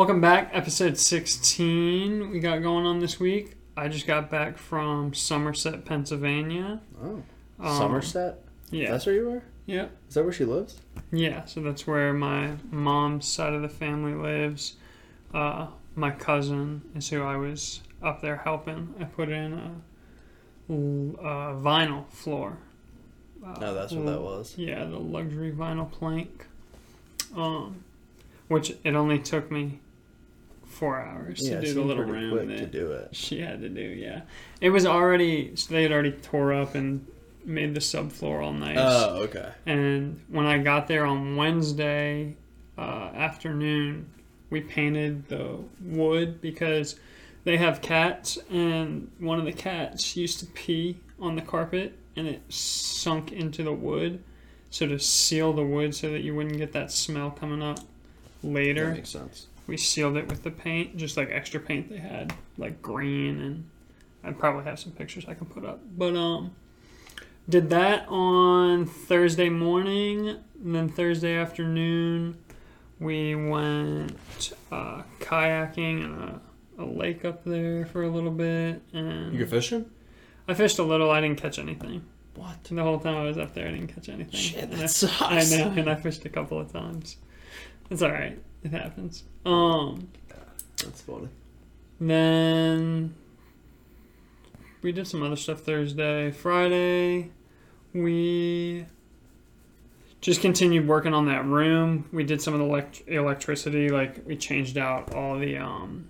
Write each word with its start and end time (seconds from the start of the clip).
Welcome 0.00 0.22
back, 0.22 0.48
episode 0.54 0.96
16 0.96 2.30
we 2.30 2.40
got 2.40 2.62
going 2.62 2.86
on 2.86 3.00
this 3.00 3.20
week. 3.20 3.52
I 3.76 3.88
just 3.88 4.06
got 4.06 4.30
back 4.30 4.56
from 4.56 5.12
Somerset, 5.12 5.84
Pennsylvania. 5.84 6.80
Oh, 7.04 7.22
Um, 7.60 7.76
Somerset. 7.76 8.42
Yeah. 8.70 8.92
That's 8.92 9.04
where 9.04 9.14
you 9.14 9.28
were. 9.28 9.42
Yeah. 9.66 9.88
Is 10.08 10.14
that 10.14 10.24
where 10.24 10.32
she 10.32 10.46
lives? 10.46 10.80
Yeah, 11.12 11.44
so 11.44 11.60
that's 11.60 11.86
where 11.86 12.14
my 12.14 12.52
mom's 12.70 13.28
side 13.28 13.52
of 13.52 13.60
the 13.60 13.68
family 13.68 14.14
lives. 14.14 14.76
Uh, 15.34 15.66
my 15.94 16.12
cousin 16.12 16.80
is 16.96 17.10
who 17.10 17.22
I 17.22 17.36
was 17.36 17.82
up 18.02 18.22
there 18.22 18.36
helping. 18.36 18.94
I 18.98 19.04
put 19.04 19.28
in 19.28 19.52
a 19.52 20.72
vinyl 20.72 22.08
floor. 22.08 22.56
Uh, 23.44 23.54
Oh, 23.60 23.74
that's 23.74 23.92
what 23.92 24.06
that 24.06 24.22
was. 24.22 24.56
Yeah, 24.56 24.82
the 24.86 24.98
luxury 24.98 25.52
vinyl 25.52 25.90
plank. 25.90 26.46
Um, 27.36 27.84
which 28.48 28.72
it 28.82 28.94
only 28.94 29.18
took 29.18 29.50
me 29.50 29.80
four 30.80 31.00
hours 31.00 31.46
Yeah, 31.46 31.60
to 31.60 31.66
do 31.66 31.74
the 31.74 31.82
little 31.82 32.04
room 32.04 32.30
quick 32.32 32.48
that 32.48 32.58
to 32.58 32.66
do 32.66 32.92
it. 32.92 33.08
she 33.14 33.40
had 33.40 33.60
to 33.60 33.68
do. 33.68 33.82
Yeah, 33.82 34.22
it 34.60 34.70
was 34.70 34.86
already 34.86 35.54
so 35.56 35.72
they 35.74 35.82
had 35.82 35.92
already 35.92 36.12
tore 36.12 36.52
up 36.52 36.74
and 36.74 37.06
made 37.44 37.74
the 37.74 37.80
subfloor 37.80 38.42
all 38.42 38.52
nice. 38.52 38.76
Oh, 38.78 39.22
okay. 39.24 39.52
And 39.66 40.20
when 40.28 40.46
I 40.46 40.58
got 40.58 40.88
there 40.88 41.04
on 41.06 41.36
Wednesday 41.36 42.36
uh, 42.76 43.10
afternoon, 43.14 44.10
we 44.50 44.60
painted 44.60 45.28
the 45.28 45.58
wood 45.82 46.40
because 46.40 46.96
they 47.44 47.56
have 47.56 47.80
cats, 47.80 48.38
and 48.50 49.10
one 49.18 49.38
of 49.38 49.44
the 49.46 49.52
cats 49.52 50.16
used 50.16 50.40
to 50.40 50.46
pee 50.46 50.98
on 51.18 51.36
the 51.36 51.42
carpet 51.42 51.96
and 52.16 52.26
it 52.26 52.42
sunk 52.52 53.32
into 53.32 53.62
the 53.62 53.72
wood. 53.72 54.22
So, 54.72 54.86
to 54.86 54.98
seal 55.00 55.52
the 55.52 55.64
wood 55.64 55.94
so 55.94 56.10
that 56.12 56.20
you 56.20 56.34
wouldn't 56.34 56.56
get 56.58 56.72
that 56.72 56.92
smell 56.92 57.30
coming 57.30 57.62
up 57.62 57.78
That 57.78 58.46
later, 58.48 58.90
makes 58.92 59.10
sense. 59.10 59.46
We 59.70 59.76
sealed 59.76 60.16
it 60.16 60.26
with 60.28 60.42
the 60.42 60.50
paint, 60.50 60.96
just 60.96 61.16
like 61.16 61.30
extra 61.30 61.60
paint 61.60 61.88
they 61.88 61.96
had, 61.98 62.34
like 62.58 62.82
green, 62.82 63.40
and 63.40 63.70
I 64.24 64.32
probably 64.32 64.64
have 64.64 64.80
some 64.80 64.90
pictures 64.90 65.24
I 65.28 65.34
can 65.34 65.46
put 65.46 65.64
up. 65.64 65.78
But 65.96 66.16
um, 66.16 66.56
did 67.48 67.70
that 67.70 68.08
on 68.08 68.84
Thursday 68.84 69.48
morning, 69.48 70.28
and 70.28 70.74
then 70.74 70.88
Thursday 70.88 71.36
afternoon, 71.36 72.36
we 72.98 73.36
went 73.36 74.52
uh, 74.72 75.02
kayaking 75.20 76.04
in 76.04 76.12
a, 76.20 76.82
a 76.82 76.84
lake 76.84 77.24
up 77.24 77.44
there 77.44 77.86
for 77.86 78.02
a 78.02 78.08
little 78.08 78.32
bit, 78.32 78.82
and 78.92 79.32
You 79.32 79.38
go 79.44 79.46
fishing? 79.50 79.88
I 80.48 80.54
fished 80.54 80.80
a 80.80 80.82
little. 80.82 81.12
I 81.12 81.20
didn't 81.20 81.40
catch 81.40 81.60
anything. 81.60 82.04
What? 82.34 82.64
The 82.64 82.82
whole 82.82 82.98
time 82.98 83.14
I 83.14 83.22
was 83.22 83.38
up 83.38 83.54
there, 83.54 83.68
I 83.68 83.70
didn't 83.70 83.94
catch 83.94 84.08
anything. 84.08 84.34
Shit, 84.34 84.64
And 84.64 84.72
that 84.72 84.80
I- 84.82 84.86
sucks. 84.86 85.22
I 85.22 85.56
know, 85.58 85.70
and 85.76 85.88
I 85.88 85.94
fished 85.94 86.24
a 86.24 86.28
couple 86.28 86.58
of 86.58 86.72
times. 86.72 87.18
It's 87.88 88.02
all 88.02 88.10
right. 88.10 88.36
It 88.62 88.72
happens. 88.72 89.24
Um. 89.46 90.08
That's 90.82 91.02
funny. 91.02 91.28
Then 92.00 93.14
we 94.82 94.92
did 94.92 95.06
some 95.06 95.22
other 95.22 95.36
stuff 95.36 95.60
Thursday. 95.60 96.30
Friday, 96.30 97.30
we 97.92 98.86
just 100.22 100.40
continued 100.40 100.88
working 100.88 101.12
on 101.12 101.26
that 101.26 101.44
room. 101.44 102.06
We 102.12 102.24
did 102.24 102.40
some 102.40 102.54
of 102.54 102.60
the 102.60 102.66
elect- 102.66 103.02
electricity, 103.06 103.90
like 103.90 104.26
we 104.26 104.36
changed 104.36 104.78
out 104.78 105.14
all 105.14 105.38
the 105.38 105.58
um, 105.58 106.08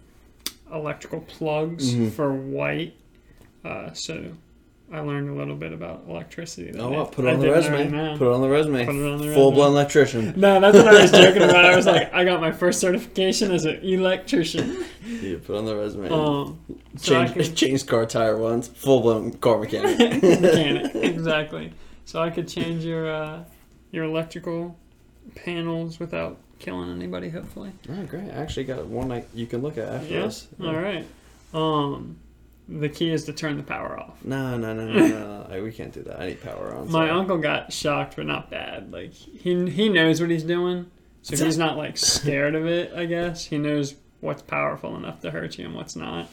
electrical 0.73 1.21
plugs 1.21 1.95
Mhm. 1.95 2.13
for 2.13 2.33
white. 2.33 2.95
Uh, 3.65 3.93
so 3.93 4.33
I 4.93 5.01
learned 5.01 5.31
a 5.31 5.35
little 5.35 5.55
bit 5.55 5.73
about 5.73 6.05
electricity. 6.09 6.73
that 6.73 6.81
Oh, 6.81 6.91
well, 6.91 7.07
put 7.07 7.25
it 7.25 7.33
on 7.33 7.39
the 7.41 7.51
resume. 7.51 8.17
Put 8.19 8.27
it 8.27 8.33
on 8.35 8.41
the 8.41 8.49
resume. 8.49 8.87
Put 8.87 8.95
it 8.97 8.99
on 8.99 9.19
the 9.19 9.27
resume. 9.29 9.35
Full 9.35 9.53
blown 9.53 9.71
electrician. 9.73 10.35
No, 10.41 10.59
that's 10.61 10.77
what 10.77 10.89
I 10.89 11.03
was 11.03 11.13
joking 11.13 11.43
about. 11.43 11.65
I 11.65 11.77
was 11.77 11.87
like, 11.87 12.13
I 12.21 12.25
got 12.25 12.41
my 12.41 12.51
first 12.51 12.81
certification 12.81 13.53
as 13.53 13.65
an 13.67 13.77
electrician. 13.83 14.85
Yeah, 15.07 15.37
put 15.45 15.57
on 15.57 15.65
the 15.65 15.77
resume. 15.77 16.09
Um, 16.11 16.59
so 16.97 17.25
change, 17.25 17.35
could- 17.35 17.57
change 17.63 17.87
car 17.87 18.05
tire 18.05 18.37
once. 18.37 18.67
Full 18.69 19.01
blown 19.01 19.33
car 19.35 19.59
mechanic. 19.59 19.99
mechanic 20.23 20.95
exactly 20.97 21.73
so 22.05 22.21
i 22.21 22.31
could 22.31 22.49
change 22.49 22.85
your 22.85 23.09
uh, 23.09 23.45
your 23.93 24.05
electrical 24.05 24.77
panels 25.37 26.01
without 26.01 26.39
killing 26.59 26.91
anybody 26.91 27.29
hopefully 27.31 27.71
oh, 27.91 28.03
great. 28.05 28.25
I 28.25 28.35
actually 28.35 28.65
got 28.65 28.85
one 28.87 29.09
like 29.09 29.29
you 29.35 29.47
can 29.47 29.63
look 29.63 29.79
at 29.79 29.89
after 29.89 30.13
Yeah? 30.13 30.23
this. 30.23 30.49
all 30.61 30.75
right 30.75 31.07
um 31.55 32.17
the 32.71 32.89
key 32.89 33.11
is 33.11 33.25
to 33.25 33.33
turn 33.33 33.57
the 33.57 33.63
power 33.63 33.99
off 33.99 34.25
No, 34.25 34.57
no, 34.57 34.73
no, 34.73 34.87
no, 34.87 35.47
no. 35.49 35.63
we 35.63 35.73
can't 35.73 35.93
do 35.93 36.03
that. 36.05 36.21
I 36.21 36.29
need 36.29 36.43
power 36.43 36.75
on. 36.75 36.87
my 36.87 37.07
sorry. 37.07 37.11
uncle 37.11 37.39
got 37.39 37.73
shocked 37.73 38.17
but 38.17 38.27
not 38.27 38.51
bad 38.51 38.93
like 38.93 39.13
he 39.13 39.69
he 39.69 39.89
knows 39.89 40.21
what 40.21 40.31
he's 40.31 40.45
doing 40.45 40.91
so 41.23 41.45
he's 41.45 41.59
not 41.59 41.77
like 41.77 41.97
scared 41.99 42.55
of 42.55 42.67
it 42.67 42.93
i 42.95 43.05
guess 43.05 43.45
he 43.45 43.59
knows 43.59 43.97
what's 44.21 44.43
powerful 44.43 44.97
enough 44.97 45.21
to 45.21 45.31
hurt 45.31 45.59
you 45.59 45.67
and 45.67 45.75
what's 45.75 45.97
not 45.97 46.29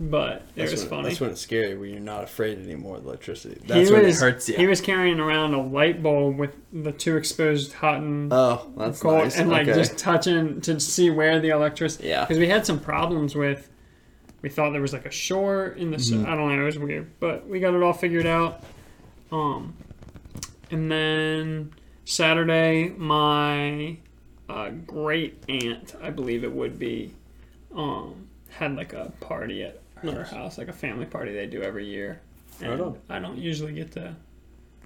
but 0.00 0.36
it 0.38 0.42
That's 0.56 0.72
was 0.72 0.80
when, 0.80 0.88
funny 0.90 1.08
That's 1.10 1.20
when 1.20 1.30
it's 1.30 1.40
scary 1.40 1.76
when 1.76 1.90
you're 1.90 2.00
not 2.00 2.24
afraid 2.24 2.58
anymore 2.58 2.96
of 2.96 3.06
electricity. 3.06 3.60
He 3.62 3.68
That's 3.68 3.90
when 3.90 4.04
was- 4.04 4.20
it 4.20 4.24
hurts 4.24 4.48
you. 4.48 4.56
he 4.56 4.66
was 4.66 4.80
carrying 4.80 5.20
around 5.20 5.54
a 5.54 5.62
light 5.62 6.02
bulb 6.02 6.38
with 6.38 6.56
the 6.72 6.90
two 6.90 7.16
exposed 7.16 7.72
hot 7.74 7.98
and 7.98 8.32
oh, 8.32 8.72
that's 8.76 9.00
cold 9.00 9.24
nice. 9.24 9.38
and 9.38 9.48
like 9.48 9.68
okay. 9.68 9.78
just 9.78 9.96
touching 9.98 10.60
to 10.62 10.80
see 10.80 11.10
where 11.10 11.38
the 11.38 11.50
electricity 11.50 12.08
yeah. 12.08 12.22
because 12.24 12.38
we 12.38 12.48
had 12.48 12.66
some 12.66 12.80
problems 12.80 13.36
with 13.36 13.68
we 14.42 14.48
thought 14.48 14.72
there 14.72 14.82
was 14.82 14.92
like 14.92 15.06
a 15.06 15.10
short 15.10 15.78
in 15.78 15.90
the 15.90 15.96
s 15.96 16.10
Mhm. 16.10 16.26
I 16.26 16.34
don't 16.36 16.54
know 16.54 16.62
it 16.62 16.64
was 16.66 16.78
weird 16.78 17.10
but 17.20 17.46
we 17.48 17.60
got 17.60 17.74
it 17.74 17.82
all 17.82 17.92
figured 17.92 18.26
out 18.26 18.62
um 19.30 19.74
and 20.70 20.90
then 20.90 21.72
Saturday 22.04 22.88
my 22.96 23.96
uh, 24.48 24.70
great 24.86 25.42
aunt 25.48 25.94
I 26.02 26.10
believe 26.10 26.44
it 26.44 26.52
would 26.52 26.78
be 26.78 27.14
um 27.74 28.26
had 28.50 28.76
like 28.76 28.92
a 28.92 29.12
party 29.20 29.62
at 29.62 29.80
her 30.02 30.24
house 30.24 30.58
like 30.58 30.68
a 30.68 30.72
family 30.72 31.06
party 31.06 31.32
they 31.32 31.46
do 31.46 31.62
every 31.62 31.86
year 31.86 32.20
Right 32.60 32.70
and 32.72 32.80
on. 32.80 32.98
I 33.08 33.18
don't 33.18 33.38
usually 33.38 33.72
get 33.72 33.92
to 33.92 34.14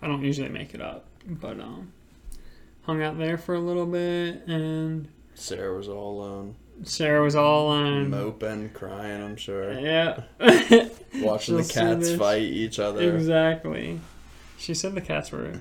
I 0.03 0.07
don't 0.07 0.23
usually 0.23 0.49
make 0.51 0.75
it 0.75 0.81
up 0.81 1.07
but 1.27 1.59
um 1.59 1.93
hung 2.83 3.03
out 3.03 3.19
there 3.19 3.39
for 3.39 3.55
a 3.55 3.61
little 3.61 3.87
bit 3.87 4.47
and 4.47 5.09
Sarah 5.35 5.77
was 5.77 5.89
all 5.89 6.19
alone, 6.21 6.55
Sarah 6.83 7.23
was 7.23 7.35
all 7.35 7.67
alone. 7.69 8.11
moping, 8.11 8.71
crying. 8.71 9.23
I'm 9.23 9.37
sure, 9.37 9.73
Yeah. 9.79 10.21
watching 11.17 11.57
the 11.57 11.65
cats 11.65 12.15
fight 12.15 12.43
each 12.43 12.79
other. 12.79 13.15
exactly. 13.17 14.01
She 14.59 14.75
said 14.75 14.95
the 14.95 15.01
cats 15.01 15.33
were 15.33 15.61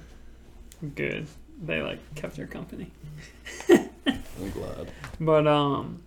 good. 0.95 1.27
They 1.63 1.81
like 1.81 1.99
kept 2.15 2.37
her 2.37 2.47
company. 2.47 2.91
I'm 3.69 4.51
glad. 4.53 4.91
But 5.19 5.47
um 5.47 6.01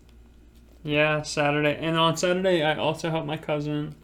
yeah, 0.85 1.23
Saturday 1.23 1.77
and 1.81 1.97
on 1.97 2.17
Saturday 2.17 2.63
I 2.63 2.77
also 2.77 3.11
helped 3.11 3.27
my 3.27 3.37
cousin. 3.39 3.95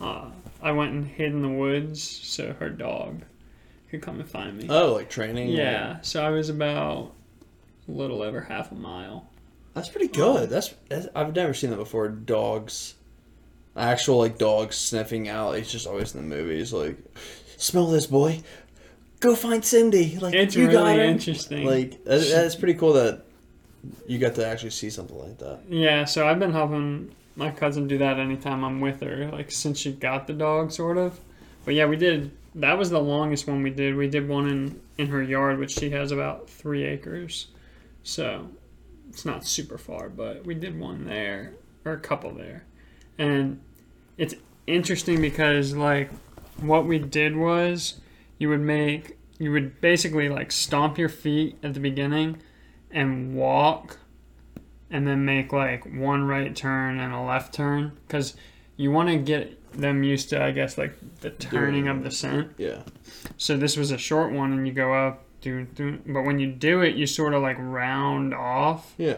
Uh 0.00 0.30
I 0.62 0.72
went 0.72 0.92
and 0.92 1.06
hid 1.06 1.32
in 1.32 1.42
the 1.42 1.48
woods 1.48 2.02
so 2.02 2.52
her 2.54 2.70
dog 2.70 3.22
could 3.90 4.02
come 4.02 4.20
and 4.20 4.28
find 4.28 4.56
me. 4.56 4.66
Oh, 4.70 4.92
like 4.94 5.10
training. 5.10 5.48
yeah, 5.48 6.00
so 6.02 6.24
I 6.24 6.30
was 6.30 6.48
about 6.48 7.12
a 7.88 7.90
little 7.90 8.22
over 8.22 8.40
half 8.42 8.72
a 8.72 8.74
mile. 8.76 9.28
That's 9.74 9.88
pretty 9.88 10.08
good. 10.08 10.44
Um, 10.44 10.48
that's, 10.50 10.74
that's 10.88 11.08
I've 11.14 11.34
never 11.34 11.54
seen 11.54 11.70
that 11.70 11.76
before. 11.76 12.08
Dogs, 12.08 12.94
actual 13.76 14.18
like 14.18 14.38
dogs 14.38 14.76
sniffing 14.76 15.28
out. 15.28 15.56
It's 15.56 15.70
just 15.70 15.86
always 15.86 16.14
in 16.14 16.28
the 16.28 16.36
movies. 16.36 16.72
Like, 16.72 16.96
smell 17.56 17.86
this, 17.86 18.06
boy. 18.06 18.40
Go 19.20 19.34
find 19.34 19.64
Cindy. 19.64 20.18
Like 20.18 20.34
It's 20.34 20.54
you 20.54 20.70
got 20.70 20.84
really 20.84 20.98
her. 20.98 21.04
interesting. 21.04 21.64
Like 21.66 22.04
that, 22.04 22.26
that's 22.30 22.54
pretty 22.56 22.74
cool 22.74 22.92
that 22.94 23.22
you 24.06 24.18
got 24.18 24.34
to 24.36 24.46
actually 24.46 24.70
see 24.70 24.90
something 24.90 25.18
like 25.18 25.38
that. 25.38 25.60
Yeah, 25.68 26.04
so 26.04 26.26
I've 26.28 26.38
been 26.38 26.52
helping 26.52 27.14
my 27.36 27.50
cousin 27.50 27.88
do 27.88 27.98
that 27.98 28.18
anytime 28.18 28.64
I'm 28.64 28.80
with 28.80 29.00
her, 29.00 29.28
like 29.32 29.50
since 29.50 29.78
she 29.78 29.92
got 29.92 30.26
the 30.26 30.32
dog, 30.32 30.72
sort 30.72 30.98
of. 30.98 31.18
But 31.64 31.74
yeah, 31.74 31.86
we 31.86 31.96
did. 31.96 32.30
That 32.56 32.78
was 32.78 32.90
the 32.90 33.00
longest 33.00 33.48
one 33.48 33.62
we 33.62 33.70
did. 33.70 33.96
We 33.96 34.08
did 34.08 34.28
one 34.28 34.48
in 34.48 34.80
in 34.98 35.08
her 35.08 35.22
yard, 35.22 35.58
which 35.58 35.72
she 35.72 35.90
has 35.90 36.12
about 36.12 36.48
three 36.48 36.84
acres, 36.84 37.48
so 38.04 38.46
it's 39.14 39.24
not 39.24 39.46
super 39.46 39.78
far. 39.78 40.08
But 40.08 40.44
we 40.44 40.54
did 40.54 40.78
one 40.78 41.04
there, 41.06 41.54
or 41.84 41.92
a 41.92 42.00
couple 42.00 42.34
there, 42.34 42.64
and 43.18 43.60
it's 44.18 44.34
interesting 44.66 45.20
because 45.20 45.74
like 45.74 46.10
what 46.60 46.84
we 46.86 46.98
did 46.98 47.36
was 47.36 48.00
you 48.38 48.48
would 48.48 48.60
make 48.60 49.16
you 49.38 49.50
would 49.52 49.80
basically 49.80 50.28
like 50.28 50.50
stomp 50.52 50.98
your 50.98 51.08
feet 51.08 51.56
at 51.62 51.74
the 51.74 51.80
beginning 51.80 52.38
and 52.90 53.34
walk 53.34 53.98
and 54.90 55.06
then 55.06 55.24
make 55.24 55.52
like 55.52 55.84
one 55.84 56.24
right 56.24 56.54
turn 56.56 56.98
and 57.00 57.12
a 57.12 57.20
left 57.20 57.52
turn 57.52 57.92
because 58.06 58.36
you 58.76 58.90
want 58.90 59.08
to 59.08 59.16
get 59.18 59.60
them 59.72 60.04
used 60.04 60.28
to 60.30 60.40
i 60.42 60.52
guess 60.52 60.78
like 60.78 60.94
the 61.20 61.30
turning 61.30 61.88
of 61.88 62.04
the 62.04 62.10
scent 62.10 62.52
Yeah. 62.56 62.82
so 63.36 63.56
this 63.56 63.76
was 63.76 63.90
a 63.90 63.98
short 63.98 64.32
one 64.32 64.52
and 64.52 64.66
you 64.66 64.72
go 64.72 64.94
up 64.94 65.24
do, 65.44 65.64
do 65.74 65.98
but 66.06 66.22
when 66.22 66.38
you 66.38 66.46
do 66.46 66.80
it 66.80 66.94
you 66.96 67.06
sort 67.06 67.34
of 67.34 67.42
like 67.42 67.56
round 67.58 68.32
off 68.34 68.94
Yeah. 68.98 69.16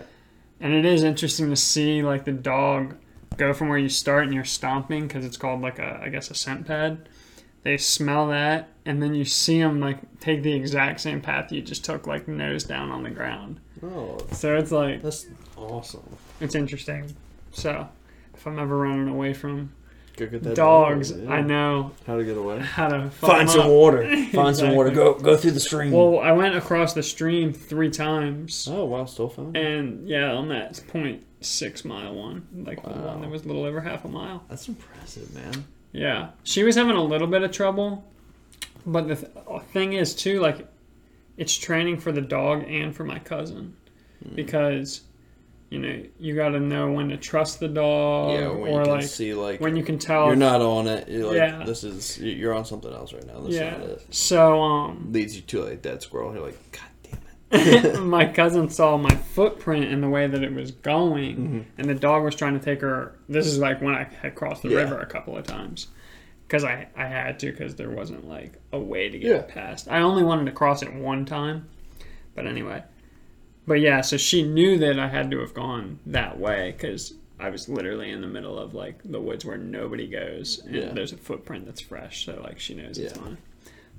and 0.60 0.72
it 0.74 0.84
is 0.84 1.02
interesting 1.04 1.48
to 1.50 1.56
see 1.56 2.02
like 2.02 2.24
the 2.24 2.32
dog 2.32 2.96
go 3.36 3.52
from 3.52 3.68
where 3.68 3.78
you 3.78 3.88
start 3.88 4.24
and 4.24 4.34
you're 4.34 4.44
stomping 4.44 5.06
because 5.06 5.24
it's 5.24 5.36
called 5.36 5.60
like 5.60 5.78
a 5.78 6.00
i 6.02 6.08
guess 6.08 6.30
a 6.30 6.34
scent 6.34 6.66
pad 6.66 7.08
they 7.62 7.76
smell 7.76 8.28
that 8.28 8.68
and 8.84 9.02
then 9.02 9.14
you 9.14 9.24
see 9.24 9.60
them 9.60 9.80
like 9.80 9.98
take 10.20 10.42
the 10.42 10.52
exact 10.52 11.00
same 11.00 11.20
path 11.20 11.50
you 11.52 11.60
just 11.62 11.84
took 11.84 12.06
like 12.06 12.26
nose 12.28 12.64
down 12.64 12.90
on 12.90 13.02
the 13.02 13.10
ground 13.10 13.60
Oh, 13.84 14.16
So 14.32 14.56
it's 14.56 14.72
like 14.72 15.02
that's 15.02 15.26
awesome. 15.56 16.16
it's 16.40 16.54
interesting. 16.54 17.14
So 17.52 17.86
if 18.34 18.46
I'm 18.46 18.58
ever 18.58 18.76
running 18.78 19.08
away 19.08 19.34
from 19.34 19.70
Go 20.16 20.26
get 20.26 20.42
that 20.44 20.54
dogs, 20.56 21.10
dog, 21.10 21.24
yeah. 21.24 21.30
I 21.30 21.40
know 21.42 21.90
how 22.06 22.16
to 22.16 22.24
get 22.24 22.36
away. 22.38 22.58
how 22.60 22.88
to 22.88 23.10
find 23.10 23.48
some 23.50 23.62
up. 23.62 23.68
water. 23.70 24.04
Find 24.32 24.56
some 24.56 24.74
water. 24.74 24.90
Go 24.90 25.14
go 25.14 25.36
through 25.36 25.50
the 25.52 25.60
stream. 25.60 25.92
Well, 25.92 26.18
I 26.20 26.32
went 26.32 26.54
across 26.56 26.94
the 26.94 27.02
stream 27.02 27.52
three 27.52 27.90
times, 27.90 28.66
oh 28.70 28.84
wow, 28.86 29.04
still 29.04 29.28
found. 29.28 29.56
and 29.56 30.08
yeah, 30.08 30.32
on 30.32 30.48
that 30.48 30.80
point 30.88 31.22
six 31.42 31.84
mile 31.84 32.14
one, 32.14 32.46
like 32.66 32.82
the 32.82 32.88
one 32.90 33.20
that 33.20 33.30
was 33.30 33.44
a 33.44 33.46
little 33.46 33.64
over 33.64 33.80
half 33.80 34.04
a 34.04 34.08
mile. 34.08 34.42
That's 34.48 34.66
impressive, 34.68 35.34
man. 35.34 35.64
Yeah, 35.92 36.30
she 36.44 36.62
was 36.62 36.76
having 36.76 36.96
a 36.96 37.02
little 37.04 37.26
bit 37.26 37.42
of 37.42 37.52
trouble, 37.52 38.04
but 38.86 39.08
the 39.08 39.16
th- 39.16 39.30
thing 39.72 39.92
is 39.94 40.14
too, 40.14 40.40
like, 40.40 40.66
it's 41.36 41.54
training 41.54 42.00
for 42.00 42.12
the 42.12 42.20
dog 42.20 42.64
and 42.68 42.94
for 42.94 43.04
my 43.04 43.18
cousin, 43.18 43.74
Hmm. 44.26 44.34
because, 44.34 45.02
you 45.70 45.78
know, 45.80 46.02
you 46.20 46.34
got 46.36 46.50
to 46.50 46.60
know 46.60 46.92
when 46.92 47.08
to 47.08 47.16
trust 47.16 47.58
the 47.60 47.68
dog, 47.68 48.32
yeah, 48.38 48.48
when 48.48 48.72
or 48.72 48.78
you 48.78 48.84
can 48.84 48.90
like 48.94 49.02
see 49.04 49.34
like 49.34 49.60
when 49.60 49.76
you 49.76 49.82
can 49.82 49.98
tell. 49.98 50.26
you're 50.26 50.36
not 50.36 50.60
on 50.62 50.86
it. 50.86 51.08
You're 51.08 51.26
like 51.26 51.36
Yeah. 51.36 51.64
this 51.64 51.82
is 51.84 52.18
you- 52.18 52.32
you're 52.32 52.54
on 52.54 52.64
something 52.64 52.92
else 52.92 53.12
right 53.12 53.26
now. 53.26 53.40
This 53.40 53.56
yeah. 53.56 53.74
is 53.74 53.80
not 53.80 53.88
it. 53.90 54.14
So 54.14 54.62
um, 54.62 55.08
Leads 55.12 55.34
you 55.36 55.42
to 55.42 55.64
like 55.64 55.82
dead 55.82 56.02
squirrel. 56.02 56.32
You're 56.32 56.44
like, 56.46 56.58
God 56.72 57.20
damn 57.50 57.74
it. 57.74 58.00
my 58.00 58.26
cousin 58.26 58.68
saw 58.70 58.96
my 58.96 59.10
footprint 59.14 59.86
and 59.86 60.02
the 60.02 60.08
way 60.08 60.26
that 60.28 60.42
it 60.44 60.52
was 60.54 60.70
going, 60.70 61.36
Mhm. 61.36 61.64
and 61.78 61.88
the 61.90 61.94
dog 61.94 62.22
was 62.22 62.34
trying 62.36 62.58
to 62.58 62.64
take 62.64 62.80
her. 62.82 63.16
This 63.28 63.46
is 63.46 63.58
like 63.58 63.80
when 63.82 63.94
I 63.94 64.06
had 64.22 64.34
crossed 64.36 64.62
the 64.62 64.68
Yeah. 64.68 64.78
river 64.78 64.98
a 65.00 65.06
couple 65.06 65.36
of 65.36 65.46
times, 65.46 65.88
because 66.46 66.62
I 66.62 66.86
I 66.96 67.06
had 67.06 67.40
to 67.40 67.50
because 67.50 67.74
there 67.74 67.90
wasn't 67.90 68.28
like 68.28 68.52
a 68.72 68.78
way 68.78 69.08
to 69.08 69.18
get 69.18 69.28
Yeah. 69.30 69.42
past. 69.42 69.88
I 69.90 70.00
only 70.02 70.22
wanted 70.22 70.46
to 70.46 70.52
cross 70.52 70.82
it 70.82 70.94
one 70.94 71.24
time, 71.24 71.68
but 72.36 72.46
anyway. 72.46 72.84
But 73.66 73.80
yeah, 73.80 74.00
so 74.00 74.16
she 74.16 74.42
knew 74.42 74.78
that 74.78 74.98
I 74.98 75.08
had 75.08 75.30
to 75.32 75.40
have 75.40 75.52
gone 75.54 75.98
that 76.06 76.38
way 76.38 76.72
because 76.76 77.14
I 77.40 77.50
was 77.50 77.68
literally 77.68 78.10
in 78.10 78.20
the 78.20 78.26
middle 78.28 78.58
of 78.58 78.74
like 78.74 79.00
the 79.04 79.20
woods 79.20 79.44
where 79.44 79.58
nobody 79.58 80.06
goes, 80.06 80.60
and 80.64 80.74
Yeah. 80.74 80.92
there's 80.92 81.12
a 81.12 81.16
footprint 81.16 81.66
that's 81.66 81.80
fresh, 81.80 82.24
so 82.24 82.40
like 82.42 82.60
she 82.60 82.74
knows 82.74 82.98
it's 82.98 83.14
Yeah. 83.16 83.22
mine. 83.22 83.38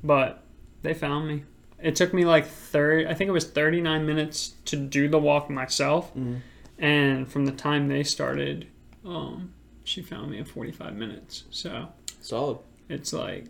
But 0.04 0.44
they 0.84 0.94
found 0.94 1.28
me. 1.28 1.44
It 1.82 1.96
took 1.96 2.14
me 2.14 2.26
like 2.26 2.46
30, 2.48 3.08
I 3.08 3.14
think 3.14 3.28
it 3.28 3.32
was 3.34 3.46
39 3.46 4.06
minutes 4.06 4.54
to 4.66 4.76
do 4.78 5.08
the 5.10 5.20
walk 5.20 5.50
myself. 5.50 6.16
Mhm. 6.16 6.40
And 6.80 7.28
from 7.28 7.46
the 7.46 7.52
time 7.52 7.88
they 7.88 8.04
started, 8.04 8.68
um, 9.06 9.52
she 9.84 10.02
found 10.02 10.32
me 10.32 10.38
in 10.38 10.46
45 10.46 10.96
minutes. 10.96 11.44
So 11.52 11.90
Solid. 12.22 12.60
it's 12.90 13.12
like 13.14 13.46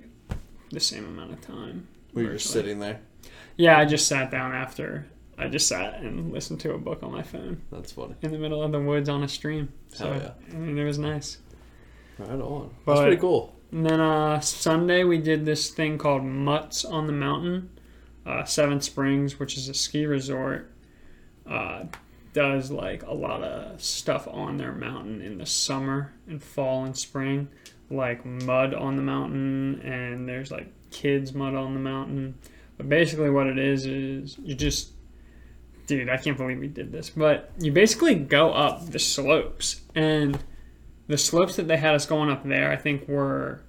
the 0.71 0.79
same 0.79 1.05
amount 1.05 1.31
of 1.33 1.41
time. 1.41 1.87
We 2.13 2.25
were 2.25 2.39
sitting 2.39 2.79
there. 2.79 2.99
Yeah, 3.55 3.77
I 3.77 3.85
just 3.85 4.07
sat 4.07 4.31
down 4.31 4.53
after. 4.53 5.05
I 5.37 5.47
just 5.47 5.67
sat 5.67 5.99
and 6.01 6.31
listened 6.31 6.59
to 6.61 6.73
a 6.73 6.77
book 6.77 7.03
on 7.03 7.11
my 7.11 7.21
phone 7.21 7.61
That's 7.71 7.91
funny. 7.91 8.15
in 8.21 8.31
the 8.31 8.39
middle 8.39 8.63
of 8.63 8.71
the 8.71 8.79
woods 8.79 9.07
on 9.07 9.23
a 9.23 9.27
stream. 9.27 9.71
So, 9.89 10.11
Hell 10.11 10.35
I 10.51 10.55
mean, 10.55 10.77
it 10.77 10.83
was 10.85 10.97
nice. 10.97 11.37
Right 12.17 12.29
on. 12.29 12.71
But- 12.85 12.93
That's 12.95 13.01
pretty 13.05 13.17
cool. 13.17 13.53
And 13.71 13.85
then 13.85 13.99
uh, 13.99 14.39
Sunday 14.39 15.03
we 15.03 15.17
did 15.17 15.45
this 15.45 15.69
thing 15.71 15.97
called 15.97 16.23
Mutts 16.23 16.85
on 16.85 17.05
the 17.05 17.11
Mountain, 17.13 17.69
uh, 18.25 18.45
Seven 18.45 18.79
Springs, 18.79 19.39
which 19.39 19.57
is 19.57 19.67
a 19.67 19.73
ski 19.73 20.05
resort. 20.05 20.71
Uh, 21.45 21.83
does 22.33 22.71
like 22.71 23.03
a 23.03 23.13
lot 23.13 23.43
of 23.43 23.83
stuff 23.83 24.27
on 24.31 24.57
their 24.57 24.71
mountain 24.71 25.21
in 25.21 25.37
the 25.37 25.45
summer 25.45 26.13
and 26.27 26.41
fall 26.41 26.85
and 26.85 26.95
spring, 26.97 27.49
like 27.89 28.25
mud 28.25 28.73
on 28.73 28.95
the 28.95 29.01
mountain, 29.01 29.81
and 29.81 30.27
there's 30.29 30.49
like 30.51 30.67
kids 30.91 31.33
mud 31.33 31.53
on 31.55 31.73
the 31.73 31.79
mountain. 31.79 32.35
But 32.77 32.87
basically, 32.89 33.29
what 33.29 33.47
it 33.47 33.57
is 33.59 33.85
is 33.85 34.37
you 34.39 34.55
just, 34.55 34.91
dude, 35.87 36.09
I 36.09 36.17
can't 36.17 36.37
believe 36.37 36.59
we 36.59 36.67
did 36.67 36.91
this, 36.91 37.09
but 37.09 37.51
you 37.57 37.71
basically 37.71 38.15
go 38.15 38.51
up 38.51 38.91
the 38.91 38.99
slopes 38.99 39.81
and 39.95 40.37
the 41.07 41.17
slopes 41.17 41.55
that 41.55 41.67
they 41.67 41.77
had 41.77 41.95
us 41.95 42.05
going 42.05 42.29
up 42.29 42.43
there, 42.45 42.71
I 42.71 42.75
think 42.75 43.07
were 43.07 43.61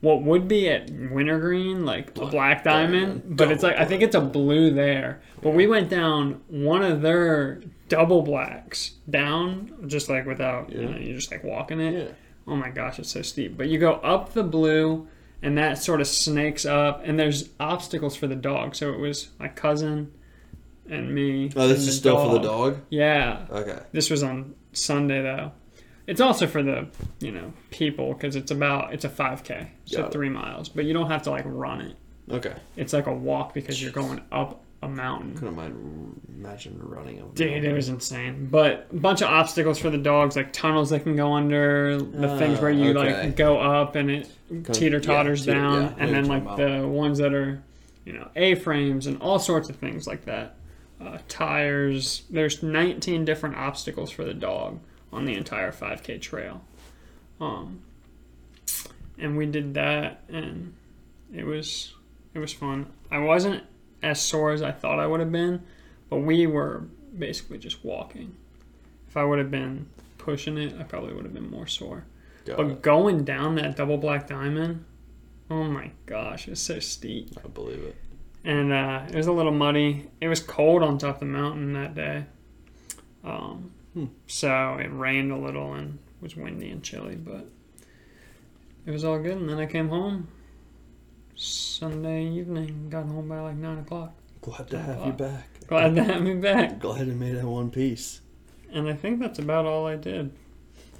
what 0.00 0.22
would 0.22 0.48
be 0.48 0.68
at 0.68 0.90
Wintergreen, 0.90 1.86
like 1.86 2.10
a 2.10 2.12
Black 2.12 2.30
black 2.30 2.64
diamond, 2.64 3.06
diamond. 3.22 3.36
but 3.36 3.50
it's 3.50 3.62
like 3.62 3.76
I 3.76 3.84
think 3.84 4.02
it's 4.02 4.14
a 4.14 4.20
blue 4.20 4.70
there. 4.70 5.22
But 5.40 5.54
we 5.54 5.66
went 5.66 5.88
down 5.88 6.42
one 6.48 6.82
of 6.82 7.02
their 7.02 7.62
double 7.88 8.22
blacks 8.22 8.92
down, 9.08 9.86
just 9.86 10.08
like 10.08 10.26
without 10.26 10.72
you 10.72 10.88
know, 10.88 10.98
you're 10.98 11.16
just 11.16 11.30
like 11.30 11.44
walking 11.44 11.80
it. 11.80 12.08
Yeah. 12.08 12.14
Oh 12.46 12.56
my 12.56 12.68
gosh, 12.68 12.98
it's 12.98 13.10
so 13.10 13.22
steep. 13.22 13.56
But 13.56 13.68
you 13.68 13.78
go 13.78 13.94
up 13.94 14.32
the 14.34 14.42
blue, 14.42 15.08
and 15.42 15.56
that 15.56 15.78
sort 15.78 16.00
of 16.02 16.06
snakes 16.06 16.66
up, 16.66 17.02
and 17.04 17.18
there's 17.18 17.50
obstacles 17.58 18.14
for 18.16 18.26
the 18.26 18.36
dog. 18.36 18.74
So 18.74 18.92
it 18.92 18.98
was 18.98 19.28
my 19.38 19.48
cousin 19.48 20.12
and 20.90 21.14
me. 21.14 21.50
Oh, 21.56 21.68
this 21.68 21.86
is 21.86 21.96
still 21.96 22.16
for 22.18 22.34
the 22.34 22.40
dog. 22.46 22.78
Yeah, 22.90 23.46
Okay. 23.50 23.78
this 23.92 24.10
was 24.10 24.22
on 24.22 24.54
Sunday 24.72 25.22
though. 25.22 25.52
It's 26.06 26.20
also 26.20 26.46
for 26.46 26.62
the 26.62 26.88
you 27.20 27.32
know 27.32 27.52
people 27.70 28.12
because 28.12 28.36
it's 28.36 28.50
about 28.50 28.92
it's 28.92 29.04
a 29.04 29.08
5K, 29.08 29.68
so 29.86 29.98
Got 29.98 30.06
it. 30.08 30.12
three 30.12 30.28
miles, 30.28 30.68
but 30.68 30.84
you 30.84 30.92
don't 30.92 31.10
have 31.10 31.22
to 31.22 31.30
like 31.30 31.44
run 31.46 31.80
it. 31.80 31.96
Okay. 32.30 32.54
It's 32.76 32.92
like 32.92 33.06
a 33.06 33.12
walk 33.12 33.54
because 33.54 33.82
you're 33.82 33.92
going 33.92 34.20
up 34.32 34.62
a 34.82 34.88
mountain. 34.88 35.34
Couldn't 35.34 35.56
mind 35.56 36.20
imagine 36.28 36.78
running 36.82 37.22
over. 37.22 37.32
Dude, 37.34 37.64
it 37.64 37.72
was 37.72 37.88
insane. 37.88 38.48
But 38.50 38.88
a 38.92 38.96
bunch 38.96 39.22
of 39.22 39.28
obstacles 39.30 39.78
for 39.78 39.88
the 39.88 39.96
dogs, 39.98 40.36
like 40.36 40.52
tunnels 40.52 40.90
they 40.90 40.98
can 40.98 41.16
go 41.16 41.32
under, 41.32 41.96
the 41.98 42.30
Ah, 42.34 42.38
things 42.38 42.60
where 42.60 42.70
you 42.70 42.90
okay. 42.90 43.22
like 43.28 43.36
go 43.36 43.58
up 43.58 43.94
and 43.96 44.10
it 44.10 44.28
teeter 44.74 45.00
totters 45.00 45.46
yeah, 45.46 45.54
down, 45.54 45.82
yeah, 45.84 45.94
and 45.98 46.14
then 46.14 46.26
like 46.26 46.44
the 46.58 46.86
ones 46.86 47.16
that 47.18 47.32
are, 47.32 47.62
you 48.04 48.12
know, 48.12 48.28
A 48.36 48.56
frames 48.56 49.06
and 49.06 49.20
all 49.22 49.38
sorts 49.38 49.70
of 49.70 49.76
things 49.76 50.06
like 50.06 50.26
that. 50.26 50.56
Uh, 51.04 51.18
tires. 51.28 52.22
There's 52.30 52.62
19 52.62 53.24
different 53.24 53.56
obstacles 53.56 54.10
for 54.10 54.24
the 54.24 54.32
dog 54.34 54.80
on 55.12 55.24
the 55.26 55.34
entire 55.34 55.70
5K 55.70 56.20
trail. 56.20 56.62
Um, 57.40 57.80
and 59.18 59.36
we 59.36 59.46
did 59.46 59.74
that, 59.74 60.22
and 60.28 60.74
it 61.34 61.44
was 61.44 61.94
it 62.32 62.38
was 62.38 62.52
fun. 62.52 62.86
I 63.10 63.18
wasn't 63.18 63.62
as 64.02 64.20
sore 64.20 64.52
as 64.52 64.62
I 64.62 64.72
thought 64.72 64.98
I 64.98 65.06
would 65.06 65.20
have 65.20 65.30
been, 65.32 65.62
but 66.08 66.18
we 66.18 66.46
were 66.46 66.84
basically 67.16 67.58
just 67.58 67.84
walking. 67.84 68.34
If 69.08 69.16
I 69.16 69.24
would 69.24 69.38
have 69.38 69.50
been 69.50 69.86
pushing 70.18 70.58
it, 70.58 70.74
I 70.78 70.82
probably 70.84 71.12
would 71.14 71.24
have 71.24 71.34
been 71.34 71.50
more 71.50 71.66
sore. 71.66 72.04
Got 72.44 72.56
But 72.56 72.66
it. 72.66 72.82
going 72.82 73.24
down 73.24 73.54
that 73.56 73.76
double 73.76 73.98
black 73.98 74.26
diamond, 74.26 74.84
oh 75.50 75.64
my 75.64 75.90
gosh, 76.06 76.48
it's 76.48 76.60
so 76.60 76.78
steep. 76.80 77.30
I 77.44 77.48
believe 77.48 77.82
it. 77.82 77.96
And 78.44 78.72
uh, 78.72 79.04
it 79.08 79.14
was 79.14 79.26
a 79.26 79.32
little 79.32 79.52
muddy. 79.52 80.10
It 80.20 80.28
was 80.28 80.40
cold 80.40 80.82
on 80.82 80.98
top 80.98 81.16
of 81.16 81.20
the 81.20 81.26
mountain 81.26 81.72
that 81.72 81.94
day. 81.94 82.26
Um, 83.24 83.72
Hmm. 83.94 84.06
So 84.26 84.76
it 84.80 84.88
rained 84.88 85.30
a 85.30 85.36
little 85.36 85.74
and 85.74 85.98
was 86.20 86.36
windy 86.36 86.70
and 86.70 86.82
chilly, 86.82 87.14
but 87.14 87.48
it 88.84 88.90
was 88.90 89.04
all 89.04 89.18
good. 89.18 89.38
And 89.38 89.48
then 89.48 89.58
I 89.58 89.66
came 89.66 89.88
home 89.88 90.28
Sunday 91.36 92.26
evening, 92.26 92.88
got 92.90 93.06
home 93.06 93.28
by 93.28 93.40
like 93.40 93.56
9 93.56 93.78
o'clock. 93.78 94.12
Glad 94.40 94.68
to 94.70 94.78
have 94.78 95.06
you 95.06 95.12
back. 95.12 95.48
Glad 95.68 95.94
to 95.94 96.04
have 96.04 96.22
me 96.22 96.34
back. 96.34 96.78
Glad 96.80 97.02
I 97.02 97.04
made 97.04 97.36
it 97.36 97.44
one 97.44 97.70
piece. 97.70 98.20
And 98.72 98.88
I 98.88 98.94
think 98.94 99.20
that's 99.20 99.38
about 99.38 99.64
all 99.64 99.86
I 99.86 99.96
did. 99.96 100.32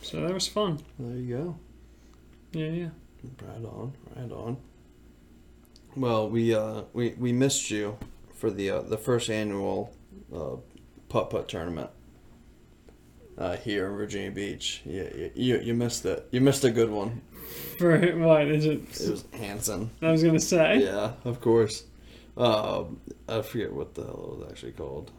So 0.01 0.21
that 0.21 0.33
was 0.33 0.47
fun. 0.47 0.79
There 0.99 1.17
you 1.17 1.37
go. 1.37 1.59
Yeah, 2.53 2.69
yeah. 2.69 2.89
Right 3.43 3.65
on, 3.65 3.93
right 4.15 4.31
on. 4.31 4.57
Well, 5.97 6.29
we 6.29 6.55
uh 6.55 6.83
we, 6.93 7.15
we 7.19 7.33
missed 7.33 7.71
you 7.71 7.99
for 8.35 8.51
the 8.51 8.71
uh, 8.71 8.83
the 8.83 8.99
first 8.99 9.31
annual 9.31 9.95
uh, 10.35 10.57
putt 11.09 11.31
putt 11.31 11.49
tournament 11.49 11.91
uh, 13.39 13.57
here 13.57 13.87
in 13.87 13.97
Virginia 13.97 14.31
Beach. 14.31 14.83
Yeah, 14.85 15.09
you, 15.15 15.31
you 15.35 15.59
you 15.61 15.75
missed 15.75 16.05
it. 16.05 16.27
You 16.31 16.41
missed 16.41 16.65
a 16.65 16.71
good 16.71 16.91
one. 16.91 17.23
For 17.79 17.99
what 18.17 18.49
is 18.49 18.67
it? 18.67 19.01
It 19.01 19.11
was 19.11 19.25
Hanson. 19.33 19.91
I 20.03 20.11
was 20.11 20.23
gonna 20.23 20.41
say. 20.41 20.83
Yeah, 20.83 21.13
of 21.25 21.41
course. 21.41 21.85
Um, 22.37 23.01
I 23.29 23.43
forget 23.43 23.73
what 23.73 23.95
the 23.95 24.03
hell 24.03 24.33
it 24.33 24.39
was 24.39 24.51
actually 24.51 24.73
called. 24.73 25.13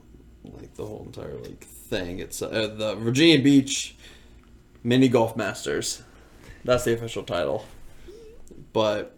Like 0.44 0.76
the 0.76 0.86
whole 0.86 1.04
entire 1.06 1.38
like 1.38 1.64
thing. 1.64 2.20
It's 2.20 2.42
uh, 2.42 2.74
the 2.78 2.96
Virginia 2.96 3.42
Beach 3.42 3.96
Mini 4.84 5.08
Golf 5.08 5.36
Masters. 5.36 6.04
That's 6.64 6.84
the 6.84 6.94
official 6.94 7.24
title. 7.24 7.66
But 8.74 9.15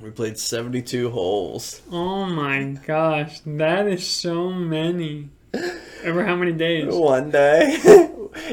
we 0.00 0.10
played 0.10 0.38
seventy-two 0.38 1.10
holes. 1.10 1.80
Oh 1.90 2.26
my 2.26 2.76
gosh, 2.86 3.40
that 3.46 3.86
is 3.88 4.06
so 4.06 4.50
many. 4.50 5.30
Over 6.04 6.24
how 6.24 6.36
many 6.36 6.52
days? 6.52 6.92
One 6.94 7.30
day. 7.30 7.76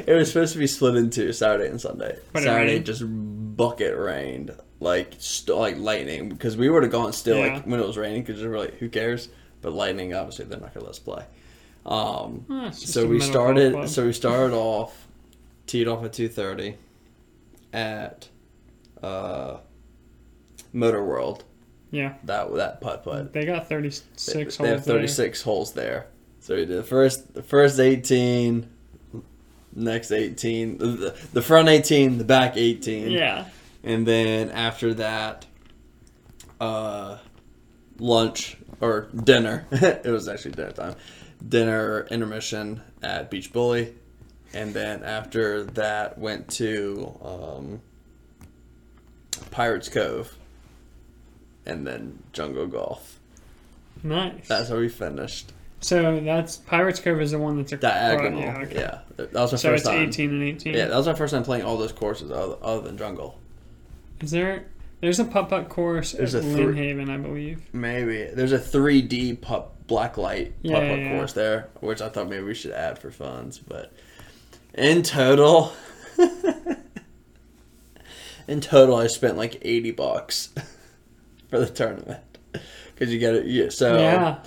it 0.06 0.14
was 0.16 0.28
supposed 0.30 0.54
to 0.54 0.60
be 0.60 0.68
split 0.68 0.96
in 0.96 1.10
two, 1.10 1.34
Saturday 1.34 1.70
and 1.70 1.82
Sunday. 1.82 2.18
But 2.32 2.44
Saturday 2.44 2.80
just 2.80 3.04
bucket 3.06 3.98
rained, 3.98 4.56
like 4.80 5.16
st- 5.18 5.58
like 5.58 5.78
lightning, 5.78 6.30
because 6.30 6.56
we 6.56 6.70
would 6.70 6.84
have 6.84 6.92
gone 6.92 7.12
still 7.14 7.38
Yeah. 7.38 7.54
like 7.56 7.66
when 7.66 7.80
it 7.80 7.86
was 7.88 7.98
raining, 7.98 8.24
because 8.24 8.42
we're 8.44 8.58
like, 8.60 8.76
who 8.78 8.88
cares? 8.90 9.30
But 9.62 9.74
lightning, 9.74 10.14
obviously, 10.14 10.46
they're 10.46 10.60
not 10.60 10.74
gonna 10.74 10.86
let 10.86 10.92
us 10.92 11.00
play. 11.00 11.26
Um, 11.86 12.46
Oh, 12.50 12.70
so 12.72 13.08
we 13.08 13.20
started. 13.20 13.90
So 13.90 14.06
we 14.06 14.14
started 14.14 14.54
off, 14.56 15.08
teed 15.66 15.88
off 15.88 16.04
at 16.06 16.14
two 16.14 16.30
thirty, 16.30 16.76
at 17.74 18.30
uh, 19.02 19.58
Motor 20.74 21.04
World. 21.04 21.44
yeah, 21.92 22.14
That 22.24 22.54
that 22.56 22.82
putt 22.82 23.04
putt. 23.04 23.34
they 23.34 23.46
got 23.46 23.68
thirty 23.68 23.92
six 23.92 24.58
They 24.58 24.68
holes. 24.68 24.80
have 24.80 24.86
36 24.86 25.42
holes 25.42 25.74
there. 25.74 26.08
So 26.40 26.56
we 26.56 26.66
did 26.66 26.78
the 26.78 26.84
first 26.84 27.34
the 27.34 27.44
first 27.44 27.80
eighteen, 27.80 28.70
next 29.76 30.12
eighteen, 30.12 30.78
the, 30.78 31.16
the 31.34 31.42
front 31.42 31.68
eighteen, 31.70 32.18
the 32.18 32.24
back 32.24 32.58
eighteen, 32.58 33.12
Yeah. 33.12 33.46
and 33.84 34.08
then 34.08 34.50
after 34.50 34.94
that, 34.96 35.46
uh, 36.60 37.18
lunch 38.00 38.58
or 38.80 39.08
dinner. 39.24 39.68
it 39.72 40.06
was 40.08 40.28
actually 40.28 40.52
dinner 40.54 40.72
time. 40.72 40.96
Dinner 41.48 42.08
intermission 42.10 42.82
at 43.04 43.30
Beach 43.30 43.52
Bully, 43.54 43.94
and 44.54 44.74
then 44.74 45.04
after 45.04 45.64
that 45.64 46.18
went 46.18 46.48
to 46.54 47.16
um, 47.24 47.82
Pirates 49.52 49.90
Cove, 49.90 50.36
and 51.66 51.86
then 51.86 52.20
Jungle 52.34 52.68
Golf. 52.68 53.20
Nice. 54.04 54.48
That's 54.48 54.70
how 54.70 54.78
we 54.78 54.90
finished. 54.90 55.52
so 55.80 56.20
that's 56.22 56.58
Pirates 56.58 57.00
Cove 57.00 57.22
is 57.22 57.32
the 57.32 57.40
one 57.40 57.58
that's 57.58 57.72
a 57.72 57.78
Diagonal. 57.78 58.40
Yeah. 58.40 58.58
Yeah, 58.60 58.66
okay. 58.66 59.00
that 59.18 59.34
was 59.34 59.52
my 59.52 59.58
So 59.58 59.70
first 59.70 59.86
it's 59.86 59.90
time. 59.90 60.08
18 60.08 60.30
and 60.32 60.44
18. 60.44 60.74
Yeah, 60.74 60.88
that 60.88 60.98
was 60.98 61.08
my 61.08 61.14
first 61.14 61.34
time 61.34 61.44
playing 61.44 61.64
all 61.64 61.78
those 61.78 61.92
courses 61.92 62.32
other, 62.32 62.56
other 62.62 62.82
than 62.82 62.98
Jungle. 62.98 63.38
Is 64.22 64.32
there? 64.32 64.66
There's 65.02 65.20
a 65.20 65.26
putt 65.26 65.50
putt 65.50 65.70
course 65.70 66.12
There's 66.12 66.36
at 66.36 66.44
Lynnhaven, 66.44 67.10
I 67.10 67.18
believe. 67.18 67.62
Maybe 67.74 68.26
there's 68.26 68.52
a 68.52 68.60
3D 68.60 69.42
pup 69.42 69.88
black 69.88 70.18
light 70.18 70.54
Yeah, 70.62 70.80
putt 70.80 70.90
putt 70.90 71.00
yeah, 71.00 71.06
yeah. 71.06 71.18
course 71.18 71.34
there, 71.34 71.70
which 71.80 72.02
I 72.02 72.10
thought 72.10 72.30
maybe 72.30 72.44
we 72.44 72.54
should 72.54 72.72
add 72.72 73.00
for 73.00 73.10
funds, 73.10 73.58
but 73.58 73.92
in 74.76 75.02
total, 75.02 75.74
in 78.48 78.62
total, 78.62 78.96
I 78.96 79.08
spent 79.08 79.38
like 79.38 79.58
80 79.64 79.92
bucks 79.92 80.50
for 81.52 81.60
the 81.60 81.68
tournament 81.70 82.24
because 82.96 83.14
you 83.14 83.20
get 83.20 83.36
it. 83.36 83.46
Yeah, 83.46 83.70
so 83.70 83.98
yeah. 84.00 84.40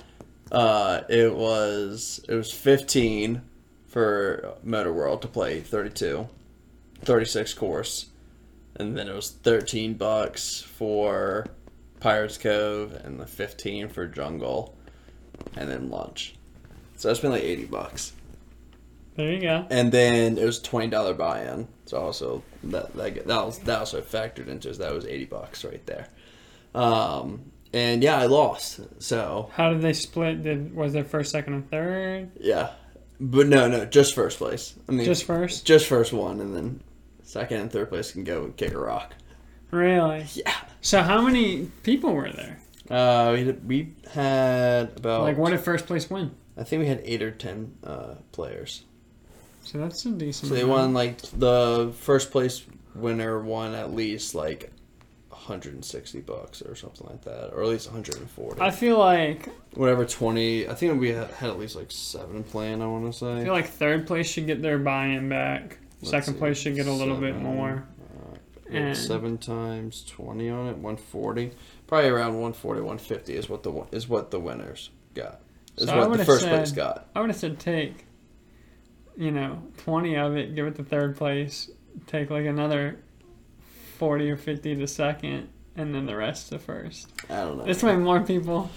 uh, 0.51 1.01
it 1.07 1.33
was 1.33 2.19
it 2.27 2.35
was 2.35 2.51
15 2.51 3.41
for 3.87 4.55
Motor 4.63 4.91
World 4.91 5.21
to 5.21 5.29
play 5.29 5.61
32, 5.61 6.27
36 7.01 7.53
course, 7.53 8.07
and 8.75 8.97
then 8.97 9.07
it 9.07 9.15
was 9.15 9.31
13 9.31 9.93
bucks 9.93 10.59
for 10.61 11.45
Pirates 12.01 12.37
Cove 12.37 12.91
and 12.91 13.17
the 13.19 13.25
15 13.25 13.87
for 13.87 14.05
Jungle, 14.07 14.75
and 15.55 15.69
then 15.69 15.89
lunch. 15.89 16.35
So 16.97 17.09
I 17.09 17.13
spent 17.13 17.33
like 17.33 17.43
80 17.43 17.65
bucks, 17.65 18.13
There 19.15 19.31
you 19.31 19.41
go. 19.41 19.65
and 19.69 19.91
then 19.91 20.37
it 20.37 20.45
was 20.45 20.61
twenty 20.61 20.87
dollar 20.87 21.13
buy 21.13 21.43
in. 21.45 21.67
So 21.85 21.97
also 21.97 22.43
that 22.63 22.93
that 22.95 23.27
that 23.27 23.45
was 23.45 23.59
that 23.59 23.79
also 23.79 24.01
factored 24.01 24.47
into 24.47 24.69
it. 24.69 24.75
So 24.75 24.83
that 24.83 24.93
was 24.93 25.05
80 25.05 25.25
bucks 25.25 25.63
right 25.63 25.85
there. 25.85 26.07
Um, 26.75 27.51
and 27.73 28.03
yeah, 28.03 28.17
I 28.17 28.25
lost. 28.25 28.79
So 29.01 29.49
How 29.53 29.71
did 29.71 29.81
they 29.81 29.93
split? 29.93 30.43
Did 30.43 30.73
was 30.75 30.93
there 30.93 31.03
first, 31.03 31.31
second, 31.31 31.53
and 31.53 31.69
third? 31.69 32.31
Yeah, 32.39 32.71
but 33.19 33.47
no, 33.47 33.67
no, 33.67 33.85
just 33.85 34.13
first 34.15 34.37
place. 34.37 34.75
I 34.87 34.91
mean, 34.91 35.05
Just 35.05 35.23
first? 35.25 35.65
just 35.65 35.87
first 35.87 36.13
one, 36.13 36.39
and 36.41 36.55
then 36.55 36.81
second 37.23 37.61
and 37.61 37.71
third 37.71 37.89
place 37.89 38.11
can 38.11 38.23
go 38.23 38.49
kick 38.55 38.73
a 38.73 38.77
rock. 38.79 39.13
Really? 39.71 40.25
Yeah. 40.33 40.53
So 40.81 41.01
how 41.01 41.21
many 41.21 41.65
people 41.83 42.13
were 42.13 42.31
there? 42.31 42.59
Uh, 42.89 43.31
we 43.33 43.45
had, 43.45 43.67
we 43.67 43.93
had 44.13 44.97
about 44.97 45.23
Like, 45.23 45.37
what 45.37 45.49
did 45.49 45.59
first 45.59 45.87
place 45.87 46.09
win? 46.09 46.31
I 46.57 46.63
think 46.63 46.81
we 46.81 46.87
had 46.87 47.01
eight 47.03 47.21
or 47.23 47.31
ten 47.31 47.75
uh, 47.83 48.15
players. 48.31 48.83
So 49.63 49.79
that's 49.79 50.05
a 50.05 50.11
decent. 50.11 50.49
So 50.49 50.53
they 50.55 50.61
amount. 50.61 50.79
won 50.79 50.93
like 50.93 51.17
the 51.17 51.91
first 51.99 52.31
place 52.31 52.63
winner 52.93 53.41
won 53.41 53.73
at 53.73 53.93
least 53.93 54.35
like 54.35 54.71
160 55.47 56.21
bucks 56.21 56.61
or 56.61 56.75
something 56.75 57.05
like 57.07 57.21
that, 57.23 57.51
or 57.53 57.61
at 57.63 57.69
least 57.69 57.87
140. 57.87 58.61
I 58.61 58.71
feel 58.71 58.97
like 58.97 59.49
Whatever 59.75 60.05
20. 60.05 60.67
I 60.67 60.73
think 60.73 60.99
we 60.99 61.09
had, 61.09 61.29
at 61.41 61.59
least 61.59 61.75
like 61.75 61.91
seven 61.91 62.43
playing. 62.43 62.81
I 62.81 62.87
want 62.87 63.11
to 63.11 63.17
say. 63.17 63.41
I 63.41 63.43
feel 63.43 63.53
like 63.53 63.67
third 63.67 64.07
place 64.07 64.27
should 64.29 64.47
get 64.47 64.61
their 64.61 64.77
buy-in 64.79 65.29
back. 65.29 65.77
Let's 66.01 66.11
Second 66.11 66.33
see, 66.33 66.39
place 66.39 66.57
should 66.57 66.75
get 66.75 66.87
a 66.87 66.91
little 66.91 67.17
bit 67.17 67.35
more. 67.37 67.85
uh, 68.31 68.37
And- 68.75 68.97
seven 68.97 69.37
times 69.37 70.03
twenty 70.07 70.49
on 70.49 70.67
it, 70.67 70.77
one 70.77 70.97
forty. 70.97 71.51
Probably 71.87 72.09
around 72.09 72.29
140, 72.33 72.81
150 72.81 73.35
is 73.35 73.47
what 73.49 73.61
the 73.63 73.71
is 73.91 74.07
what 74.09 74.31
the 74.31 74.39
winners 74.39 74.89
got. 75.13 75.41
Is 75.77 75.87
So 75.87 75.97
what 76.09 76.17
the 76.17 76.25
first 76.25 76.47
place 76.47 76.71
got. 76.71 77.07
I 77.15 77.21
would 77.21 77.29
have 77.29 77.37
said 77.37 77.59
take, 77.59 78.05
you 79.17 79.31
know, 79.31 79.61
twenty 79.77 80.15
of 80.15 80.35
it, 80.35 80.55
give 80.55 80.65
it 80.67 80.75
to 80.75 80.83
third 80.83 81.15
place, 81.15 81.69
take 82.07 82.29
like 82.29 82.45
another 82.45 82.99
forty 83.95 84.29
or 84.29 84.37
fifty 84.37 84.75
to 84.75 84.87
second, 84.87 85.49
and 85.75 85.93
then 85.95 86.05
the 86.05 86.15
rest 86.15 86.49
to 86.49 86.59
first. 86.59 87.07
I 87.29 87.35
don't 87.41 87.57
know. 87.57 87.65
This 87.65 87.81
way, 87.83 87.95
more 87.95 88.21
people. 88.21 88.69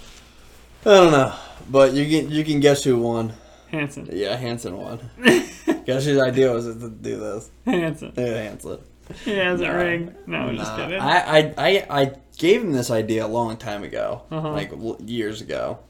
I 0.87 0.91
don't 0.91 1.13
know, 1.13 1.35
but 1.69 1.93
you 1.93 2.05
can 2.07 2.31
you 2.31 2.45
can 2.45 2.61
guess 2.61 2.85
who 2.85 2.99
won. 2.99 3.33
Hanson, 3.71 4.09
Yeah, 4.11 4.35
Hanson 4.37 4.77
won. 4.79 5.11
guess 5.85 6.07
whose 6.07 6.19
idea 6.19 6.51
was 6.53 6.67
it 6.67 6.81
to 6.81 6.89
do 6.89 7.19
this? 7.19 7.51
Hanson. 7.67 8.13
Yeah, 8.17 8.43
Hanson. 8.43 8.79
He 9.25 9.33
has 9.37 9.61
Nah. 9.61 9.69
rigged. 9.73 10.27
No, 10.27 10.39
I'm 10.39 10.57
just 10.57 10.71
Nah, 10.71 10.77
kidding. 10.87 11.01
I, 11.01 11.39
I 11.39 11.55
I 11.59 11.87
I 12.03 12.13
gave 12.39 12.63
him 12.63 12.73
this 12.73 12.91
idea 12.91 13.27
a 13.27 13.29
long 13.29 13.57
time 13.59 13.83
ago, 13.83 14.23
Uh-huh. 14.31 14.53
like 14.53 14.73
years 15.05 15.41
ago. 15.43 15.81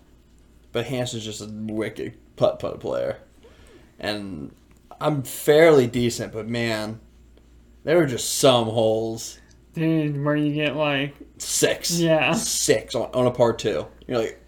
But 0.73 0.87
Hanson's 0.87 1.25
just 1.25 1.41
a 1.41 1.47
wicked 1.51 2.17
putt 2.37 2.59
putt 2.59 2.81
player, 2.81 3.19
and 3.99 4.53
I'm 5.01 5.23
fairly 5.23 5.87
decent. 5.87 6.33
But 6.33 6.49
man, 6.49 7.01
there 7.89 7.97
were 7.97 8.05
just 8.07 8.35
some 8.39 8.67
holes. 8.67 9.39
Dude, 9.73 10.23
where 10.23 10.37
you 10.37 10.53
get 10.53 10.77
like, 10.77 11.15
Six, 11.39 11.99
Yeah. 11.99 12.35
six 12.35 12.95
on, 12.95 13.09
on 13.15 13.27
a 13.27 13.31
par 13.31 13.55
two. 13.55 13.87
You're 14.07 14.19
like, 14.19 14.41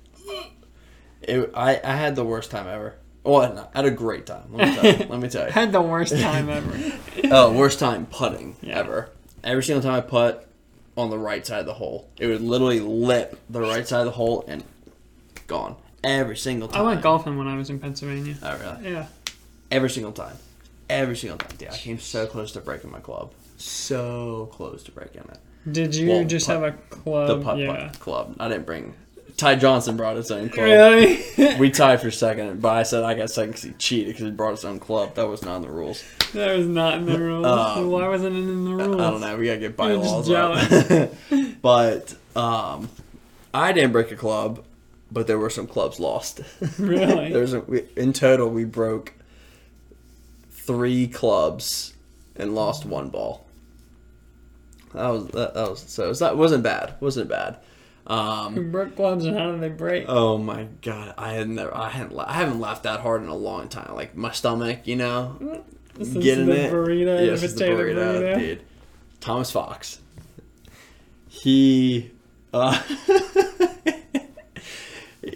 it, 1.23 1.51
I 1.55 1.81
I 1.83 1.95
had 1.97 2.17
the 2.17 2.25
worst 2.25 2.51
time 2.51 2.67
ever. 2.67 2.97
Well, 3.25 3.55
no, 3.55 3.69
I 3.75 3.79
had 3.79 3.87
a 3.87 3.91
great 3.91 4.27
time. 4.27 4.45
Let 4.53 4.69
me 4.69 4.75
tell 4.75 4.85
you. 4.99 5.07
let 5.09 5.21
me 5.21 5.29
tell 5.31 5.47
you. 5.47 5.53
had 5.53 5.73
the 5.73 5.81
worst 5.81 6.13
time 6.19 6.49
ever. 6.59 6.93
Oh, 7.31 7.53
worst 7.53 7.79
time 7.79 8.05
putting 8.07 8.57
Yeah. 8.61 8.79
ever. 8.81 9.09
Every 9.43 9.63
single 9.63 9.83
time 9.83 9.95
I 9.95 10.01
putt 10.03 10.47
on 10.99 11.09
the 11.09 11.19
right 11.19 11.47
side 11.47 11.61
of 11.61 11.67
the 11.67 11.75
hole, 11.75 12.11
it 12.19 12.27
would 12.27 12.43
literally 12.43 12.81
lip 12.81 13.39
the 13.49 13.61
right 13.63 13.89
side 13.89 14.01
of 14.01 14.07
the 14.07 14.11
hole 14.13 14.45
and 14.49 14.65
gone. 15.47 15.77
Every 16.05 16.37
single 16.37 16.69
time. 16.69 16.83
I 16.83 16.85
went 16.85 17.03
golfing 17.03 17.39
when 17.39 17.47
I 17.49 17.57
was 17.57 17.71
in 17.71 17.79
Pennsylvania. 17.79 18.37
Oh, 18.43 18.59
really? 18.59 18.93
Yeah. 18.93 19.07
Every 19.71 19.89
single 19.91 20.13
time. 20.13 20.37
Every 20.91 21.17
single 21.17 21.39
time. 21.39 21.57
Yeah, 21.61 21.73
I 21.73 21.77
came 21.77 21.99
so 21.99 22.27
close 22.27 22.53
to 22.53 22.61
breaking 22.61 22.91
my 22.91 23.01
club. 23.01 23.33
So 23.57 24.49
close 24.53 24.83
to 24.85 24.93
breaking 24.93 25.23
it. 25.23 25.39
Did 25.73 25.95
you 25.95 26.09
Well, 26.09 26.25
just 26.25 26.47
putt- 26.47 26.63
have 26.63 26.75
a 26.75 26.77
club? 26.95 27.29
The 27.29 27.41
putt 27.45 27.59
yeah. 27.59 27.67
putt 27.89 28.01
club. 28.01 28.37
I 28.41 28.49
didn't 28.49 28.67
bring. 28.67 28.95
Ty 29.37 29.55
Johnson 29.57 29.97
brought 29.97 30.17
his 30.17 30.31
own 30.31 30.49
club. 30.51 30.65
Really? 30.67 31.57
We 31.59 31.71
tied 31.71 32.01
for 32.01 32.11
second, 32.11 32.61
but 32.61 32.71
I 32.77 32.83
said 32.83 33.05
I 33.05 33.15
got 33.15 33.31
second 33.31 33.51
because 33.53 33.63
he 33.65 33.71
cheated 33.73 34.09
because 34.09 34.25
he 34.27 34.31
brought 34.33 34.51
his 34.51 34.65
own 34.67 34.79
club. 34.81 35.15
That 35.15 35.29
was 35.29 35.43
not 35.43 35.57
in 35.57 35.63
the 35.63 35.71
rules. 35.71 36.03
that 36.35 36.57
was 36.57 36.67
not 36.67 36.95
in 36.99 37.07
the 37.07 37.19
rules. 37.19 37.47
Um, 37.47 37.91
Why 37.91 38.09
wasn't 38.09 38.37
it 38.37 38.41
in 38.41 38.65
the 38.65 38.71
rules? 38.75 39.01
I 39.01 39.11
don't 39.11 39.21
know. 39.21 39.37
We 39.37 39.47
gotta 39.47 39.59
get 39.61 39.77
just 39.79 40.29
bylaws 40.29 40.31
up. 40.91 41.11
but 41.63 42.15
um, 42.37 42.89
I 43.55 43.73
didn't 43.73 43.93
break 43.93 44.11
a 44.11 44.17
club, 44.17 44.63
but 45.11 45.27
there 45.27 45.39
were 45.39 45.51
some 45.51 45.67
clubs 45.67 45.99
lost. 46.01 46.41
Really? 46.79 47.33
There's 47.33 47.55
a, 47.55 47.61
we, 47.61 47.85
in 47.97 48.13
total 48.13 48.49
we 48.51 48.65
broke 48.65 49.15
three 50.65 51.07
clubs 51.09 51.95
and 52.37 52.55
lost 52.55 52.85
one 52.87 53.09
ball. 53.11 53.47
That 54.95 55.09
was 55.09 55.27
that, 55.29 55.55
that 55.55 55.71
was 55.71 55.81
so 55.81 56.13
that 56.13 56.37
wasn't 56.37 56.63
bad. 56.65 56.95
wasn't 57.01 57.29
bad. 57.29 57.59
Um, 58.07 58.55
Who 58.55 58.63
broke 58.73 58.97
clubs 58.97 59.25
and 59.25 59.37
how 59.39 59.53
did 59.53 59.61
they 59.61 59.69
break? 59.69 60.07
oh 60.09 60.37
my 60.39 60.67
god, 60.83 61.15
I 61.17 61.33
had 61.33 61.49
never, 61.49 61.73
I 61.77 61.91
hadn't, 61.91 62.15
la- 62.15 62.25
I 62.27 62.33
haven't 62.33 62.59
laughed 62.61 62.83
that 62.85 63.01
hard 63.01 63.23
in 63.23 63.29
a 63.29 63.37
long 63.37 63.69
time. 63.69 63.95
Like 63.95 64.17
my 64.17 64.33
stomach, 64.33 64.81
you 64.87 64.97
know, 64.97 65.63
this 65.95 66.09
is 66.09 66.15
getting 66.25 66.47
the 66.47 66.67
it. 66.67 66.73
burrito, 66.73 67.25
Yes, 67.25 67.41
the 67.53 67.65
burrito, 67.65 67.95
burrito. 68.21 68.39
dude. 68.39 68.63
Thomas 69.21 69.51
Fox. 69.53 70.01
He, 71.29 72.11
uh, 72.53 72.83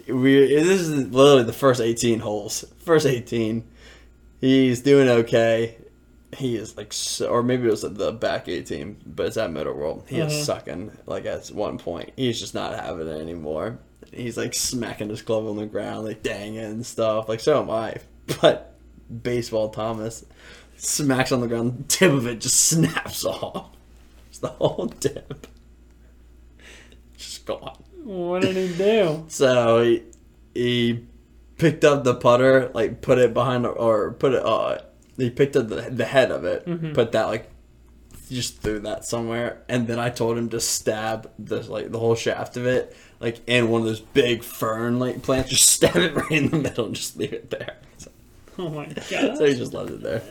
we. 0.07 0.45
This 0.55 0.81
is 0.81 0.89
literally 1.13 1.43
the 1.43 1.53
first 1.53 1.79
eighteen 1.81 2.19
holes. 2.19 2.65
First 2.79 3.05
eighteen, 3.05 3.63
he's 4.45 4.81
doing 4.81 5.09
okay. 5.09 5.77
He 6.37 6.55
is 6.57 6.75
like, 6.75 6.91
so, 6.91 7.27
or 7.27 7.41
maybe 7.43 7.67
it 7.67 7.71
was 7.71 7.81
the 7.81 8.11
back 8.11 8.47
eighteen, 8.49 8.97
but 9.05 9.27
it's 9.27 9.37
at 9.37 9.51
Middle 9.51 9.73
World. 9.73 10.03
He 10.07 10.21
Uh-huh. 10.21 10.29
is 10.31 10.45
sucking. 10.45 10.91
Like 11.05 11.25
at 11.25 11.47
one 11.47 11.77
point, 11.77 12.11
he's 12.17 12.39
just 12.39 12.53
not 12.53 12.77
having 12.77 13.07
it 13.07 13.19
anymore. 13.21 13.79
He's 14.11 14.37
like 14.37 14.53
smacking 14.53 15.09
his 15.09 15.21
club 15.21 15.47
on 15.47 15.55
the 15.57 15.65
ground, 15.65 16.05
like 16.05 16.23
dang 16.23 16.55
it 16.55 16.65
and 16.65 16.85
stuff. 16.85 17.29
Like 17.29 17.39
so 17.39 17.61
am 17.61 17.69
I. 17.69 17.97
But 18.41 18.73
baseball 19.23 19.69
Thomas 19.69 20.25
smacks 20.77 21.31
on 21.31 21.39
the 21.41 21.47
ground, 21.47 21.77
the 21.77 21.83
tip 21.83 22.11
of 22.11 22.25
it 22.27 22.41
just 22.41 22.59
snaps 22.69 23.23
off. 23.25 23.69
It's 24.29 24.39
the 24.39 24.47
whole 24.49 24.87
tip. 24.89 25.47
Just 27.17 27.45
gone. 27.45 27.77
What 28.03 28.41
did 28.41 28.55
he 28.55 28.75
do? 28.75 29.25
So 29.29 29.83
he, 29.83 30.03
he 30.53 31.05
picked 31.57 31.83
up 31.83 32.03
the 32.03 32.15
putter, 32.15 32.71
like 32.73 33.01
put 33.01 33.17
it 33.17 33.33
behind, 33.33 33.65
or 33.65 34.11
put 34.11 34.33
it, 34.33 34.45
uh, 34.45 34.79
he 35.17 35.29
picked 35.29 35.55
up 35.55 35.67
the, 35.69 35.81
the 35.89 36.05
head 36.05 36.31
of 36.31 36.43
it, 36.43 36.65
Mhm. 36.65 36.93
put 36.93 37.11
that 37.13 37.25
like 37.27 37.49
just 38.29 38.59
threw 38.61 38.79
that 38.79 39.05
somewhere, 39.05 39.61
and 39.69 39.87
then 39.87 39.99
I 39.99 40.09
told 40.09 40.37
him 40.37 40.49
to 40.49 40.59
stab 40.59 41.29
the 41.37 41.61
like 41.61 41.91
the 41.91 41.99
whole 41.99 42.15
shaft 42.15 42.57
of 42.57 42.65
it, 42.65 42.95
like 43.19 43.39
in 43.47 43.69
one 43.69 43.81
of 43.81 43.87
those 43.87 43.99
big 43.99 44.43
fern 44.43 44.99
like 44.99 45.21
plants. 45.21 45.49
Just 45.51 45.69
stab 45.75 45.95
it 45.97 46.15
right 46.15 46.31
in 46.31 46.49
the 46.49 46.57
middle 46.57 46.85
and 46.87 46.95
just 46.95 47.15
leave 47.17 47.33
it 47.33 47.49
there. 47.51 47.75
So, 47.97 48.09
Oh 48.59 48.69
my 48.69 48.85
god. 48.87 49.37
so 49.37 49.45
he 49.45 49.53
just 49.55 49.73
left 49.73 49.91
it 49.91 50.01
there. 50.01 50.23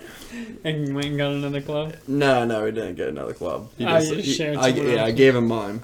and 0.64 0.88
you 0.88 0.94
went 0.94 1.06
and 1.06 1.18
got 1.18 1.30
another 1.32 1.60
club. 1.60 1.94
No, 2.08 2.44
no, 2.44 2.64
we 2.64 2.72
didn't 2.72 2.96
get 2.96 3.08
another 3.08 3.32
club. 3.34 3.70
He 3.78 3.86
Oh, 3.86 4.00
just- 4.00 4.12
you 4.40 4.50
he- 4.50 4.56
I, 4.56 4.66
yeah, 4.68 5.04
I 5.04 5.12
gave 5.12 5.36
him 5.36 5.46
mine. 5.46 5.82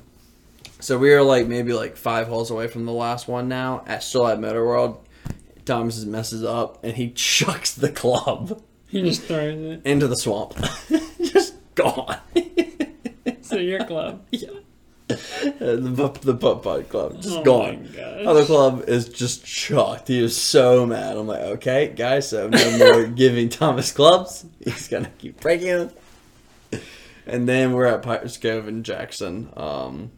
So 0.81 0.99
we 0.99 1.11
were 1.11 1.23
like 1.23 1.47
maybe 1.47 1.73
like 1.75 1.97
five 1.97 2.27
holes 2.27 2.51
away 2.51 2.67
from 2.67 2.87
the 2.87 2.93
last 2.93 3.29
one 3.29 3.49
now. 3.49 3.85
At 3.87 4.03
still 4.03 4.27
at 4.27 4.41
Motor 4.41 4.65
World, 4.67 4.99
Thomas 5.65 6.05
messes 6.05 6.45
up 6.45 6.83
and 6.85 6.95
he 6.97 7.11
chucks 7.15 7.73
the 7.75 7.91
club 7.91 8.63
He 8.89 9.03
just 9.03 9.23
throws 9.23 9.79
it. 9.79 9.83
into 9.87 10.07
the 10.09 10.17
swamp. 10.17 10.55
just 11.23 11.55
gone. 11.75 12.17
So 13.43 13.57
your 13.57 13.85
club. 13.85 14.23
yeah. 14.31 14.49
the 15.09 16.19
the 16.23 16.35
putt 16.37 16.63
putt 16.63 16.89
club 16.89 17.21
just 17.21 17.39
oh 17.39 17.43
gone. 17.43 17.89
Other 18.25 18.45
club 18.45 18.85
is 18.89 19.09
just 19.09 19.45
chucked. 19.45 20.07
He 20.07 20.23
was 20.23 20.37
so 20.37 20.87
mad. 20.87 21.17
I'm 21.17 21.27
like, 21.27 21.41
okay, 21.41 21.89
guys, 21.89 22.29
so 22.29 22.49
no 22.49 22.79
more 22.79 23.07
giving 23.09 23.49
Thomas 23.49 23.91
clubs. 23.91 24.45
He's 24.65 24.87
gonna 24.87 25.11
keep 25.19 25.41
breaking 25.41 25.67
them. 25.69 25.91
And 27.27 27.49
then 27.49 27.73
we're 27.73 27.87
at 27.87 28.03
Pirates 28.03 28.37
Cove 28.37 28.69
in 28.69 28.85
Jackson, 28.85 29.51
um, 29.57 30.13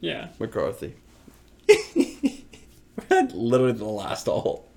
Yeah. 0.00 0.28
McCarthy. 0.38 0.94
we're 1.68 3.16
at 3.18 3.32
literally 3.34 3.72
the 3.72 3.84
last 3.84 4.26
hole. 4.26 4.68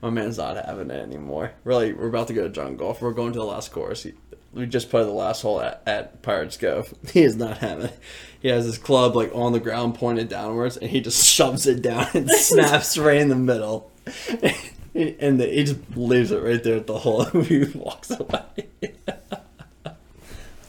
My 0.00 0.10
man's 0.10 0.38
not 0.38 0.56
having 0.64 0.90
it 0.90 1.00
anymore. 1.00 1.52
Really, 1.64 1.92
we're 1.92 2.08
about 2.08 2.28
to 2.28 2.34
go 2.34 2.42
to 2.42 2.48
jungle 2.48 2.86
golf. 2.86 3.02
We're 3.02 3.12
going 3.12 3.32
to 3.32 3.38
the 3.38 3.44
last 3.44 3.70
course. 3.72 4.02
He, 4.02 4.14
we 4.52 4.66
just 4.66 4.90
played 4.90 5.06
the 5.06 5.12
last 5.12 5.42
hole 5.42 5.60
at, 5.60 5.82
at 5.86 6.22
Pirates 6.22 6.56
Cove. 6.56 6.92
He 7.12 7.22
is 7.22 7.36
not 7.36 7.58
having 7.58 7.86
it. 7.86 7.98
He 8.40 8.48
has 8.48 8.64
his 8.64 8.78
club 8.78 9.14
like 9.14 9.30
on 9.34 9.52
the 9.52 9.60
ground 9.60 9.94
pointed 9.94 10.28
downwards, 10.28 10.76
and 10.76 10.90
he 10.90 11.00
just 11.00 11.24
shoves 11.34 11.66
it 11.66 11.82
down 11.82 12.06
and 12.14 12.28
snaps 12.32 12.98
right 12.98 13.18
in 13.18 13.28
the 13.28 13.36
middle. 13.36 13.90
and 14.94 15.40
the, 15.40 15.46
he 15.46 15.64
just 15.64 15.96
leaves 15.96 16.32
it 16.32 16.42
right 16.42 16.62
there 16.62 16.76
at 16.76 16.86
the 16.86 16.98
hole. 16.98 17.22
and 17.22 17.46
he 17.46 17.64
walks 17.74 18.10
away. 18.10 18.66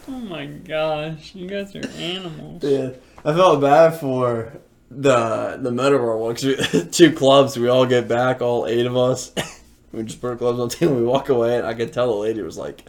Oh 0.07 0.19
my 0.19 0.45
gosh. 0.45 1.33
You 1.33 1.47
guys 1.47 1.75
are 1.75 1.88
animals. 1.97 2.63
Yeah, 2.63 2.91
I 3.25 3.33
felt 3.33 3.62
bad 3.62 4.00
for 4.00 4.53
the 5.01 5.57
the 5.62 5.71
'cause 5.71 6.43
we 6.43 6.85
two 6.91 7.13
clubs. 7.13 7.57
We 7.57 7.67
all 7.67 7.85
get 7.85 8.07
back, 8.07 8.41
all 8.41 8.65
eight 8.67 8.85
of 8.85 8.95
us. 8.95 9.31
we 9.91 10.03
just 10.03 10.21
put 10.21 10.31
our 10.31 10.35
clubs 10.35 10.59
on 10.59 10.69
the 10.69 10.75
table. 10.75 10.95
We 10.95 11.03
walk 11.03 11.29
away, 11.29 11.57
and 11.57 11.67
I 11.67 11.73
could 11.73 11.93
tell 11.93 12.07
the 12.07 12.19
lady 12.19 12.41
was 12.41 12.57
like 12.57 12.85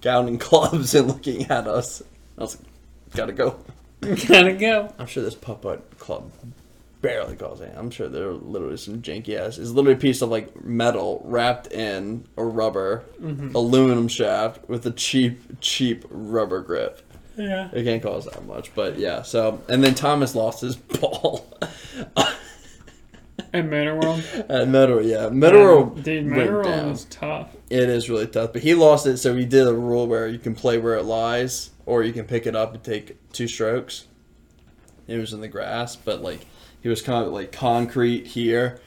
counting 0.00 0.38
clubs 0.50 0.94
and 0.94 1.08
looking 1.08 1.50
at 1.50 1.66
us. 1.66 2.02
I 2.38 2.42
was 2.42 2.58
like, 2.58 2.66
"Gotta 3.14 3.32
go." 3.32 3.58
Gotta 4.28 4.52
go. 4.52 4.92
I'm 4.98 5.06
sure 5.06 5.22
this 5.22 5.34
putt 5.34 5.82
club 5.98 6.30
barely 7.04 7.36
calls 7.36 7.60
it. 7.60 7.70
I'm 7.76 7.90
sure 7.90 8.08
there 8.08 8.28
are 8.28 8.32
literally 8.32 8.78
some 8.78 9.02
janky 9.02 9.36
ass. 9.38 9.58
It's 9.58 9.70
literally 9.70 9.92
a 9.92 10.00
piece 10.00 10.22
of 10.22 10.30
like 10.30 10.64
metal 10.64 11.20
wrapped 11.26 11.70
in 11.70 12.26
a 12.38 12.44
rubber 12.44 13.04
mm-hmm. 13.20 13.54
aluminum 13.54 14.08
shaft 14.08 14.66
with 14.70 14.86
a 14.86 14.90
cheap 14.90 15.60
cheap 15.60 16.06
rubber 16.08 16.62
grip. 16.62 17.02
Yeah. 17.36 17.68
It 17.72 17.84
can't 17.84 18.02
cause 18.02 18.26
that 18.26 18.46
much, 18.46 18.74
but 18.74 18.98
yeah. 18.98 19.22
So 19.22 19.62
and 19.68 19.82
then 19.82 19.94
Thomas 19.94 20.34
lost 20.34 20.60
his 20.60 20.76
ball 21.00 21.46
At 23.52 23.66
Motor 23.68 23.96
World. 23.96 24.24
at 24.48 24.68
Metal. 24.68 25.02
Yeah, 25.04 25.28
Metal. 25.28 25.86
Dude, 25.86 26.26
Motor 26.26 26.62
World 26.62 26.92
is 26.92 27.04
tough. 27.06 27.50
It 27.70 27.88
is 27.88 28.08
really 28.10 28.26
tough, 28.26 28.52
but 28.52 28.62
he 28.62 28.74
lost 28.74 29.06
it. 29.06 29.18
So 29.18 29.34
he 29.34 29.44
did 29.44 29.66
a 29.66 29.74
rule 29.74 30.06
where 30.06 30.26
you 30.28 30.38
can 30.38 30.54
play 30.54 30.78
where 30.78 30.94
it 30.94 31.04
lies, 31.04 31.70
or 31.86 32.02
you 32.02 32.12
can 32.12 32.24
pick 32.26 32.46
it 32.46 32.54
up 32.56 32.74
and 32.74 32.82
take 32.82 33.16
two 33.32 33.46
strokes. 33.48 34.06
It 35.06 35.18
was 35.18 35.32
in 35.32 35.40
the 35.40 35.48
grass, 35.48 35.96
but 35.96 36.22
like 36.22 36.46
he 36.80 36.88
was 36.88 37.02
kind 37.02 37.26
of 37.26 37.32
like 37.32 37.52
concrete 37.52 38.26
here, 38.26 38.80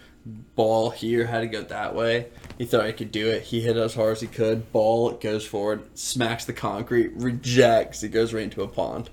ball 0.55 0.89
here. 0.89 1.25
Had 1.27 1.41
to 1.41 1.47
go 1.47 1.61
that 1.63 1.93
way. 1.95 2.27
He 2.57 2.65
thought 2.65 2.87
he 2.87 2.93
could 2.93 3.11
do 3.11 3.27
it. 3.27 3.43
He 3.43 3.61
hit 3.61 3.77
it 3.77 3.79
as 3.79 3.93
hard 3.93 4.13
as 4.13 4.21
he 4.21 4.27
could. 4.27 4.71
Ball 4.71 5.11
goes 5.11 5.45
forward, 5.45 5.83
smacks 5.95 6.45
the 6.45 6.53
concrete, 6.53 7.11
rejects. 7.15 8.01
It 8.03 8.09
goes 8.09 8.33
right 8.33 8.43
into 8.43 8.63
a 8.63 8.67
pond. 8.67 9.09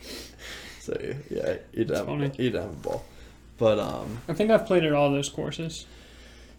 So 0.80 0.98
yeah, 1.30 1.58
he 1.70 1.84
didn't 1.84 2.08
have, 2.08 2.34
he 2.36 2.50
didn't 2.50 2.60
have 2.62 2.72
a 2.72 2.74
ball, 2.74 3.04
but 3.56 3.78
um, 3.78 4.18
I 4.28 4.32
think 4.32 4.50
I've 4.50 4.66
played 4.66 4.82
at 4.82 4.92
all 4.92 5.12
those 5.12 5.28
courses. 5.28 5.86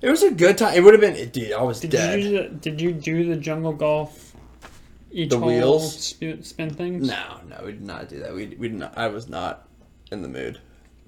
it 0.01 0.09
was 0.09 0.23
a 0.23 0.31
good 0.31 0.57
time. 0.57 0.75
It 0.75 0.79
would 0.81 0.93
have 0.93 1.01
been. 1.01 1.29
Dude, 1.29 1.51
I 1.51 1.61
was 1.61 1.81
Did 1.81 1.91
dead. 1.91 2.21
you 2.21 2.29
do 2.29 2.37
the, 2.37 2.49
Did 2.55 2.79
you 2.79 2.93
do 2.93 3.25
the 3.27 3.35
jungle 3.35 3.73
golf? 3.73 4.33
Each 5.11 5.29
The 5.29 5.37
wheels? 5.37 6.05
Spin, 6.05 6.41
spin 6.41 6.69
things. 6.69 7.05
No, 7.05 7.21
no, 7.49 7.63
we 7.65 7.73
did 7.73 7.81
not 7.83 8.07
do 8.07 8.19
that. 8.19 8.33
We 8.33 8.47
we 8.57 8.69
did 8.69 8.77
not. 8.79 8.97
I 8.97 9.09
was 9.09 9.27
not 9.27 9.67
in 10.09 10.21
the 10.21 10.29
mood 10.29 10.57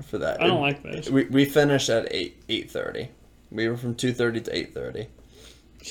for 0.06 0.18
that. 0.18 0.42
I 0.42 0.48
don't 0.48 0.60
like 0.60 0.84
those. 0.84 1.10
We 1.10 1.24
we 1.28 1.46
finished 1.46 1.88
at 1.88 2.14
eight 2.14 2.44
eight 2.50 2.70
thirty. 2.70 3.08
We 3.56 3.68
were 3.68 3.78
from 3.78 3.96
two 3.96 4.14
thirty 4.14 4.42
to 4.42 4.56
eight 4.56 4.74
thirty. 4.74 5.08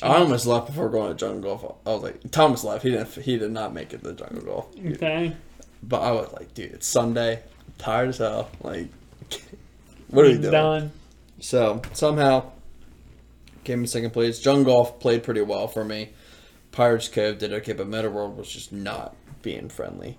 I 0.03 0.17
almost 0.17 0.47
left 0.47 0.67
before 0.67 0.89
going 0.89 1.11
to 1.11 1.15
jungle 1.15 1.57
golf. 1.57 1.77
I 1.87 1.91
was 1.91 2.03
like, 2.03 2.31
Thomas 2.33 2.65
left. 2.65 2.83
He 2.83 2.91
didn't. 2.91 3.13
He 3.13 3.39
did 3.39 3.53
not 3.53 3.73
make 3.73 3.93
it 3.93 4.03
to 4.03 4.13
jungle 4.13 4.43
golf. 4.43 4.67
Okay. 4.79 5.35
But 5.83 6.03
I 6.03 6.13
was 6.13 6.33
like, 6.33 6.53
dude, 6.55 6.73
it's 6.73 6.87
Sunday. 6.87 7.35
I'm 7.37 7.75
tired 7.79 8.09
as 8.09 8.19
hell. 8.19 8.51
Like, 8.63 8.89
what 10.09 10.25
are 10.25 10.29
we 10.29 10.39
doing? 10.39 10.51
Done. 10.51 10.93
So 11.41 11.83
somehow 11.93 12.51
came 13.65 13.81
in 13.81 13.87
second 13.87 14.11
place. 14.11 14.39
Jungle 14.41 14.65
Golf 14.65 15.01
played 15.01 15.23
pretty 15.23 15.43
well 15.43 15.69
for 15.69 15.85
me. 15.85 16.11
Pirates 16.73 17.09
Cove 17.09 17.39
did 17.39 17.53
okay, 17.53 17.73
but 17.73 17.89
Meta 17.89 18.11
World 18.11 18.37
was 18.37 18.49
just 18.49 18.73
not 18.73 19.15
being 19.43 19.69
friendly. 19.69 20.19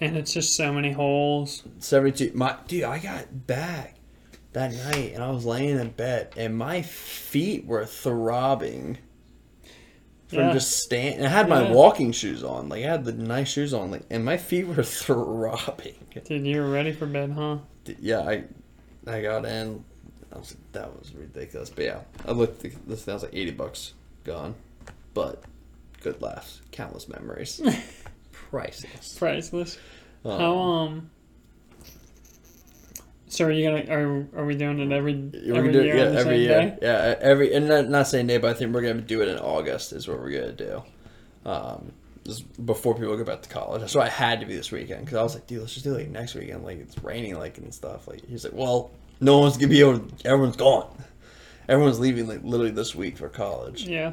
And 0.00 0.16
it's 0.16 0.32
just 0.32 0.54
so 0.54 0.72
many 0.72 0.92
holes. 0.92 1.64
72 1.80 2.32
my 2.34 2.56
dude 2.68 2.84
i 2.84 2.98
got 2.98 3.46
back 3.46 3.97
that 4.52 4.72
night 4.72 5.12
and 5.14 5.22
i 5.22 5.30
was 5.30 5.44
laying 5.44 5.78
in 5.78 5.90
bed 5.90 6.32
and 6.36 6.56
my 6.56 6.82
feet 6.82 7.66
were 7.66 7.84
throbbing 7.84 8.98
from 10.28 10.38
Yeah. 10.38 10.52
just 10.52 10.78
standing 10.84 11.24
i 11.24 11.28
had 11.28 11.48
my 11.48 11.62
Yeah. 11.62 11.72
walking 11.72 12.12
shoes 12.12 12.42
on 12.42 12.68
like 12.68 12.84
i 12.84 12.88
had 12.88 13.04
the 13.04 13.12
nice 13.12 13.48
shoes 13.48 13.72
on 13.74 13.90
like 13.90 14.02
and 14.10 14.24
my 14.24 14.36
feet 14.36 14.66
were 14.66 14.82
throbbing 14.82 15.94
Dude, 16.24 16.46
you 16.46 16.60
were 16.60 16.70
ready 16.70 16.92
for 16.92 17.06
bed, 17.06 17.30
huh? 17.32 17.58
Yeah 18.00 18.20
i 18.20 18.44
i 19.06 19.20
got 19.22 19.44
in 19.44 19.84
I 20.34 20.38
was 20.38 20.50
like, 20.54 20.72
that 20.72 20.98
was 20.98 21.14
ridiculous 21.14 21.70
but 21.70 21.84
yeah 21.84 22.00
i 22.26 22.32
looked 22.32 22.64
at 22.64 22.72
this 22.88 23.04
thing 23.04 23.12
I 23.12 23.14
was 23.16 23.22
like 23.22 23.34
80 23.34 23.50
bucks 23.52 23.92
gone 24.24 24.54
but 25.14 25.42
good 26.02 26.20
laughs 26.20 26.60
countless 26.70 27.08
memories 27.08 27.60
priceless 28.32 29.16
Priceless. 29.18 29.78
Um, 30.24 30.40
How 30.40 30.56
um. 30.58 31.10
So 33.28 33.44
are 33.46 33.50
you 33.50 33.68
gonna 33.70 33.84
are 33.94 34.26
are 34.36 34.44
we 34.46 34.54
doing 34.54 34.78
it 34.80 34.92
every 34.92 35.12
Yeah, 35.34 35.54
every 35.56 35.72
do, 35.72 35.82
year 35.84 35.96
yeah, 35.96 36.02
every 36.18 36.22
same 36.22 36.40
year. 36.40 36.48
day? 36.48 36.78
Yeah, 36.82 37.14
every 37.20 37.54
and 37.54 37.68
not, 37.68 37.88
not 37.88 38.06
saying 38.08 38.26
day, 38.26 38.38
but 38.38 38.50
I 38.50 38.54
think 38.54 38.74
we're 38.74 38.82
gonna 38.82 39.00
do 39.02 39.20
it 39.22 39.28
in 39.28 39.38
August. 39.38 39.92
Is 39.92 40.08
what 40.08 40.18
we're 40.18 40.30
gonna 40.30 40.52
do. 40.52 40.82
Um, 41.44 41.92
just 42.24 42.64
before 42.66 42.94
people 42.94 43.16
go 43.16 43.24
back 43.24 43.42
to 43.42 43.48
college. 43.48 43.80
That's 43.80 43.94
why 43.94 44.06
I 44.06 44.08
had 44.10 44.40
to 44.40 44.46
be 44.46 44.54
this 44.56 44.70
weekend 44.70 45.04
because 45.04 45.16
I 45.18 45.22
was 45.22 45.34
like, 45.34 45.46
dude, 45.46 45.60
let's 45.60 45.72
just 45.74 45.84
do 45.84 45.94
it 45.94 45.98
like 45.98 46.10
next 46.10 46.34
weekend. 46.34 46.64
Like 46.64 46.78
it's 46.78 46.96
raining, 47.02 47.38
like 47.38 47.58
and 47.58 47.72
stuff. 47.72 48.06
Like 48.08 48.26
he's 48.26 48.44
like, 48.44 48.54
well, 48.54 48.90
no 49.20 49.38
one's 49.38 49.56
gonna 49.56 49.68
be 49.68 49.80
able. 49.80 49.98
to 50.00 50.26
Everyone's 50.26 50.56
gone. 50.56 50.90
Everyone's 51.68 52.00
leaving 52.00 52.26
like 52.26 52.42
literally 52.42 52.72
this 52.72 52.94
week 52.94 53.16
for 53.18 53.28
college. 53.28 53.84
Yeah. 53.84 54.12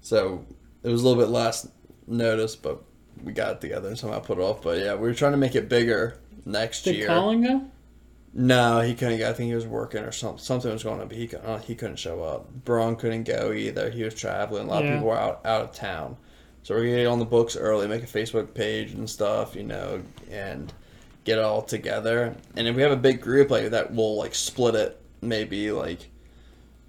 So 0.00 0.44
it 0.82 0.88
was 0.88 1.02
a 1.02 1.06
little 1.08 1.22
bit 1.22 1.30
last 1.30 1.68
notice, 2.06 2.56
but 2.56 2.82
we 3.22 3.32
got 3.32 3.52
it 3.52 3.60
together 3.60 3.88
and 3.88 3.98
somehow 3.98 4.20
put 4.20 4.38
it 4.38 4.40
off. 4.40 4.62
But 4.62 4.78
yeah, 4.78 4.94
we 4.94 5.08
were 5.08 5.14
trying 5.14 5.32
to 5.32 5.38
make 5.38 5.54
it 5.54 5.68
bigger 5.68 6.18
next 6.46 6.82
Did 6.82 6.96
year. 6.96 7.06
Colin 7.08 7.42
go? 7.42 7.62
No, 8.34 8.80
he 8.80 8.94
couldn't 8.94 9.18
go. 9.18 9.28
I 9.28 9.32
think 9.32 9.48
he 9.48 9.54
was 9.54 9.66
working 9.66 10.02
or 10.04 10.12
something. 10.12 10.38
Something 10.38 10.70
was 10.72 10.84
going 10.84 11.00
on, 11.00 11.08
but 11.08 11.16
he 11.16 11.26
couldn't, 11.26 11.46
uh, 11.46 11.58
he 11.58 11.74
couldn't 11.74 11.96
show 11.96 12.22
up. 12.22 12.48
Braun 12.64 12.94
couldn't 12.96 13.24
go 13.24 13.52
either. 13.52 13.90
He 13.90 14.04
was 14.04 14.14
traveling. 14.14 14.66
A 14.66 14.70
lot 14.70 14.84
Yeah. 14.84 14.90
of 14.90 14.94
people 14.96 15.08
were 15.08 15.18
out 15.18 15.40
out 15.46 15.62
of 15.62 15.72
town, 15.72 16.16
so 16.62 16.74
we're 16.74 16.82
gonna 16.84 16.96
get 16.98 17.06
on 17.06 17.18
the 17.18 17.24
books 17.24 17.56
early, 17.56 17.88
make 17.88 18.02
a 18.02 18.06
Facebook 18.06 18.54
page 18.54 18.92
and 18.92 19.08
stuff, 19.08 19.56
you 19.56 19.64
know, 19.64 20.02
and 20.30 20.72
get 21.24 21.38
it 21.38 21.44
all 21.44 21.62
together. 21.62 22.36
And 22.54 22.68
if 22.68 22.76
we 22.76 22.82
have 22.82 22.92
a 22.92 22.96
big 22.96 23.20
group 23.20 23.50
like 23.50 23.70
that, 23.70 23.92
we'll 23.92 24.16
like 24.18 24.34
split 24.34 24.74
it. 24.74 25.00
Maybe 25.20 25.72
like, 25.72 26.08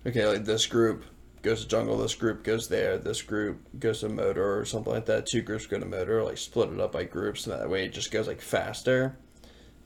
okay, 0.05 0.27
like 0.27 0.45
this 0.45 0.65
group 0.67 1.03
goes 1.41 1.61
to 1.63 1.67
jungle, 1.69 1.97
this 1.97 2.15
group 2.15 2.43
goes 2.43 2.67
there, 2.67 2.97
this 2.97 3.21
group 3.21 3.59
goes 3.79 4.01
to 4.01 4.09
motor 4.09 4.59
or 4.59 4.65
something 4.65 4.91
like 4.93 5.05
that. 5.05 5.25
Two 5.25 5.41
groups 5.41 5.65
go 5.65 5.79
to 5.79 5.85
motor, 5.85 6.21
like 6.23 6.37
split 6.37 6.69
it 6.71 6.79
up 6.81 6.91
by 6.91 7.05
groups, 7.05 7.47
and 7.47 7.57
that 7.59 7.69
way 7.69 7.85
it 7.85 7.93
just 7.93 8.11
goes 8.11 8.27
like 8.27 8.41
faster. 8.41 9.15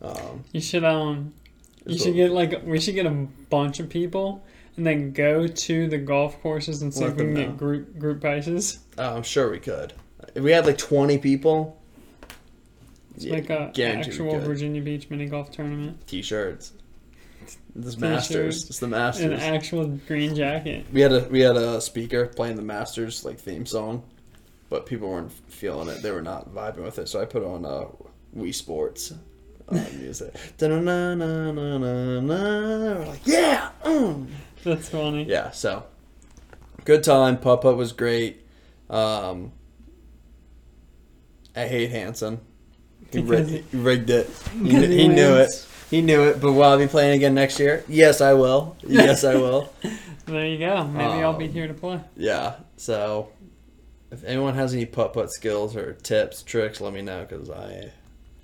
Um, 0.01 0.43
You 0.51 0.59
should 0.59 0.83
um. 0.83 1.33
You 1.86 1.98
should 1.98 2.15
get 2.15 2.32
like 2.32 2.63
we 2.65 2.80
should 2.80 2.96
get 2.96 3.06
a 3.06 3.12
bunch 3.50 3.80
of 3.80 3.89
people 3.89 4.43
and 4.78 4.86
then 4.86 5.12
go 5.12 5.48
to 5.48 5.88
the 5.88 5.98
golf 5.98 6.41
courses 6.41 6.82
and 6.82 6.93
see 6.93 7.02
Let 7.02 7.12
if 7.12 7.17
we 7.17 7.24
can 7.26 7.34
know. 7.34 7.41
get 7.48 7.58
group 7.58 8.00
group 8.00 8.22
prices. 8.22 8.80
Oh, 8.98 9.15
I'm 9.17 9.24
sure 9.24 9.52
we 9.52 9.60
could. 9.60 9.93
If 10.36 10.43
we 10.43 10.52
had 10.52 10.65
like 10.65 10.78
20 10.78 11.17
people, 11.19 11.80
It's 13.15 13.26
yeah, 13.26 13.34
like 13.34 13.50
a 13.50 13.72
guarantee 13.74 14.10
we 14.10 14.13
actual 14.13 14.32
could. 14.32 14.43
Virginia 14.43 14.82
Beach 14.82 15.10
mini 15.10 15.26
golf 15.28 15.52
tournament. 15.52 16.08
T-shirts. 16.08 16.74
This 17.76 17.98
Masters. 17.98 18.69
It's 18.69 18.80
the 18.80 18.88
masters. 18.88 19.26
An 19.26 19.32
Masters. 19.32 19.50
actual 19.50 19.88
green 20.08 20.36
jacket. 20.36 20.86
We 20.93 21.02
had 21.02 21.12
a 21.12 21.28
we 21.30 21.41
had 21.41 21.58
a 21.58 21.82
speaker 21.82 22.28
playing 22.28 22.56
the 22.56 22.62
Masters 22.62 23.26
like 23.26 23.39
theme 23.39 23.65
song, 23.65 24.04
but 24.69 24.86
people 24.86 25.10
weren't 25.10 25.32
feeling 25.50 25.89
it. 25.89 26.02
They 26.02 26.12
were 26.12 26.22
not 26.22 26.54
vibing 26.54 26.84
with 26.84 27.00
it. 27.00 27.10
So 27.10 27.19
I 27.22 27.26
put 27.26 27.43
on 27.43 27.65
uh, 27.65 27.86
Wii 28.38 28.54
Sports 28.56 29.13
music. 29.71 30.34
Da-na-na-na-na-na. 30.58 32.99
We're 32.99 33.06
like, 33.06 33.26
yeah, 33.26 33.69
mm. 33.84 34.28
That's 34.63 34.89
funny. 34.89 35.23
yeah. 35.23 35.52
So 35.52 35.84
good 36.86 37.04
time. 37.04 37.38
Putt 37.38 37.62
Putt 37.62 37.78
was 37.78 37.91
great. 37.91 38.45
Um, 38.89 39.52
I 41.56 41.67
hate 41.67 41.91
Hanson. 41.91 42.39
He, 43.12 43.19
rig- 43.19 43.63
he 43.69 43.78
rigged 43.78 44.10
it. 44.10 44.30
He, 44.54 44.69
kn- 44.69 44.89
he 44.91 44.97
he 45.04 45.08
knew 45.08 45.36
it. 45.36 45.67
He 45.91 46.02
knew 46.02 46.23
it. 46.23 46.41
But 46.41 46.54
will 46.54 46.63
I 46.63 46.78
be 46.78 46.88
playing 46.88 47.15
again 47.15 47.36
next 47.36 47.60
year? 47.60 47.84
Yes, 47.88 48.21
I 48.21 48.34
will. 48.34 48.76
Yes, 48.88 49.23
I 49.23 49.36
will. 49.36 49.71
There 50.26 50.45
you 50.47 50.58
go. 50.58 50.86
Maybe 50.88 51.21
I'll 51.21 51.34
be 51.34 51.47
Um, 51.47 51.52
here 51.52 51.67
to 51.67 51.73
play. 51.73 51.99
Yeah. 52.15 52.56
So, 52.78 53.28
if 54.10 54.23
anyone 54.23 54.54
has 54.56 54.73
any 54.73 54.86
putt 54.86 55.12
putt 55.12 55.30
skills 55.34 55.76
or 55.76 55.95
tips, 55.95 56.43
tricks, 56.43 56.80
let 56.80 56.93
me 56.93 57.02
know 57.02 57.26
because 57.28 57.49
I 57.49 57.91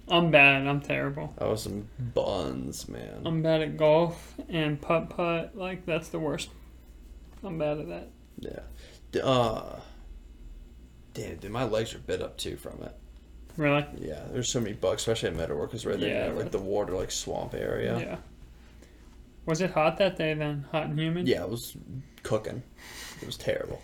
I'm 0.10 0.32
bad. 0.32 0.66
I'm 0.68 0.82
terrible. 0.82 1.34
I 1.38 1.46
was 1.46 1.64
some 1.64 1.88
buns, 2.00 2.88
man. 2.88 3.22
I'm 3.26 3.42
bad 3.42 3.62
at 3.62 3.78
golf 3.78 4.36
and 4.50 4.82
putt 4.82 5.10
putt. 5.10 5.56
Like 5.56 5.86
that's 5.86 6.10
the 6.10 6.20
worst. 6.20 6.50
I'm 7.44 7.58
bad 7.58 7.80
at 7.80 7.88
that. 7.90 8.08
yeah. 8.40 9.22
Uh. 9.22 9.80
Damn, 11.14 11.38
dude, 11.38 11.52
my 11.52 11.64
legs 11.64 11.94
are 11.96 12.00
bit 12.00 12.22
up 12.22 12.38
too 12.38 12.56
from 12.56 12.82
it. 12.84 12.96
Really? 13.58 13.86
Yeah, 14.00 14.22
there's 14.32 14.50
so 14.50 14.62
many 14.62 14.74
bugs, 14.74 15.02
especially 15.02 15.30
at 15.30 15.50
because 15.50 15.86
right 15.86 16.00
there, 16.00 16.28
Yeah, 16.28 16.34
like 16.34 16.52
the 16.52 16.60
water, 16.60 16.94
like 16.94 17.12
swamp 17.12 17.54
area. 17.54 18.00
Yeah. 18.00 18.18
Was 19.46 19.62
it 19.62 19.72
hot 19.72 19.98
that 19.98 20.18
day 20.18 20.34
then? 20.34 20.66
Hot 20.72 20.86
and 20.86 21.00
humid? 21.00 21.28
Yeah, 21.28 21.44
it 21.44 21.50
was 21.50 21.76
cooking. 22.24 22.62
It 23.22 23.26
was 23.26 23.36
terrible. 23.36 23.82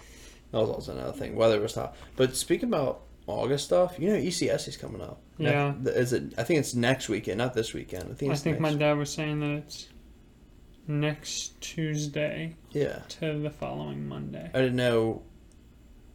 That 0.51 0.59
was 0.59 0.69
also 0.69 0.91
another 0.93 1.11
thing. 1.17 1.35
Weather 1.35 1.59
was 1.59 1.75
hot. 1.75 1.95
But 2.15 2.35
speaking 2.35 2.69
about 2.69 3.01
August 3.27 3.65
stuff, 3.65 3.95
you 3.99 4.09
know, 4.09 4.15
ECS 4.15 4.67
is 4.67 4.77
coming 4.77 5.01
up. 5.01 5.19
Ne- 5.37 5.49
Yeah. 5.51 5.73
is 5.85 6.13
it? 6.13 6.33
I 6.37 6.43
think 6.43 6.59
it's 6.59 6.73
next 6.75 7.09
weekend, 7.09 7.37
not 7.39 7.53
this 7.53 7.73
weekend. 7.73 8.09
I 8.11 8.13
think 8.15 8.31
I 8.31 8.35
think 8.35 8.59
my 8.59 8.73
dad 8.73 8.97
was 8.97 9.11
saying 9.11 9.39
that 9.41 9.49
it's 9.51 9.89
next 10.87 11.59
Tuesday 11.61 12.55
Yeah, 12.71 12.99
to 13.09 13.39
the 13.39 13.49
following 13.49 14.07
Monday 14.07 14.49
I 14.53 14.59
didn't 14.59 14.75
know. 14.77 15.23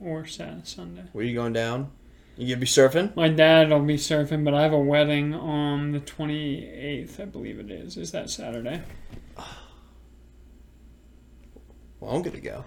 or 0.00 0.24
Saturday, 0.26 0.60
Sunday. 0.64 1.02
Were 1.12 1.22
you 1.22 1.34
going 1.34 1.52
down? 1.52 1.90
You 2.36 2.54
gonna 2.54 2.60
be 2.60 2.66
surfing? 2.66 3.14
My 3.16 3.28
dad 3.28 3.68
will 3.68 3.80
be 3.82 3.96
surfing, 3.96 4.44
but 4.44 4.54
I 4.54 4.62
have 4.62 4.72
a 4.72 4.78
wedding 4.80 5.34
on 5.34 5.92
the 5.92 6.00
28th, 6.00 7.20
I 7.20 7.24
believe 7.26 7.58
it 7.58 7.70
is. 7.70 7.98
Is 7.98 8.12
that 8.12 8.30
Saturday? 8.30 8.80
Well, 11.98 12.12
I'm 12.16 12.22
gonna 12.22 12.40
go. 12.40 12.64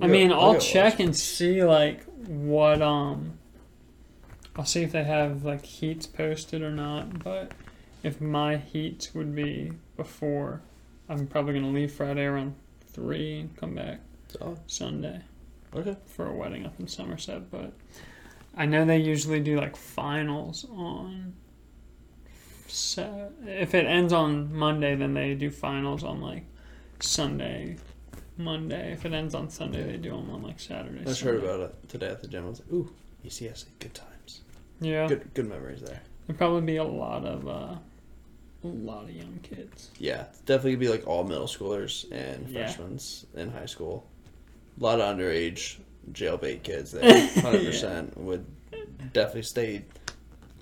I 0.00 0.06
mean, 0.06 0.32
I'll 0.32 0.40
I'll 0.40 0.52
go 0.54 0.58
check 0.60 1.00
and 1.00 1.14
see 1.14 1.62
like 1.62 2.04
what 2.26 2.80
um. 2.80 3.38
I'll 4.56 4.64
see 4.64 4.82
if 4.82 4.92
they 4.92 5.04
have 5.04 5.44
like 5.44 5.64
heats 5.64 6.06
posted 6.06 6.62
or 6.62 6.70
not. 6.70 7.22
But 7.24 7.52
if 8.02 8.20
my 8.20 8.56
heats 8.56 9.14
would 9.14 9.34
be 9.34 9.72
before, 9.96 10.62
I'm 11.08 11.26
probably 11.26 11.54
gonna 11.54 11.72
leave 11.72 11.92
Friday 11.92 12.24
around 12.24 12.54
three 12.86 13.40
and 13.40 13.56
come 13.56 13.74
back 13.74 14.00
Sunday 14.66 15.22
okay. 15.74 15.96
for 16.06 16.26
a 16.26 16.32
wedding 16.32 16.66
up 16.66 16.78
in 16.78 16.88
Somerset. 16.88 17.50
But 17.50 17.72
I 18.56 18.66
know 18.66 18.84
they 18.84 18.98
usually 18.98 19.40
do 19.40 19.58
like 19.58 19.76
finals 19.76 20.66
on. 20.70 21.34
Sa- 22.68 23.28
if 23.46 23.74
it 23.74 23.86
ends 23.86 24.12
on 24.12 24.54
Monday, 24.54 24.94
then 24.94 25.14
they 25.14 25.34
do 25.34 25.50
finals 25.50 26.02
on 26.02 26.20
like 26.20 26.44
Sunday, 27.00 27.76
Monday. 28.36 28.92
If 28.92 29.04
it 29.04 29.12
ends 29.12 29.34
on 29.34 29.50
Sunday, 29.50 29.84
they 29.84 29.96
do 29.96 30.10
them 30.10 30.30
on 30.30 30.42
like 30.42 30.58
Saturday. 30.58 31.00
I 31.00 31.04
just 31.04 31.20
heard 31.20 31.42
about 31.42 31.60
it 31.60 31.88
today 31.88 32.08
at 32.08 32.20
the 32.20 32.28
gym. 32.28 32.46
I 32.46 32.48
was 32.48 32.60
like, 32.60 32.72
ooh, 32.72 32.92
ECS, 33.24 33.66
good 33.78 33.94
times. 33.94 34.13
Yeah, 34.80 35.06
Good, 35.06 35.32
good 35.34 35.48
memories 35.48 35.80
there. 35.80 36.00
there'd 36.26 36.38
probably 36.38 36.62
be 36.62 36.76
a 36.76 36.84
lot 36.84 37.24
of 37.24 37.46
uh, 37.48 37.50
a 38.64 38.66
lot 38.66 39.04
of 39.04 39.10
young 39.10 39.38
kids. 39.42 39.90
Yeah, 39.98 40.24
definitely 40.46 40.72
gonna 40.72 40.80
be 40.80 40.88
like 40.88 41.06
all 41.06 41.24
middle 41.24 41.46
schoolers 41.46 42.10
and 42.10 42.48
Yeah. 42.48 42.66
freshmen 42.70 42.98
in 43.34 43.50
high 43.52 43.66
school. 43.66 44.06
A 44.80 44.82
lot 44.82 45.00
of 45.00 45.16
underage 45.16 45.76
jailbait 46.12 46.62
kids 46.62 46.92
there. 46.92 47.28
Hundred 47.40 47.64
percent 47.66 48.16
would 48.18 48.44
definitely 49.12 49.42
stay 49.42 49.84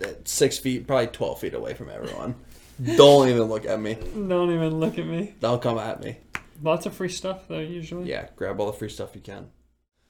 at 0.01 0.27
six 0.29 0.59
feet, 0.59 0.87
probably 0.87 1.07
twelve 1.09 1.39
feet 1.41 1.55
away 1.55 1.75
from 1.75 1.89
everyone. 1.91 2.35
Don't 2.97 3.29
even 3.29 3.45
look 3.45 3.65
at 3.67 3.81
me. 3.81 3.95
Don't 3.95 4.51
even 4.53 4.81
look 4.81 4.99
at 4.99 5.07
me. 5.07 5.35
Don't 5.41 5.63
come 5.63 5.79
at 5.79 6.03
me. 6.03 6.17
Lots 6.63 6.87
of 6.87 6.95
free 6.95 7.09
stuff 7.09 7.47
though, 7.49 7.59
usually. 7.61 8.09
Yeah, 8.11 8.29
grab 8.37 8.61
all 8.61 8.67
the 8.67 8.73
free 8.73 8.89
stuff 8.89 9.15
you 9.15 9.21
can. 9.21 9.51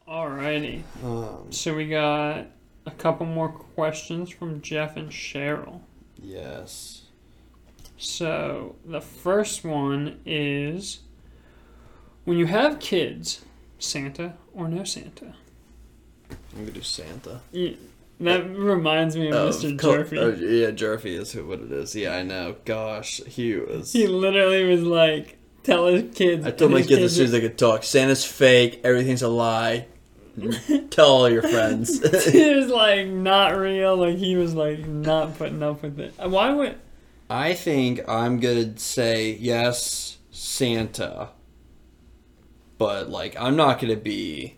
Alrighty. 0.09 0.83
Um, 1.05 1.51
So 1.53 1.75
we 1.75 1.89
got 1.89 2.47
a 2.87 2.91
couple 2.91 3.27
more 3.27 3.49
questions 3.49 4.31
from 4.31 4.61
Jeff 4.61 4.97
and 4.97 5.11
Cheryl. 5.11 5.81
yes. 6.23 6.99
So 7.99 8.75
the 8.85 9.01
first 9.01 9.65
one 9.65 10.19
is 10.27 11.01
when 12.25 12.37
you 12.37 12.47
have 12.47 12.81
kids, 12.81 13.45
Santa 13.79 14.35
or 14.53 14.69
no 14.69 14.83
Santa? 14.83 15.35
I'm 16.53 16.61
gonna 16.61 16.73
do 16.73 16.83
Santa. 16.83 17.41
Yeah, 17.53 17.75
that 18.21 18.49
reminds 18.57 19.17
me 19.17 19.29
of 19.29 19.35
Oh, 19.35 19.49
Mr. 19.51 19.79
co- 19.79 19.99
Jerfy. 20.03 20.19
oh, 20.19 20.31
yeah, 20.31 20.71
Jerfy 20.73 21.17
is 21.19 21.31
who- 21.33 21.47
what 21.47 21.61
it 21.61 21.71
is. 21.71 21.95
Yeah, 21.95 22.17
I 22.17 22.23
know. 22.25 22.57
Gosh, 22.65 23.21
he 23.27 23.55
was. 23.55 23.93
He 23.93 24.09
literally 24.09 24.65
was 24.65 24.83
like, 24.83 25.39
tell 25.63 25.87
his 25.87 26.13
kids. 26.15 26.45
I 26.45 26.51
told 26.51 26.73
my 26.73 26.79
his 26.79 26.89
kids 26.89 27.03
as 27.03 27.15
soon 27.15 27.27
as 27.27 27.31
they 27.33 27.41
could 27.41 27.57
talk, 27.59 27.85
Santa's 27.85 28.25
fake, 28.25 28.81
everything's 28.83 29.23
a 29.23 29.29
lie. 29.29 29.87
Tell 30.91 31.09
all 31.09 31.31
your 31.31 31.43
friends. 31.43 31.99
he 32.33 32.55
was 32.55 32.69
like 32.69 33.07
not 33.09 33.57
real. 33.57 33.97
Like 33.97 34.17
he 34.17 34.37
was 34.37 34.55
like 34.55 34.87
not 34.87 35.37
putting 35.37 35.63
up 35.63 35.83
with 35.83 35.99
it. 35.99 36.15
Why 36.19 36.53
would? 36.53 36.79
I 37.29 37.55
think 37.55 38.09
I'm 38.09 38.41
gonna 38.41 38.79
say 38.79 39.33
yes, 39.33 40.19
Santa. 40.31 41.31
But 42.79 43.11
like 43.11 43.39
I'm 43.41 43.57
not 43.57 43.81
gonna 43.81 43.97
be 43.97 44.57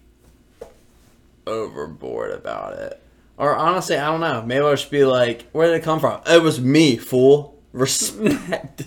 overboard 1.46 2.32
about 2.32 2.74
it. 2.74 3.00
Or 3.36 3.56
honestly, 3.56 3.96
I 3.96 4.06
don't 4.06 4.20
know. 4.20 4.42
Maybe 4.42 4.64
I 4.64 4.74
should 4.76 4.90
be 4.90 5.04
like, 5.04 5.50
where 5.50 5.68
did 5.68 5.76
it 5.76 5.82
come 5.82 5.98
from? 5.98 6.20
It 6.26 6.40
was 6.42 6.60
me, 6.60 6.96
fool. 6.96 7.60
Respect. 7.72 8.84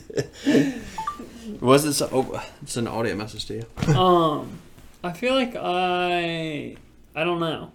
was 1.60 1.84
it 1.84 1.94
so 1.94 2.10
oh, 2.14 2.46
it's 2.62 2.78
an 2.78 2.88
audio 2.88 3.16
message 3.16 3.46
to 3.48 3.56
you. 3.56 3.94
Um, 3.94 4.60
I 5.08 5.14
feel 5.14 5.34
like 5.34 5.56
I. 5.56 6.76
I 7.16 7.24
don't 7.24 7.40
know. 7.40 7.72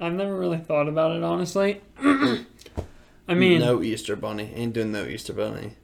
I've 0.00 0.14
never 0.14 0.36
really 0.36 0.58
thought 0.58 0.88
about 0.88 1.14
it 1.14 1.22
honestly. 1.22 1.80
I 1.98 3.34
mean, 3.34 3.60
no 3.60 3.82
Easter 3.82 4.16
bunny. 4.16 4.52
Ain't 4.54 4.72
doing 4.72 4.92
no 4.92 5.04
Easter 5.04 5.32
bunny. 5.32 5.74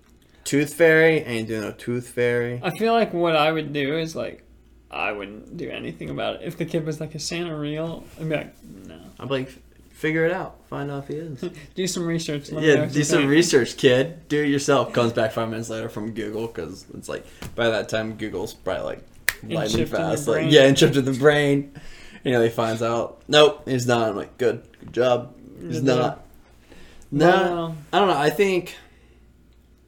Tooth 0.45 0.75
fairy, 0.75 1.19
ain't 1.19 1.47
doing 1.47 1.61
no 1.61 1.73
tooth 1.73 2.09
fairy. 2.09 2.61
I 2.63 2.71
feel 2.71 2.95
like 2.95 3.13
what 3.13 3.37
I 3.37 3.53
would 3.53 3.73
do 3.73 3.99
is 3.99 4.17
like, 4.17 4.43
I 4.91 5.13
wouldn't 5.13 5.57
do 5.57 5.71
anything 5.71 6.09
about 6.11 6.37
it. 6.37 6.43
If 6.45 6.57
the 6.57 6.65
kid 6.65 6.87
was 6.87 6.99
like, 6.99 7.15
"Is 7.15 7.25
Santa 7.25 7.57
real?" 7.57 8.05
I'd 8.19 8.29
be 8.29 8.35
like, 8.37 8.65
"No." 8.65 8.99
I'm 9.21 9.29
like, 9.29 9.51
figure 9.91 10.25
it 10.25 10.33
out. 10.33 10.57
Find 10.69 10.91
out 10.91 11.05
if 11.05 11.09
he 11.09 11.15
is. 11.17 11.41
Do 11.75 11.87
some 11.87 12.07
research. 12.07 12.51
let 12.51 12.63
me 12.63 12.75
know 12.75 12.83
yeah, 12.83 12.87
do 12.87 13.05
some 13.05 13.19
think. 13.19 13.31
research, 13.31 13.77
kid. 13.77 14.29
Do 14.29 14.43
it 14.43 14.49
yourself. 14.49 14.93
Comes 14.93 15.13
back 15.13 15.33
five 15.33 15.51
minutes 15.51 15.69
later 15.69 15.89
from 15.89 16.13
Google 16.13 16.47
because 16.47 16.87
it's 16.95 17.09
like 17.09 17.27
by 17.55 17.69
that 17.69 17.89
time 17.89 18.15
Google's 18.17 18.55
probably 18.55 18.85
like 18.85 19.05
lightning 19.43 19.79
chipped 19.87 19.93
in 19.93 20.01
your 20.01 20.11
fast. 20.11 20.29
Like 20.29 20.35
brain. 20.37 20.49
yeah, 20.51 20.63
and 20.65 20.77
chipped 20.77 20.97
in 20.97 21.05
the 21.05 21.13
brain. 21.13 21.73
You 22.25 22.33
know, 22.33 22.43
he 22.43 22.49
finds 22.51 22.83
out. 22.83 23.23
Nope, 23.29 23.69
he's 23.69 23.87
not. 23.87 24.09
I'm 24.09 24.17
like, 24.17 24.37
good, 24.39 24.63
good 24.81 24.93
job. 24.93 25.35
He's 25.61 25.83
not. 25.83 26.25
No, 27.11 27.27
Well, 27.29 27.77
I 27.93 27.99
don't 28.01 28.09
know. 28.09 28.17
I 28.19 28.31
think. 28.31 28.77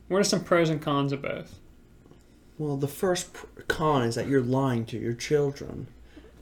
what 0.09 0.19
are 0.19 0.25
some 0.25 0.43
pros 0.43 0.71
and 0.71 0.81
cons 0.81 1.13
of 1.13 1.23
both? 1.23 1.59
Well, 2.59 2.77
the 2.77 2.89
first 2.89 3.33
pr- 3.33 3.47
con 3.69 4.03
is 4.03 4.15
that 4.17 4.27
you're 4.29 4.43
lying 4.43 4.85
to 4.87 4.99
your 4.99 5.15
children, 5.15 5.87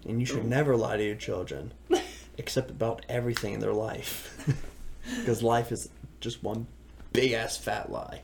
and 0.06 0.20
you 0.20 0.26
should 0.26 0.44
never 0.44 0.76
lie 0.76 0.96
to 0.96 1.04
your 1.04 1.14
children, 1.16 1.72
except 2.38 2.70
about 2.70 3.04
everything 3.08 3.54
in 3.54 3.60
their 3.60 3.72
life, 3.72 4.46
because 5.20 5.42
life 5.42 5.70
is 5.72 5.88
just 6.20 6.42
one 6.42 6.66
big 7.12 7.32
ass 7.32 7.56
fat 7.56 7.90
lie. 7.90 8.22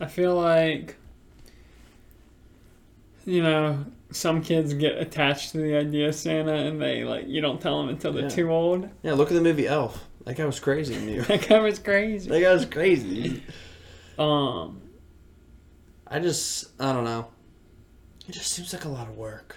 I 0.00 0.06
feel 0.06 0.34
like, 0.34 0.96
you 3.30 3.42
know, 3.42 3.84
some 4.10 4.42
kids 4.42 4.74
get 4.74 4.98
attached 4.98 5.52
to 5.52 5.58
the 5.58 5.76
idea 5.76 6.08
of 6.08 6.14
Santa, 6.14 6.52
and 6.54 6.80
they 6.80 7.04
like 7.04 7.26
you 7.28 7.40
don't 7.40 7.60
tell 7.60 7.78
them 7.80 7.88
until 7.88 8.12
they're 8.12 8.24
Yeah. 8.24 8.28
too 8.28 8.50
old. 8.50 8.88
Yeah, 9.02 9.12
look 9.12 9.28
at 9.30 9.34
the 9.34 9.40
movie 9.40 9.66
Elf. 9.66 10.04
That 10.24 10.36
guy 10.36 10.44
was 10.44 10.60
crazy. 10.60 10.94
That 11.28 11.48
guy 11.48 11.60
was 11.60 11.78
crazy. 11.78 12.28
that 12.28 12.40
guy 12.40 12.52
was 12.52 12.66
crazy. 12.66 13.42
Um, 14.18 14.82
I 16.06 16.18
just, 16.18 16.68
I 16.80 16.92
don't 16.92 17.04
know. 17.04 17.28
It 18.28 18.32
just 18.32 18.50
seems 18.52 18.72
like 18.72 18.84
a 18.84 18.88
lot 18.88 19.08
of 19.08 19.16
work. 19.16 19.56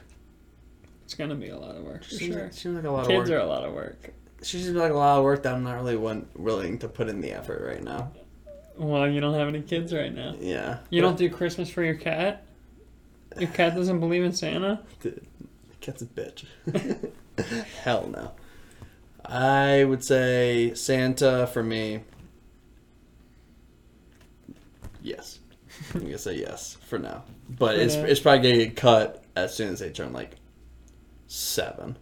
it's 1.04 1.16
gonna 1.16 1.36
be 1.36 1.50
a 1.50 1.58
lot 1.58 1.76
of 1.76 1.84
work 1.84 2.04
for 2.04 2.10
Seems, 2.12 2.34
sure. 2.34 2.44
like, 2.44 2.54
seems 2.54 2.76
like 2.76 2.86
a 2.86 2.90
lot 2.92 3.08
Kids 3.08 3.10
of 3.10 3.16
work. 3.18 3.26
Kids 3.26 3.32
are 3.32 3.40
a 3.40 3.46
lot 3.46 3.64
of 3.66 3.74
work. 3.74 4.14
It 4.40 4.46
seems 4.46 4.68
like 4.70 4.92
a 4.92 4.96
lot 4.96 5.18
of 5.18 5.24
work 5.24 5.44
that 5.44 5.54
I'm 5.54 5.64
not 5.64 5.76
really 5.76 5.96
one, 5.98 6.28
willing 6.36 6.78
to 6.80 6.88
put 6.88 7.08
in 7.10 7.22
the 7.22 7.32
effort 7.32 7.62
right 7.66 7.84
now. 7.84 8.12
Well, 8.78 9.08
you 9.10 9.20
don't 9.22 9.34
have 9.36 9.48
any 9.48 9.62
kids 9.62 9.94
right 9.94 10.14
now. 10.14 10.36
Yeah. 10.40 10.78
You 10.90 11.02
But 11.02 11.08
don't 11.10 11.18
do 11.18 11.30
Christmas 11.30 11.70
for 11.70 11.84
your 11.84 11.94
cat. 11.96 12.44
Your 13.40 13.50
cat 13.50 13.76
doesn't 13.76 14.00
believe 14.00 14.24
in 14.24 14.34
Santa. 14.34 14.82
Dude, 15.02 15.26
The 15.70 15.76
cat's 15.82 16.02
a 16.02 16.06
bitch. 16.06 16.46
Hell 17.84 18.08
no. 18.08 18.32
I 19.26 19.84
would 19.84 20.04
say 20.04 20.74
Santa 20.76 21.48
for 21.48 21.64
me. 21.64 22.02
Yes, 25.02 25.40
I'm 25.94 26.02
gonna 26.02 26.18
say 26.18 26.36
yes 26.38 26.78
for 26.88 26.98
now, 27.00 27.24
but 27.50 27.76
it's 27.78 27.96
Yeah. 27.96 28.04
it's 28.04 28.20
probably 28.20 28.52
gonna 28.52 28.66
get 28.66 28.76
cut 28.76 29.24
as 29.36 29.54
soon 29.56 29.74
as 29.74 29.80
they 29.80 29.90
turn 29.90 30.14
like 30.14 30.36
seven. 31.28 31.98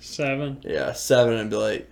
Seven. 0.00 0.58
Yeah, 0.62 0.92
seven 0.92 1.34
and 1.34 1.50
be 1.50 1.56
like, 1.56 1.90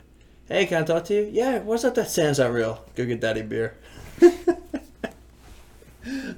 "Hey, 0.49 0.67
can 0.67 0.83
I 0.83 0.87
talk 0.87 1.05
to 1.07 1.15
you? 1.15 1.29
Yeah, 1.33 1.59
what's 1.61 1.85
up? 1.85 1.95
That 1.97 2.09
Santa's 2.11 2.39
not 2.39 2.53
real. 2.53 2.85
Go 2.95 3.05
get 3.05 3.21
Daddy 3.21 3.43
beer." 3.43 3.77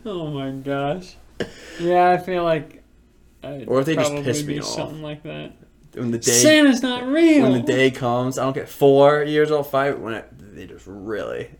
Oh 0.04 0.28
my 0.28 0.52
gosh. 0.52 1.16
Yeah, 1.80 2.10
I 2.10 2.18
feel 2.18 2.44
like. 2.44 2.82
I'd 3.42 3.68
Or 3.68 3.80
if 3.80 3.86
they 3.86 3.94
just 3.94 4.10
probably 4.10 4.24
piss 4.24 4.44
me 4.44 4.58
off. 4.58 4.66
Something 4.66 5.02
like 5.02 5.22
that. 5.24 5.52
When 5.94 6.10
the 6.10 6.18
day 6.18 6.32
Santa's 6.32 6.82
not 6.82 7.06
real. 7.06 7.42
when 7.42 7.52
the 7.52 7.60
day 7.60 7.90
comes, 7.90 8.38
I 8.38 8.44
don't 8.44 8.52
get 8.52 8.68
four 8.68 9.22
years 9.22 9.50
old, 9.50 9.66
five. 9.66 9.98
When 9.98 10.14
it, 10.14 10.54
they 10.54 10.66
just 10.66 10.86
really, 10.86 11.50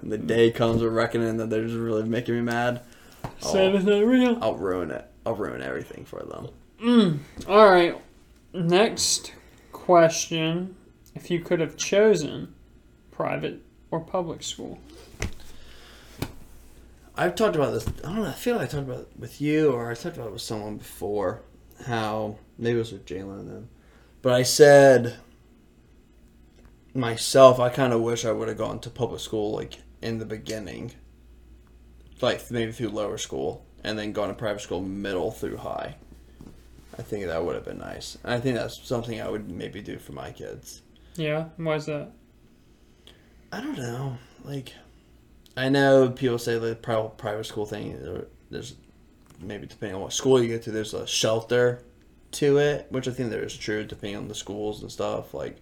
when 0.00 0.10
the 0.10 0.18
day 0.18 0.50
comes 0.50 0.80
of 0.80 0.92
reckoning 0.92 1.36
that 1.36 1.50
they're 1.50 1.64
just 1.64 1.76
really 1.76 2.04
making 2.04 2.34
me 2.34 2.40
mad, 2.40 2.82
I'll, 3.24 3.52
Santa's 3.52 3.84
not 3.84 4.04
real. 4.06 4.38
I'll 4.40 4.56
ruin 4.56 4.90
it. 4.90 5.06
I'll 5.26 5.34
ruin 5.34 5.60
everything 5.62 6.04
for 6.06 6.22
them. 6.22 6.48
Mm. 6.82 7.18
All 7.46 7.68
right. 7.68 8.00
Next 8.54 9.34
question: 9.72 10.76
If 11.14 11.30
you 11.30 11.40
could 11.40 11.60
have 11.60 11.76
chosen 11.76 12.54
private 13.10 13.60
or 13.90 14.00
public 14.00 14.42
school, 14.42 14.78
I've 17.18 17.34
talked 17.34 17.56
about 17.56 17.72
this. 17.72 17.86
I 17.88 18.08
don't 18.08 18.22
know. 18.22 18.28
I 18.28 18.32
feel 18.32 18.56
like 18.56 18.68
I 18.68 18.70
talked 18.70 18.88
about 18.88 19.00
it 19.00 19.08
with 19.18 19.40
you, 19.40 19.72
or 19.72 19.90
I 19.90 19.94
talked 19.94 20.16
about 20.16 20.28
it 20.28 20.32
with 20.32 20.42
someone 20.42 20.76
before. 20.76 21.42
How 21.86 22.38
maybe 22.56 22.76
it 22.76 22.80
was 22.80 22.92
with 22.92 23.06
Jalen 23.06 23.40
and 23.40 23.50
them, 23.50 23.68
but 24.22 24.32
I 24.32 24.42
said 24.42 25.16
myself. 26.94 27.60
I 27.60 27.68
kind 27.68 27.92
of 27.92 28.00
wish 28.00 28.24
I 28.24 28.32
would 28.32 28.48
have 28.48 28.58
gone 28.58 28.80
to 28.80 28.90
public 28.90 29.20
school 29.20 29.52
like 29.52 29.78
in 30.02 30.18
the 30.18 30.24
beginning, 30.24 30.92
like 32.20 32.50
maybe 32.50 32.72
through 32.72 32.90
lower 32.90 33.18
school, 33.18 33.64
and 33.84 33.98
then 33.98 34.12
gone 34.12 34.28
to 34.28 34.34
private 34.34 34.60
school 34.60 34.80
middle 34.80 35.30
through 35.30 35.58
high. 35.58 35.96
I 36.98 37.02
think 37.02 37.26
that 37.26 37.44
would 37.44 37.54
have 37.54 37.64
been 37.64 37.78
nice. 37.78 38.18
And 38.24 38.34
I 38.34 38.40
think 38.40 38.56
that's 38.56 38.84
something 38.86 39.20
I 39.20 39.28
would 39.28 39.48
maybe 39.50 39.80
do 39.80 39.98
for 39.98 40.12
my 40.12 40.32
kids. 40.32 40.82
yeah, 41.14 41.46
why 41.56 41.76
is 41.76 41.86
that? 41.86 42.10
I 43.52 43.60
don't 43.60 43.78
know. 43.78 44.18
Like, 44.44 44.72
I 45.58 45.68
know 45.68 46.10
people 46.10 46.38
say 46.38 46.56
the 46.58 46.76
pri- 46.76 47.10
private 47.16 47.44
school 47.44 47.66
thing. 47.66 48.26
There's 48.48 48.76
maybe 49.40 49.66
depending 49.66 49.96
on 49.96 50.02
what 50.02 50.12
school 50.12 50.40
you 50.42 50.48
go 50.48 50.62
to, 50.62 50.70
there's 50.70 50.94
a 50.94 51.06
shelter 51.06 51.82
to 52.32 52.58
it, 52.58 52.86
which 52.90 53.08
I 53.08 53.10
think 53.10 53.30
there 53.30 53.42
is 53.42 53.56
true 53.56 53.84
depending 53.84 54.16
on 54.16 54.28
the 54.28 54.34
schools 54.36 54.82
and 54.82 54.92
stuff. 54.92 55.34
Like, 55.34 55.56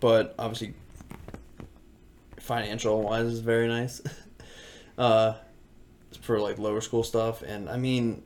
but 0.00 0.34
obviously, 0.38 0.72
financial 2.38 3.02
wise 3.02 3.26
is 3.26 3.40
very 3.40 3.68
nice. 3.68 4.00
uh, 4.98 5.34
for 6.22 6.40
like 6.40 6.58
lower 6.58 6.80
school 6.80 7.02
stuff, 7.02 7.42
and 7.42 7.68
I 7.68 7.76
mean, 7.76 8.22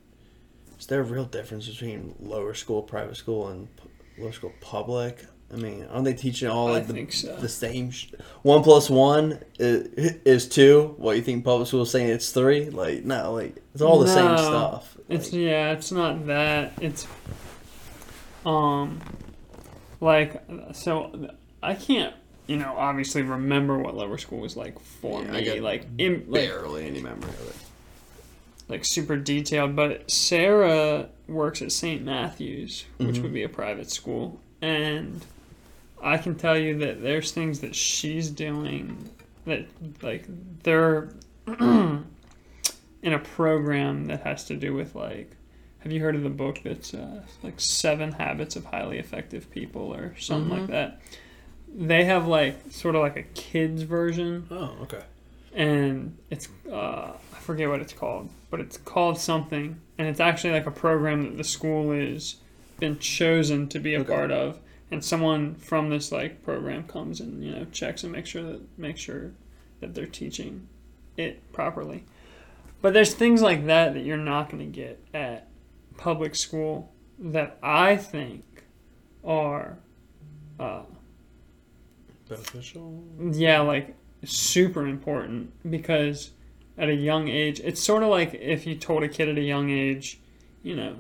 is 0.79 0.87
there 0.87 1.01
a 1.01 1.05
real 1.05 1.25
difference 1.25 1.69
between 1.69 2.15
lower 2.21 2.55
school 2.55 2.83
private 2.83 3.17
school 3.17 3.49
and 3.49 3.69
lower 4.17 4.33
school 4.33 4.53
public? 4.61 5.27
I 5.53 5.57
mean, 5.57 5.87
aren't 5.91 6.05
they 6.05 6.15
teaching 6.15 6.49
all 6.49 6.71
like 6.71 6.87
the, 6.89 7.07
so. 7.11 7.37
the 7.37 7.49
same? 7.49 7.91
Sh- 7.93 8.09
one 8.43 8.63
plus 8.65 8.91
one 8.91 9.39
is, 9.59 9.87
is 10.25 10.49
two. 10.49 10.95
What 10.99 11.17
you 11.17 11.23
think 11.23 11.45
public 11.45 11.69
school 11.69 11.83
is 11.83 11.91
saying 11.91 12.09
it's 12.09 12.31
three? 12.33 12.71
Like 12.71 13.05
no, 13.05 13.33
like 13.33 13.57
it's 13.73 13.83
all 13.83 14.01
the 14.01 14.09
same 14.09 14.33
No, 14.33 14.37
stuff. 14.37 14.97
It's 15.09 15.33
Like, 15.33 15.41
yeah, 15.41 15.73
it's 15.73 15.93
not 15.93 16.27
that. 16.27 16.73
It's 16.81 17.07
um 18.45 19.01
like 20.01 20.43
so 20.73 21.31
I 21.63 21.75
can't, 21.75 22.15
you 22.47 22.57
know, 22.57 22.75
obviously 22.77 23.23
remember 23.23 23.79
what 23.79 23.95
lower 23.97 24.19
school 24.19 24.41
was 24.41 24.57
like 24.57 24.79
for 24.81 25.23
Yeah, 25.23 25.31
me. 25.33 25.61
Like 25.61 25.87
in 25.99 26.25
like 26.29 26.49
barely 26.49 26.87
any 26.87 27.01
memory 27.01 27.31
of 27.31 27.49
it. 27.51 27.57
like 28.69 28.85
super 28.85 29.17
detailed, 29.17 29.77
but 29.77 30.11
Sarah 30.11 31.09
works 31.29 31.63
at 31.63 31.71
St. 31.73 32.03
Matthew's, 32.03 32.85
which 32.99 33.17
Mhm. 33.17 33.23
would 33.23 33.33
be 33.35 33.43
a 33.45 33.49
private 33.49 33.91
school, 33.91 34.41
and 34.61 35.25
I 36.05 36.19
can 36.19 36.35
tell 36.37 36.57
you 36.57 36.79
that 36.79 37.03
there's 37.03 37.33
things 37.33 37.61
that 37.61 37.75
she's 37.75 38.31
doing 38.31 39.09
that 39.47 39.67
like 40.03 40.25
they're 40.63 41.09
in 41.47 42.05
a 43.13 43.19
program 43.19 44.07
that 44.07 44.21
has 44.23 44.45
to 44.47 44.57
do 44.57 44.75
with 44.75 44.95
like 44.95 45.31
have 45.81 45.93
you 45.93 46.01
heard 46.01 46.15
of 46.15 46.23
the 46.23 46.31
book 46.31 46.61
that's 46.65 46.95
uh, 46.95 47.21
like 47.43 47.61
seven 47.61 48.13
habits 48.13 48.57
of 48.57 48.65
highly 48.65 48.99
effective 48.99 49.51
people 49.51 49.95
or 49.95 50.15
something 50.19 50.51
like 50.51 50.63
Mhm. 50.63 50.67
that 50.69 51.01
they 51.77 52.05
have 52.05 52.27
like 52.27 52.57
sort 52.71 52.95
of 52.95 53.03
like 53.03 53.17
a 53.17 53.23
kids 53.23 53.83
version 53.83 54.47
Oh, 54.51 54.77
okay. 54.83 55.03
and 55.55 56.17
it's 56.31 56.49
uh, 56.71 57.13
I 57.35 57.39
forget 57.41 57.69
what 57.69 57.81
it's 57.81 57.93
called, 57.93 58.31
but 58.51 58.61
it's 58.61 58.79
called 58.79 59.19
something, 59.19 59.77
and 59.99 60.09
it's 60.09 60.21
actually 60.21 60.53
like 60.55 60.67
a 60.67 60.71
program 60.71 61.25
that 61.25 61.37
the 61.37 61.45
school 61.45 61.93
is 61.93 62.37
been 62.81 62.99
chosen 62.99 63.69
to 63.69 63.79
be 63.79 63.95
a 63.95 64.01
Okay. 64.01 64.11
part 64.15 64.31
of, 64.31 64.59
and 64.91 65.05
someone 65.05 65.55
from 65.55 65.91
this 65.91 66.13
like 66.13 66.43
program 66.43 66.85
comes 66.85 67.21
and 67.21 67.43
you 67.43 67.53
know 67.53 67.65
checks 67.67 68.03
and 68.03 68.13
makes 68.13 68.29
sure 68.29 68.43
that 68.43 68.79
make 68.79 68.97
sure 68.97 69.33
that 69.81 69.95
they're 69.95 70.07
teaching 70.07 70.69
it 71.17 71.53
properly. 71.53 72.05
But 72.83 72.93
there's 72.93 73.15
things 73.15 73.41
like 73.41 73.67
that 73.67 73.95
that 73.95 74.05
you're 74.05 74.17
not 74.17 74.51
going 74.51 74.59
to 74.71 74.79
get 74.79 75.03
at 75.15 75.49
public 75.97 76.35
school 76.35 76.93
that 77.19 77.59
I 77.63 77.97
think 77.97 78.45
are. 79.25 79.79
Uh, 80.59 80.83
Beneficial. 82.29 83.03
yeah, 83.33 83.61
like 83.61 83.95
super 84.25 84.87
important 84.87 85.53
because 85.71 86.31
at 86.77 86.89
a 86.89 86.95
young 86.95 87.29
age, 87.29 87.61
it's 87.61 87.83
sort 87.83 88.03
of 88.03 88.09
like 88.09 88.35
if 88.35 88.67
you 88.67 88.75
told 88.75 89.03
a 89.03 89.09
kid 89.09 89.29
at 89.29 89.39
a 89.39 89.43
young 89.43 89.71
age, 89.71 90.21
you 90.63 90.75
know, 90.77 90.97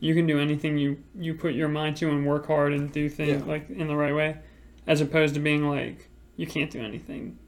you 0.00 0.14
can 0.14 0.26
do 0.26 0.38
anything 0.38 0.76
you 0.78 0.98
you 1.18 1.34
put 1.34 1.54
your 1.54 1.68
mind 1.68 1.96
to 1.98 2.10
and 2.10 2.26
work 2.26 2.46
hard 2.46 2.72
and 2.72 2.92
do 2.92 3.08
things 3.08 3.42
Yeah. 3.42 3.48
like 3.48 3.70
in 3.70 3.86
the 3.88 3.96
right 3.96 4.14
way, 4.14 4.36
as 4.86 5.00
opposed 5.00 5.34
to 5.34 5.40
being 5.40 5.68
like 5.68 6.08
you 6.36 6.46
can't 6.46 6.70
do 6.70 6.80
anything 6.80 7.38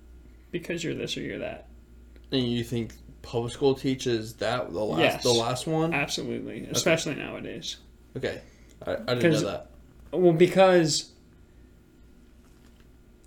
because 0.50 0.82
you're 0.82 0.94
this 0.94 1.16
or 1.16 1.20
you're 1.20 1.38
that. 1.38 1.66
And 2.32 2.42
you 2.42 2.64
think 2.64 2.92
public 3.22 3.52
school 3.52 3.74
teaches 3.74 4.34
that 4.34 4.72
the 4.72 4.80
last 4.84 5.00
Yes. 5.00 5.22
the 5.22 5.32
last 5.32 5.66
one? 5.66 5.92
Absolutely, 5.92 6.66
especially 6.70 7.14
nowadays. 7.16 7.76
Okay, 8.16 8.40
I, 8.86 8.92
I 8.92 9.14
didn't 9.14 9.32
know 9.32 9.40
that. 9.40 9.70
Well, 10.10 10.32
because, 10.32 11.10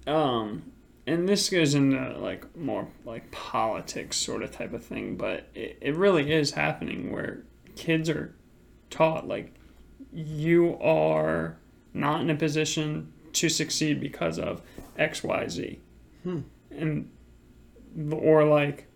um, 0.08 0.64
and 1.06 1.28
this 1.30 1.50
goes 1.50 1.74
into 1.76 2.18
like 2.18 2.56
more 2.58 2.88
like 3.06 3.30
politics 3.32 4.18
sort 4.18 4.42
of 4.44 4.52
type 4.52 4.74
of 4.74 4.84
thing, 4.84 5.16
but 5.16 5.48
it, 5.54 5.78
it 5.82 5.96
really 5.96 6.32
is 6.32 6.52
happening 6.52 7.12
where 7.12 7.44
kids 7.76 8.10
are 8.10 8.34
taught 8.92 9.28
like 9.28 9.54
you 10.14 10.78
are 10.80 11.58
not 11.94 12.22
in 12.22 12.30
a 12.30 12.36
position 12.36 13.12
to 13.34 13.50
succeed 13.50 14.00
because 14.00 14.38
of 14.38 14.62
X, 14.98 15.24
Y, 15.24 15.48
Z, 15.48 15.80
Hmm. 16.24 16.40
and 16.70 17.10
or 18.12 18.44
like. 18.46 18.88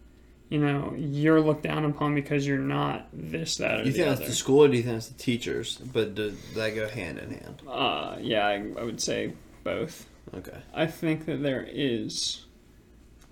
You 0.47 0.59
know, 0.59 0.93
you're 0.95 1.41
looked 1.41 1.63
down 1.63 1.85
upon 1.85 2.13
because 2.13 2.45
you're 2.45 2.59
not 2.59 3.07
this, 3.11 3.57
that, 3.57 3.79
or 3.81 3.83
You 3.83 3.91
think 3.91 4.05
that's 4.05 4.27
the 4.27 4.31
school 4.31 4.65
or 4.65 4.67
do 4.67 4.77
you 4.77 4.83
think 4.83 4.93
that's 4.97 5.07
the 5.07 5.17
teachers? 5.17 5.77
But 5.77 6.13
does 6.13 6.35
that 6.53 6.75
go 6.75 6.87
hand 6.87 7.17
in 7.17 7.31
hand? 7.31 7.63
Uh, 7.67 8.17
yeah, 8.21 8.45
I, 8.45 8.53
I 8.79 8.83
would 8.83 9.01
say 9.01 9.33
both. 9.63 10.05
Okay. 10.35 10.55
I 10.71 10.85
think 10.85 11.25
that 11.25 11.41
there 11.41 11.67
is. 11.67 12.45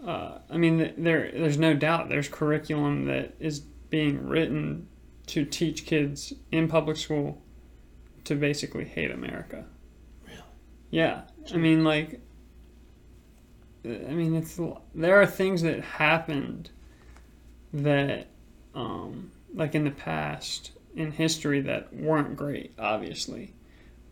Uh, 0.05 0.39
I 0.49 0.57
mean, 0.57 0.91
there 0.97 1.29
there's 1.31 1.59
no 1.59 1.75
doubt 1.75 2.09
there's 2.09 2.27
curriculum 2.27 3.05
that 3.05 3.35
is 3.39 3.59
being 3.59 4.27
written 4.27 4.87
to 5.27 5.45
teach 5.45 5.85
kids 5.85 6.33
in 6.51 6.67
public 6.67 6.97
school 6.97 7.41
to 8.25 8.35
basically 8.35 8.85
hate 8.85 9.11
America. 9.11 9.65
Really? 10.25 10.37
Yeah, 10.91 11.21
I 11.53 11.57
mean, 11.57 11.83
like, 11.83 12.19
I 13.85 13.87
mean, 14.13 14.35
it's 14.35 14.59
there 14.95 15.21
are 15.21 15.25
things 15.25 15.61
that 15.63 15.81
happened 15.81 16.69
that, 17.73 18.27
um, 18.73 19.31
like 19.53 19.75
in 19.75 19.83
the 19.83 19.91
past 19.91 20.71
in 20.95 21.11
history 21.11 21.59
that 21.61 21.93
weren't 21.93 22.35
great, 22.37 22.71
obviously, 22.79 23.53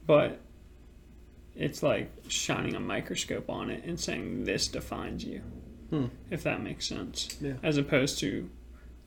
but 0.08 0.40
it's 1.56 1.84
like 1.84 2.12
shining 2.28 2.76
a 2.76 2.80
microscope 2.80 3.50
on 3.50 3.70
it 3.70 3.84
and 3.86 4.00
saying 4.00 4.44
this 4.46 4.68
defines 4.68 5.24
you, 5.24 5.42
Hmm. 5.90 6.06
if 6.30 6.44
that 6.44 6.62
makes 6.64 6.86
sense, 6.88 7.38
Yeah. 7.42 7.54
as 7.64 7.78
opposed 7.78 8.20
to 8.20 8.50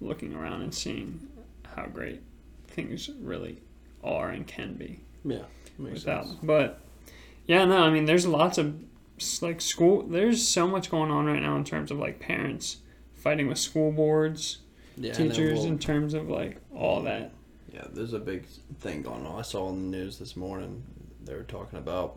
looking 0.00 0.34
around 0.34 0.62
and 0.62 0.72
seeing 0.74 1.26
how 1.74 1.86
great 1.86 2.22
things 2.68 3.10
really 3.20 3.60
are 4.02 4.30
and 4.30 4.46
can 4.46 4.74
be 4.74 5.00
Yeah. 5.24 5.42
Makes 5.78 6.04
without. 6.04 6.26
sense. 6.26 6.38
But 6.42 6.80
yeah, 7.46 7.64
no, 7.64 7.78
I 7.82 7.90
mean, 7.90 8.04
there's 8.04 8.26
lots 8.26 8.58
of 8.58 8.74
like 9.42 9.60
school. 9.60 10.02
There's 10.02 10.46
so 10.46 10.66
much 10.66 10.90
going 10.90 11.10
on 11.10 11.26
right 11.26 11.40
now 11.40 11.56
in 11.56 11.64
terms 11.64 11.90
of 11.90 11.98
like 11.98 12.18
parents 12.20 12.78
fighting 13.14 13.48
with 13.48 13.58
school 13.58 13.90
boards, 13.92 14.58
Yeah, 14.96 15.12
teachers, 15.12 15.64
in 15.64 15.78
terms 15.78 16.14
of 16.14 16.28
like 16.28 16.58
all 16.74 17.02
that. 17.02 17.32
Yeah, 17.72 17.86
there's 17.92 18.12
a 18.12 18.18
big 18.18 18.46
thing 18.78 19.02
going 19.02 19.26
on. 19.26 19.38
I 19.38 19.42
saw 19.42 19.66
on 19.68 19.90
the 19.90 19.96
news 19.96 20.18
this 20.18 20.36
morning 20.36 20.82
they 21.24 21.34
were 21.34 21.42
talking 21.42 21.78
about 21.78 22.16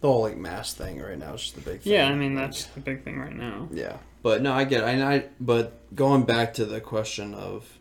the 0.00 0.08
whole 0.08 0.22
like 0.22 0.36
mask 0.36 0.76
thing 0.76 1.00
right 1.00 1.18
now 1.18 1.34
is 1.34 1.42
just 1.42 1.54
the 1.54 1.60
big 1.60 1.80
thing. 1.82 1.92
Yeah, 1.92 2.08
I 2.08 2.14
mean 2.14 2.34
that's 2.34 2.64
the 2.66 2.80
big 2.80 3.04
thing 3.04 3.18
right 3.18 3.36
now. 3.36 3.68
Yeah, 3.72 3.98
but 4.22 4.42
no, 4.42 4.52
I 4.52 4.64
get. 4.64 4.82
It. 4.82 4.86
I, 5.00 5.14
I 5.14 5.24
but 5.40 5.94
going 5.94 6.24
back 6.24 6.54
to 6.54 6.64
the 6.64 6.80
question 6.80 7.34
of 7.34 7.78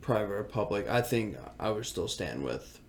private 0.00 0.32
or 0.32 0.44
public, 0.44 0.88
I 0.88 1.00
think 1.00 1.36
I 1.58 1.70
would 1.70 1.86
still 1.86 2.08
stand 2.08 2.42
with 2.42 2.80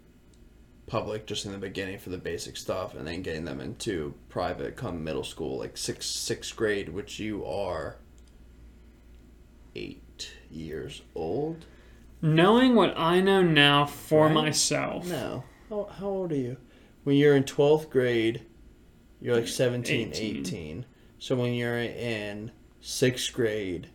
public 0.87 1.25
just 1.27 1.45
in 1.45 1.51
the 1.51 1.57
beginning 1.57 1.99
for 1.99 2.09
the 2.09 2.17
basic 2.17 2.55
stuff, 2.57 2.95
and 2.95 3.05
then 3.05 3.21
getting 3.21 3.45
them 3.45 3.59
into 3.59 4.13
private 4.29 4.75
come 4.75 5.03
middle 5.03 5.23
school, 5.23 5.59
like 5.59 5.77
sixth 5.77 6.09
sixth 6.09 6.55
grade, 6.55 6.89
which 6.89 7.19
you 7.19 7.45
are 7.45 7.97
eight 9.75 10.31
years 10.49 11.01
old. 11.15 11.65
Knowing 12.21 12.73
what 12.75 12.97
I 12.97 13.21
know 13.21 13.41
now 13.43 13.85
for 13.85 14.25
Right? 14.25 14.33
myself, 14.33 15.05
No, 15.07 15.43
how, 15.69 15.89
how 15.99 16.07
old 16.07 16.31
are 16.31 16.35
you? 16.37 16.57
When 17.03 17.15
you're 17.15 17.35
in 17.35 17.43
twelfth 17.43 17.89
grade, 17.89 18.41
you're 19.21 19.35
like 19.35 19.47
17, 19.47 20.09
18. 20.09 20.37
18. 20.39 20.85
So 21.19 21.35
when 21.35 21.53
you're 21.53 21.77
in 21.77 22.51
sixth 22.81 23.33
grade, 23.33 23.89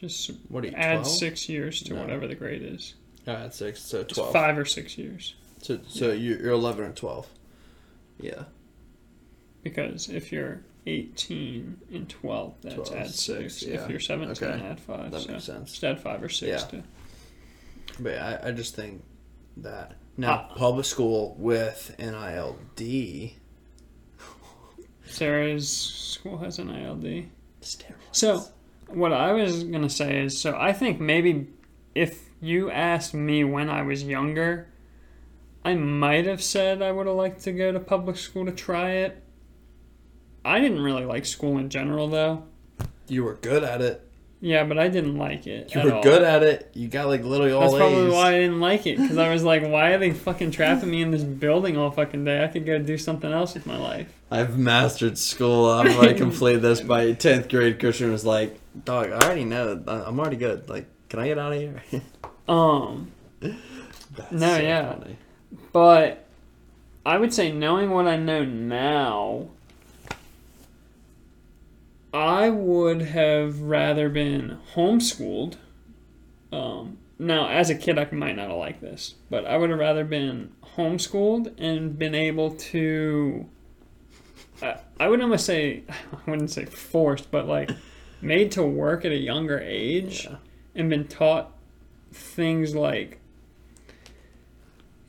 just 0.00 0.30
what 0.48 0.64
are 0.64 0.68
you? 0.68 0.74
add 0.74 1.00
12? 1.02 1.06
six 1.08 1.48
years 1.48 1.82
to 1.82 1.94
No. 1.94 2.00
whatever 2.00 2.26
the 2.26 2.34
grade 2.34 2.62
is. 2.62 2.94
Oh, 3.26 3.32
that's 3.32 3.56
six, 3.58 3.80
so 3.80 4.00
It's 4.00 4.14
12. 4.14 4.32
five 4.32 4.56
or 4.58 4.64
six 4.64 4.96
years. 4.96 5.34
So, 5.60 5.80
so 5.88 6.12
you're, 6.12 6.38
you're 6.40 6.52
11 6.52 6.84
or 6.84 6.92
12. 6.92 7.26
Yeah. 8.20 8.44
Because 9.62 10.08
if 10.08 10.32
you're 10.32 10.62
18 10.86 11.76
and 11.92 12.08
12, 12.08 12.54
that's 12.62 12.74
12, 12.76 12.94
add 12.94 13.06
six. 13.10 13.54
six, 13.54 13.62
yeah. 13.64 13.82
If 13.84 13.90
you're 13.90 14.00
17, 14.00 14.48
Okay. 14.48 14.64
add 14.64 14.80
five. 14.80 15.10
That 15.10 15.22
so 15.22 15.32
makes 15.32 15.44
sense. 15.44 15.70
Just 15.72 15.84
add 15.84 16.00
five 16.00 16.22
or 16.22 16.28
six. 16.28 16.62
Yeah. 16.62 16.68
To, 16.80 16.84
But 18.00 18.10
yeah, 18.12 18.40
I, 18.42 18.48
I 18.48 18.52
just 18.52 18.74
think 18.76 19.02
that. 19.58 19.94
Now, 20.16 20.48
Uh, 20.50 20.54
public 20.56 20.84
school 20.86 21.36
with 21.38 21.94
NILD. 21.98 23.32
Sarah's 25.04 25.68
school 25.68 26.38
has 26.38 26.58
an 26.58 26.70
ILD. 26.70 27.26
So, 28.12 28.44
what 28.88 29.12
I 29.12 29.32
was 29.32 29.64
going 29.64 29.82
to 29.82 29.90
say 29.90 30.22
is 30.24 30.40
so 30.40 30.56
I 30.58 30.72
think 30.72 31.00
maybe 31.00 31.48
if 31.94 32.28
you 32.40 32.70
asked 32.70 33.14
me 33.14 33.44
when 33.44 33.68
I 33.68 33.82
was 33.82 34.04
younger, 34.04 34.68
I 35.64 35.74
might 35.74 36.26
have 36.26 36.42
said 36.42 36.82
I 36.82 36.92
would 36.92 37.06
have 37.06 37.16
liked 37.16 37.42
to 37.44 37.52
go 37.52 37.72
to 37.72 37.80
public 37.80 38.16
school 38.16 38.46
to 38.46 38.52
try 38.52 38.90
it. 38.92 39.22
I 40.44 40.60
didn't 40.60 40.82
really 40.82 41.04
like 41.04 41.26
school 41.26 41.58
in 41.58 41.68
general, 41.68 42.08
though. 42.08 42.44
You 43.08 43.24
were 43.24 43.34
good 43.34 43.64
at 43.64 43.80
it. 43.80 44.04
Yeah, 44.40 44.62
but 44.64 44.78
I 44.78 44.86
didn't 44.88 45.16
like 45.16 45.48
it. 45.48 45.74
You 45.74 45.82
were 45.82 45.94
all. 45.94 46.02
good 46.02 46.22
at 46.22 46.44
it. 46.44 46.70
You 46.72 46.86
got 46.86 47.08
like 47.08 47.24
literally 47.24 47.52
all 47.52 47.62
That's 47.62 47.74
probably 47.74 48.06
A's. 48.06 48.12
why 48.12 48.28
I 48.28 48.38
didn't 48.38 48.60
like 48.60 48.86
it 48.86 48.98
because 48.98 49.18
I 49.18 49.32
was 49.32 49.42
like, 49.42 49.62
why 49.66 49.90
are 49.90 49.98
they 49.98 50.12
fucking 50.12 50.52
trapping 50.52 50.90
me 50.90 51.02
in 51.02 51.10
this 51.10 51.24
building 51.24 51.76
all 51.76 51.90
fucking 51.90 52.24
day? 52.24 52.44
I 52.44 52.46
could 52.46 52.64
go 52.64 52.78
do 52.78 52.96
something 52.96 53.32
else 53.32 53.54
with 53.54 53.66
my 53.66 53.76
life. 53.76 54.12
I've 54.30 54.56
mastered 54.56 55.18
school. 55.18 55.68
I've 55.68 55.96
already 55.96 56.16
completed 56.16 56.62
this 56.62 56.80
by 56.80 57.06
10th 57.14 57.50
grade. 57.50 57.80
Christian 57.80 58.12
was 58.12 58.24
like, 58.24 58.58
dog, 58.84 59.10
I 59.10 59.16
already 59.26 59.44
know. 59.44 59.82
I'm 59.86 60.18
already 60.18 60.36
good. 60.36 60.68
Like, 60.68 60.86
can 61.08 61.18
I 61.20 61.28
get 61.28 61.38
out 61.38 61.52
of 61.52 61.58
here? 61.60 61.82
Um, 62.48 63.12
That's 63.40 64.32
No, 64.32 64.56
so 64.56 64.62
yeah. 64.62 64.94
funny. 64.94 65.18
but 65.70 66.24
I 67.04 67.18
would 67.18 67.34
say 67.34 67.52
knowing 67.52 67.90
what 67.90 68.06
I 68.08 68.16
know 68.16 68.42
now, 68.42 69.48
I 72.12 72.48
would 72.48 73.02
have 73.02 73.60
rather 73.60 74.08
been 74.08 74.58
homeschooled. 74.74 75.56
Um, 76.50 76.98
now, 77.18 77.48
as 77.48 77.68
a 77.68 77.74
kid, 77.74 77.98
I 77.98 78.08
might 78.12 78.36
not 78.36 78.48
have 78.48 78.56
liked 78.56 78.80
this, 78.80 79.16
but 79.28 79.44
I 79.44 79.58
would 79.58 79.68
have 79.70 79.78
rather 79.78 80.04
been 80.04 80.52
homeschooled 80.76 81.52
and 81.58 81.98
been 81.98 82.14
able 82.14 82.52
to. 82.52 83.46
I, 84.62 84.76
I 84.98 85.08
would 85.08 85.20
almost 85.20 85.44
say, 85.44 85.82
I 86.12 86.30
wouldn't 86.30 86.50
say 86.50 86.64
forced, 86.64 87.30
but 87.30 87.46
like 87.46 87.70
made 88.20 88.50
to 88.52 88.62
work 88.62 89.04
at 89.04 89.12
a 89.12 89.16
younger 89.16 89.58
age 89.60 90.24
Yeah. 90.24 90.36
and 90.74 90.90
been 90.90 91.06
taught 91.06 91.52
things 92.12 92.74
like 92.74 93.18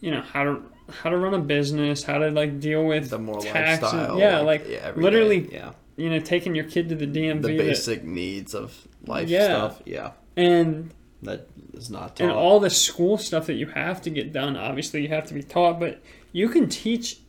you 0.02 0.12
know 0.12 0.22
how 0.22 0.43
to 0.43 0.62
how 1.02 1.10
to 1.10 1.17
run 1.17 1.34
a 1.34 1.39
business 1.39 2.04
how 2.04 2.17
to 2.17 2.32
like 2.32 2.60
deal 2.60 2.84
with 2.86 3.10
The 3.10 3.19
more 3.19 3.39
tax 3.39 3.74
and- 3.74 3.82
lifestyle. 3.82 4.19
yeah 4.19 4.39
like, 4.39 4.65
every 4.67 5.04
literally 5.04 5.41
day, 5.41 5.50
yeah. 5.58 5.72
you 5.98 6.10
know 6.10 6.19
taking 6.19 6.56
your 6.56 6.65
kid 6.65 6.89
to 6.89 6.95
the 6.95 7.06
DMV 7.08 7.41
The 7.41 7.48
that- 7.50 7.58
basic 7.58 8.04
needs 8.04 8.54
of 8.56 8.88
life 9.06 9.30
Yeah. 9.30 9.45
stuff. 9.45 9.82
Yeah. 9.86 10.12
and 10.36 10.91
That 11.24 11.48
is 11.74 11.89
not 11.89 12.15
taught. 12.15 12.22
and 12.26 12.32
all 12.32 12.60
the 12.60 12.69
school 12.69 13.17
stuff 13.17 13.45
that 13.48 13.54
you 13.56 13.67
have 13.67 14.02
to 14.04 14.10
get 14.10 14.32
done 14.34 14.56
obviously 14.56 15.02
you 15.02 15.10
have 15.10 15.28
to 15.28 15.34
be 15.34 15.43
taught 15.43 15.80
but 15.80 16.02
you 16.32 16.50
can 16.50 16.67
teach 16.69 17.19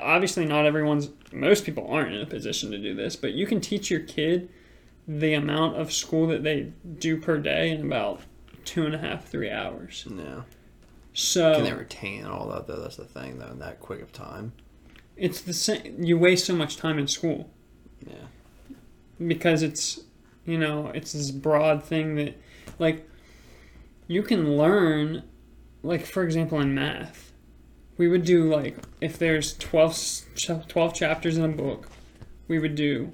obviously 0.00 0.44
not 0.44 0.64
everyone's 0.66 1.10
most 1.32 1.64
people 1.64 1.86
aren't 1.88 2.14
in 2.14 2.20
a 2.20 2.26
position 2.26 2.70
to 2.70 2.78
do 2.78 2.94
this 2.94 3.16
but 3.16 3.32
you 3.32 3.46
can 3.46 3.60
teach 3.60 3.90
your 3.90 4.00
kid 4.00 4.48
the 5.18 5.34
amount 5.34 5.76
of 5.76 5.92
school 5.92 6.26
that 6.28 6.42
they 6.42 6.72
do 6.98 7.16
per 7.16 7.38
day 7.38 7.70
in 7.70 7.86
about 7.86 8.20
two 8.64 8.86
and 8.86 8.94
a 8.94 8.98
half 8.98 9.26
three 9.28 9.50
hours 9.50 10.06
yeah. 10.16 10.42
so 11.12 11.54
Can 11.56 11.64
they 11.64 11.72
retain 11.72 12.24
all 12.24 12.48
that 12.50 12.66
though? 12.66 12.80
That's 12.80 12.96
the 12.96 13.04
thing 13.04 13.38
though, 13.38 13.48
in 13.50 13.58
that 13.58 13.80
quick 13.80 14.00
of 14.00 14.12
time. 14.12 14.52
it's 15.16 15.40
the 15.40 15.52
same 15.52 15.96
you 16.02 16.16
waste 16.18 16.46
so 16.46 16.54
much 16.54 16.76
time 16.76 16.98
in 16.98 17.06
school 17.08 17.50
Yeah. 18.06 18.26
because 19.26 19.62
it's 19.62 20.00
you 20.46 20.58
know 20.58 20.88
it's 20.94 21.12
this 21.12 21.30
broad 21.30 21.82
thing 21.84 22.14
that 22.16 22.36
like 22.78 23.08
you 24.06 24.22
can 24.22 24.56
learn 24.56 25.22
like 25.82 26.06
for 26.06 26.22
example 26.22 26.60
in 26.60 26.74
math 26.74 27.32
we 27.96 28.08
would 28.08 28.24
do 28.24 28.50
like 28.50 28.76
if 29.00 29.18
there's 29.18 29.56
12, 29.58 29.90
s- 29.90 30.26
ch- 30.34 30.66
12 30.68 30.94
chapters 30.94 31.36
in 31.36 31.44
a 31.44 31.48
book 31.48 31.88
we 32.48 32.58
would 32.58 32.74
do 32.74 33.12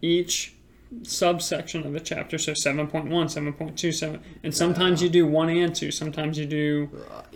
each 0.00 0.54
subsection 1.02 1.86
of 1.86 1.92
the 1.92 2.00
chapter 2.00 2.38
so 2.38 2.52
7.1 2.52 3.08
7.2 3.10 3.92
7 3.94 4.20
and 4.42 4.54
sometimes 4.54 5.02
you 5.02 5.08
do 5.08 5.26
one 5.26 5.48
and 5.48 5.74
two 5.74 5.90
sometimes 5.90 6.38
you 6.38 6.46
do 6.46 6.90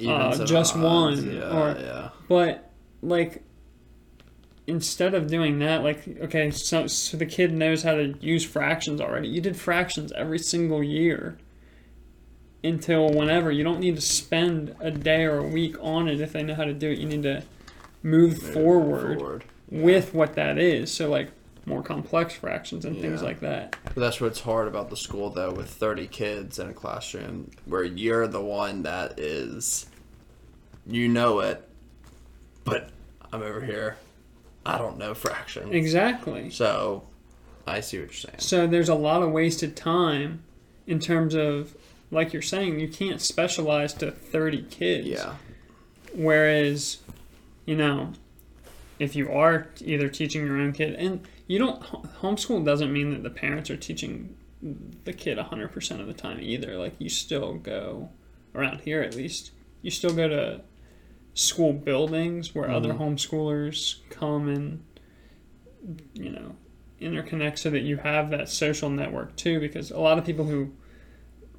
Uh, 0.06 0.44
just 0.44 0.76
odds, 0.76 1.22
one, 1.22 1.34
Yeah. 1.36 1.58
or- 1.58 1.76
yeah. 1.80 2.08
But 2.28 2.70
like 3.02 3.42
instead 4.66 5.14
of 5.14 5.28
doing 5.28 5.58
that, 5.60 5.82
like 5.84 6.06
okay, 6.22 6.50
so 6.50 6.86
so 6.86 7.16
the 7.16 7.26
kid 7.26 7.52
knows 7.52 7.82
how 7.82 7.94
to 7.94 8.14
use 8.20 8.44
fractions 8.44 9.00
already. 9.00 9.28
You 9.28 9.40
did 9.40 9.56
fractions 9.56 10.12
every 10.12 10.38
single 10.40 10.82
year 10.82 11.38
until 12.64 13.08
whenever. 13.08 13.50
You 13.52 13.62
don't 13.64 13.80
need 13.80 13.94
to 13.96 14.02
spend 14.02 14.74
a 14.80 14.90
day 14.90 15.22
or 15.24 15.38
a 15.38 15.46
week 15.46 15.76
on 15.80 16.08
it 16.08 16.20
if 16.20 16.32
they 16.32 16.42
know 16.42 16.54
how 16.54 16.64
to 16.64 16.74
do 16.74 16.90
it. 16.90 16.98
You 16.98 17.06
need 17.06 17.22
to 17.22 17.42
move 18.02 18.38
forward, 18.38 19.18
Forward. 19.20 19.44
with 19.70 20.12
what 20.14 20.34
that 20.34 20.58
is. 20.58 20.92
So 20.92 21.08
like 21.08 21.30
more 21.66 21.82
complex 21.82 22.34
fractions 22.34 22.84
and 22.84 22.98
things 23.00 23.20
Yeah. 23.20 23.26
like 23.26 23.40
that. 23.40 23.76
But 23.84 23.96
that's 23.96 24.20
what's 24.20 24.40
hard 24.40 24.68
about 24.68 24.88
the 24.88 24.96
school 24.96 25.30
though, 25.30 25.50
with 25.52 25.68
30 25.68 26.06
kids 26.06 26.58
in 26.58 26.68
a 26.68 26.72
classroom, 26.72 27.50
where 27.66 27.84
you're 27.84 28.26
the 28.28 28.40
one 28.40 28.82
that 28.84 29.18
is, 29.18 29.86
you 30.86 31.08
know 31.08 31.40
it, 31.40 31.68
but 32.64 32.90
I'm 33.32 33.42
over 33.42 33.60
here, 33.60 33.96
I 34.64 34.78
don't 34.78 34.96
know 34.96 35.12
fractions. 35.14 35.74
Exactly. 35.74 36.50
So, 36.50 37.02
I 37.66 37.80
see 37.80 37.98
what 37.98 38.06
you're 38.06 38.12
saying. 38.12 38.38
So 38.38 38.66
there's 38.68 38.88
a 38.88 38.94
lot 38.94 39.22
of 39.22 39.32
wasted 39.32 39.76
time 39.76 40.42
in 40.86 41.00
terms 41.00 41.34
of 41.34 41.74
like 42.12 42.32
you're 42.32 42.40
saying, 42.42 42.78
you 42.78 42.86
can't 42.86 43.20
specialize 43.20 43.92
to 43.94 44.12
30 44.12 44.62
kids. 44.70 45.08
Yeah. 45.08 45.34
Whereas, 46.14 46.98
you 47.64 47.74
know, 47.76 48.12
if 49.00 49.16
you 49.16 49.30
are 49.32 49.66
either 49.80 50.08
teaching 50.08 50.46
your 50.46 50.56
own 50.58 50.72
kid, 50.72 50.94
and 50.94 51.26
you 51.46 51.58
don't, 51.58 51.80
homeschool 52.20 52.64
doesn't 52.64 52.92
mean 52.92 53.10
that 53.10 53.22
the 53.22 53.30
parents 53.30 53.70
are 53.70 53.76
teaching 53.76 54.36
the 55.04 55.12
kid 55.12 55.38
100% 55.38 56.00
of 56.00 56.06
the 56.06 56.12
time 56.12 56.38
either. 56.40 56.76
Like, 56.76 56.94
you 56.98 57.08
still 57.08 57.54
go, 57.54 58.10
around 58.54 58.80
here 58.80 59.02
at 59.02 59.14
least, 59.14 59.52
you 59.82 59.90
still 59.90 60.14
go 60.14 60.28
to 60.28 60.60
school 61.34 61.72
buildings 61.72 62.54
where 62.54 62.70
other 62.70 62.94
homeschoolers 62.94 63.96
come 64.10 64.48
and, 64.48 64.84
you 66.14 66.30
know, 66.30 66.56
interconnect 67.00 67.58
so 67.58 67.70
that 67.70 67.82
you 67.82 67.98
have 67.98 68.30
that 68.30 68.48
social 68.48 68.88
network 68.88 69.36
too. 69.36 69.60
Because 69.60 69.90
a 69.90 70.00
lot 70.00 70.18
of 70.18 70.24
people 70.24 70.46
who, 70.46 70.72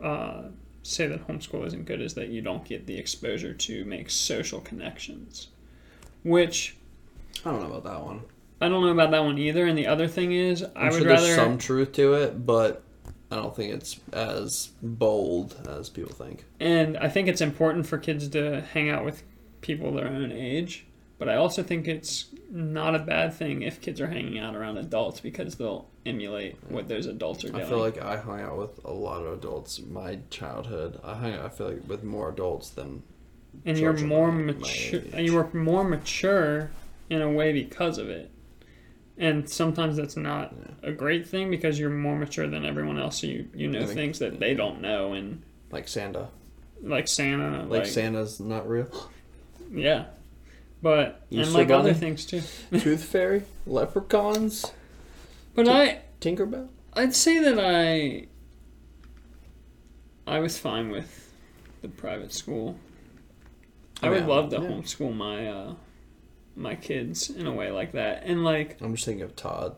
uh, 0.04 0.44
say 0.84 1.06
that 1.08 1.28
homeschool 1.28 1.66
isn't 1.66 1.86
good 1.86 2.02
is 2.02 2.14
that 2.16 2.30
you 2.30 2.42
don't 2.42 2.66
get 2.66 2.88
the 2.88 2.98
exposure 2.98 3.54
to 3.54 3.86
make 3.86 4.10
social 4.10 4.60
connections. 4.62 5.50
Which 6.24 6.76
I 7.46 7.52
don't 7.52 7.62
know 7.62 7.68
about 7.68 7.84
that 7.84 8.04
one. 8.04 8.22
I 8.60 8.70
don't 8.70 8.84
know 8.84 8.92
about 8.92 9.12
that 9.12 9.24
one 9.24 9.38
either. 9.38 9.66
And 9.66 9.78
the 9.78 9.88
other 9.88 10.08
thing 10.08 10.32
is, 10.32 10.64
I 10.64 10.68
I'm 10.82 10.92
would 10.92 11.00
sure 11.00 11.08
rather. 11.08 11.26
there's 11.26 11.36
some 11.36 11.58
truth 11.58 11.92
to 11.94 12.14
it, 12.16 12.46
but 12.46 12.84
I 13.32 13.36
don't 13.36 13.56
think 13.56 13.74
it's 13.74 14.00
as 14.14 14.72
bold 14.82 15.56
as 15.70 15.90
people 15.90 16.14
think. 16.14 16.46
And 16.60 16.98
I 16.98 17.10
think 17.10 17.28
it's 17.28 17.42
important 17.42 17.86
for 17.86 17.98
kids 17.98 18.28
to 18.30 18.62
hang 18.74 18.90
out 18.90 19.06
with 19.06 19.24
people 19.62 19.94
their 19.94 20.08
own 20.08 20.32
age. 20.32 20.86
But 21.20 21.30
I 21.30 21.36
also 21.36 21.64
think 21.64 21.88
it's 21.88 22.28
not 22.52 22.94
a 22.94 23.00
bad 23.00 23.34
thing 23.34 23.64
if 23.64 23.82
kids 23.82 24.00
are 24.00 24.08
hanging 24.08 24.38
out 24.38 24.56
around 24.56 24.78
adults 24.78 25.20
because 25.20 25.56
they'll 25.56 25.88
emulate 26.06 26.58
what 26.70 26.88
those 26.88 27.08
adults 27.08 27.44
are 27.44 27.50
doing. 27.50 27.64
I 27.64 27.66
feel 27.68 27.80
like 27.80 28.00
I 28.00 28.18
hung 28.18 28.40
out 28.40 28.58
with 28.58 28.80
a 28.86 28.92
lot 28.92 29.24
of 29.24 29.34
adults 29.34 29.80
in 29.80 29.92
my 29.92 30.20
childhood. 30.30 31.00
I 31.04 31.16
hung 31.16 31.34
out, 31.34 31.46
I 31.46 31.50
feel 31.50 31.70
like, 31.70 31.88
with 31.88 32.04
more 32.04 32.30
adults 32.30 32.70
than 32.70 33.02
and 33.66 33.78
you're 33.78 33.98
more 33.98 34.32
mature. 34.32 35.02
You 35.18 35.34
were 35.34 35.50
more 35.54 35.84
mature 35.84 36.70
in 37.10 37.22
a 37.22 37.32
way 37.32 37.52
because 37.52 37.98
of 37.98 38.10
it. 38.10 38.30
And 39.20 39.50
sometimes 39.50 39.98
that's 39.98 40.16
not 40.16 40.54
a 40.84 40.92
great 40.92 41.28
thing 41.28 41.50
because 41.50 41.80
you're 41.80 41.90
more 41.90 42.16
mature 42.16 42.48
than 42.48 42.64
everyone 42.66 43.00
else, 43.00 43.22
so 43.22 43.28
you 43.28 43.48
you 43.56 43.68
know 43.68 43.80
I 43.80 43.86
think- 43.86 43.96
things 43.96 44.20
that 44.20 44.40
they 44.40 44.54
don't 44.54 44.80
know, 44.82 45.14
and 45.14 45.42
Like 45.72 45.88
Santa. 45.88 46.28
like 46.84 47.08
Santa, 47.08 47.62
Like, 47.64 47.70
like, 47.82 47.86
Santa's 47.88 48.40
not 48.40 48.70
real. 48.70 48.88
yeah. 49.74 50.06
But 50.84 51.26
and 51.32 51.52
like 51.54 51.72
other 51.72 51.94
things 51.96 52.26
too. 52.26 52.42
Tooth 52.80 53.04
Fairy, 53.06 53.42
leprechauns, 53.66 54.72
But 55.56 55.68
I 55.68 56.02
Tinkerbell. 56.22 56.68
I'd 56.94 57.16
say 57.16 57.40
that 57.40 57.60
I 57.60 58.28
I 60.32 60.40
was 60.40 60.60
fine 60.60 60.90
with 60.92 61.34
the 61.82 61.88
private 61.88 62.34
school. 62.34 62.78
I 64.04 64.08
Oh, 64.10 64.12
would 64.12 64.28
love 64.28 64.50
to 64.52 64.58
Yeah. 64.58 64.68
homeschool 64.68 65.16
my 65.16 65.48
uh, 65.48 65.74
my 66.58 66.76
kids 66.76 67.30
in 67.30 67.48
a 67.48 67.54
way 67.54 67.72
like 67.72 67.94
that, 67.94 68.24
and 68.26 68.44
like 68.44 68.78
I'm 68.82 68.94
just 68.96 69.06
thinking 69.06 69.24
of 69.24 69.36
Todd 69.36 69.76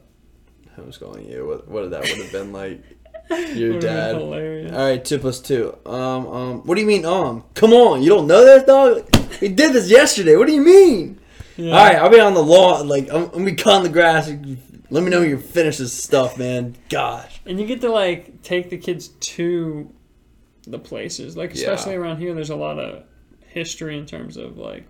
homeschooling 0.78 1.30
you. 1.30 1.46
What, 1.46 1.68
what 1.68 1.92
that 1.92 2.02
would 2.02 2.18
have 2.18 2.32
been 2.32 2.52
like? 2.54 2.82
Your 3.54 3.80
dad. 3.80 4.16
All 4.16 4.32
right, 4.32 5.04
two 5.04 5.20
plus 5.20 5.40
two. 5.40 5.78
Um, 5.86 6.28
um. 6.28 6.60
What 6.66 6.76
do 6.76 6.82
you 6.82 6.88
mean, 6.88 7.06
um? 7.06 7.44
Come 7.54 7.74
on, 7.74 8.02
you 8.02 8.10
don't 8.10 8.26
know 8.28 8.44
that, 8.46 8.66
dog. 8.66 9.08
We 9.42 9.50
did 9.50 9.74
this 9.74 9.90
yesterday. 9.90 10.36
What 10.36 10.48
do 10.48 10.54
you 10.54 10.62
mean? 10.62 11.20
Yeah. 11.56 11.78
All 11.78 11.86
right, 11.86 11.96
I'll 11.98 12.10
be 12.10 12.20
on 12.20 12.34
the 12.34 12.44
lawn. 12.44 12.88
Like, 12.88 13.10
I'm, 13.10 13.24
I'm 13.26 13.30
gonna 13.30 13.46
be 13.46 13.56
cutting 13.56 13.84
the 13.84 13.90
grass. 13.90 14.30
Let 14.92 15.04
me 15.04 15.10
know 15.12 15.20
when 15.20 15.30
you 15.30 15.38
finish 15.38 15.78
this 15.78 15.94
stuff, 15.94 16.38
man. 16.40 16.76
Gosh. 16.90 17.42
And 17.46 17.60
you 17.60 17.68
get 17.68 17.82
to 17.82 17.92
like 17.92 18.42
take 18.42 18.70
the 18.72 18.78
kids 18.78 19.10
to 19.10 19.94
the 20.66 20.80
places, 20.80 21.38
like 21.38 21.52
Yeah. 21.52 21.70
especially 21.72 21.96
around 21.96 22.18
here. 22.18 22.34
There's 22.34 22.50
a 22.50 22.56
lot 22.56 22.80
of 22.80 23.04
history 23.48 23.98
in 23.98 24.06
terms 24.08 24.38
of 24.38 24.58
like 24.58 24.86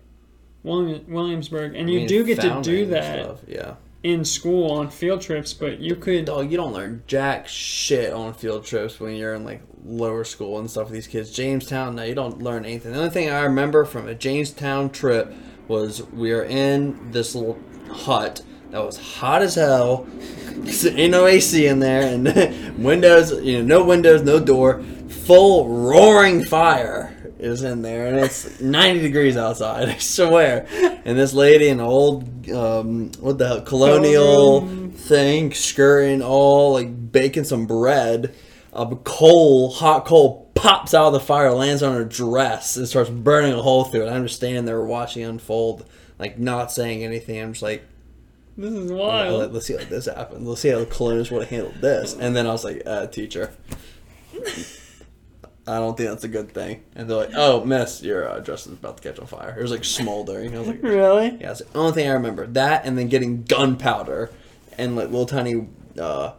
William, 0.64 1.04
Williamsburg, 1.08 1.76
and 1.76 1.90
I 1.90 1.92
you 1.92 2.00
mean, 2.00 2.08
do 2.08 2.24
get 2.24 2.42
to 2.42 2.60
do 2.62 2.86
that 2.88 3.24
stuff, 3.24 3.40
Yeah. 3.48 3.76
in 4.04 4.26
school 4.26 4.72
on 4.72 4.90
field 4.90 5.22
trips. 5.22 5.54
But 5.54 5.80
you 5.80 5.96
could 5.96 6.26
Dog, 6.26 6.52
you 6.52 6.58
don't 6.58 6.74
learn 6.74 7.04
jack 7.08 7.48
shit 7.48 8.12
on 8.14 8.34
field 8.34 8.66
trips 8.66 9.00
when 9.00 9.16
you're 9.16 9.34
in 9.36 9.46
like 9.46 9.62
lower 9.86 10.24
school 10.24 10.60
and 10.60 10.70
stuff 10.70 10.86
with 10.86 10.94
these 10.94 11.08
kids. 11.08 11.32
Jamestown, 11.32 11.96
no, 11.96 12.04
you 12.04 12.16
don't 12.16 12.42
learn 12.42 12.66
anything. 12.66 12.92
The 12.92 12.98
only 13.00 13.10
thing 13.10 13.30
I 13.30 13.42
remember 13.42 13.86
from 13.86 14.08
a 14.08 14.16
Jamestown 14.16 14.90
trip 14.90 15.34
was 15.68 16.04
we 16.12 16.34
were 16.34 16.44
in 16.44 17.12
this 17.12 17.36
little 17.36 17.58
hut 17.90 18.42
that 18.72 18.84
was 18.84 18.98
hot 18.98 19.42
as 19.42 19.56
hell. 19.56 20.08
ain't 20.86 21.12
no 21.12 21.26
AC 21.26 21.66
in 21.66 21.80
there, 21.80 22.02
and 22.14 22.78
windows, 22.84 23.32
you 23.42 23.60
know, 23.64 23.80
no 23.80 23.86
windows, 23.86 24.22
no 24.24 24.40
door, 24.40 24.84
full 25.08 25.68
roaring 25.70 26.44
fire 26.44 27.16
is 27.40 27.64
in 27.64 27.82
there, 27.82 28.08
and 28.08 28.18
it's 28.18 28.60
90 28.60 29.02
degrees 29.02 29.38
outside, 29.38 29.90
I 29.96 29.98
swear. 29.98 30.68
And 31.06 31.18
this 31.18 31.34
lady 31.34 31.70
in 31.70 31.80
an 31.80 31.86
old, 31.86 32.50
um, 32.50 33.12
what 33.20 33.38
the 33.38 33.48
hell, 33.48 33.62
colonial 33.62 34.58
Um, 34.64 34.92
thing, 34.92 35.54
scurrying 35.54 36.22
all 36.22 36.74
like 36.74 37.12
baking 37.12 37.46
some 37.46 37.66
bread. 37.66 38.34
A 38.74 38.86
coal, 39.04 39.72
hot 39.72 40.06
coal, 40.06 40.52
pops 40.54 40.94
out 40.94 41.08
of 41.08 41.14
the 41.14 41.20
fire, 41.20 41.52
lands 41.52 41.82
on 41.82 41.96
her 41.96 42.04
dress, 42.06 42.76
and 42.78 42.88
starts 42.88 43.10
burning 43.10 43.54
a 43.54 43.62
hole 43.62 43.86
through 43.86 44.06
it. 44.06 44.10
I'm 44.12 44.24
just 44.24 44.36
standing 44.36 44.66
there 44.66 44.84
watching 44.84 45.24
unfold, 45.24 45.86
like 46.20 46.38
not 46.38 46.72
saying 46.72 47.04
anything. 47.04 47.42
I'm 47.42 47.54
just 47.54 47.64
like, 47.64 47.84
this 48.58 48.72
is 48.74 48.92
"Oh, 48.92 48.96
wild. 48.96 49.40
let- 49.40 49.54
let's 49.54 49.66
see 49.66 49.74
how 49.78 49.84
this 49.86 50.06
happens. 50.06 50.48
Let's 50.48 50.62
see 50.62 50.70
how 50.70 50.80
the 50.80 50.86
colonials 50.86 51.32
would 51.32 51.42
have 51.44 51.50
handled 51.50 51.82
this. 51.82 52.14
And 52.20 52.36
then 52.36 52.46
I 52.46 52.52
was 52.52 52.64
like, 52.64 52.84
uh, 52.86 53.08
teacher, 53.08 53.54
I 55.70 55.78
don't 55.78 55.96
think 55.96 56.10
that's 56.10 56.24
a 56.24 56.28
good 56.30 56.52
thing. 56.52 56.84
And 56.96 57.10
they're 57.10 57.18
like, 57.18 57.32
oh, 57.36 57.64
miss, 57.64 58.02
your 58.02 58.28
uh, 58.28 58.40
dress 58.40 58.66
is 58.66 58.74
about 58.74 58.98
to 58.98 59.04
catch 59.04 59.20
on 59.20 59.28
fire. 59.28 59.56
It 59.58 59.62
was 59.62 59.72
like 59.72 59.84
smoldering. 59.86 60.56
I 60.56 60.60
was 60.60 60.68
like, 60.68 60.82
Really? 60.82 61.38
yeah, 61.40 61.52
it's 61.52 61.62
the 61.62 61.78
only 61.78 61.92
thing 61.94 62.10
I 62.10 62.14
remember. 62.14 62.48
That 62.48 62.86
and 62.86 62.98
then 62.98 63.08
getting 63.08 63.44
gunpowder 63.44 64.32
and 64.78 64.96
like 64.96 65.06
little 65.10 65.26
tiny 65.26 65.68
uh, 66.00 66.34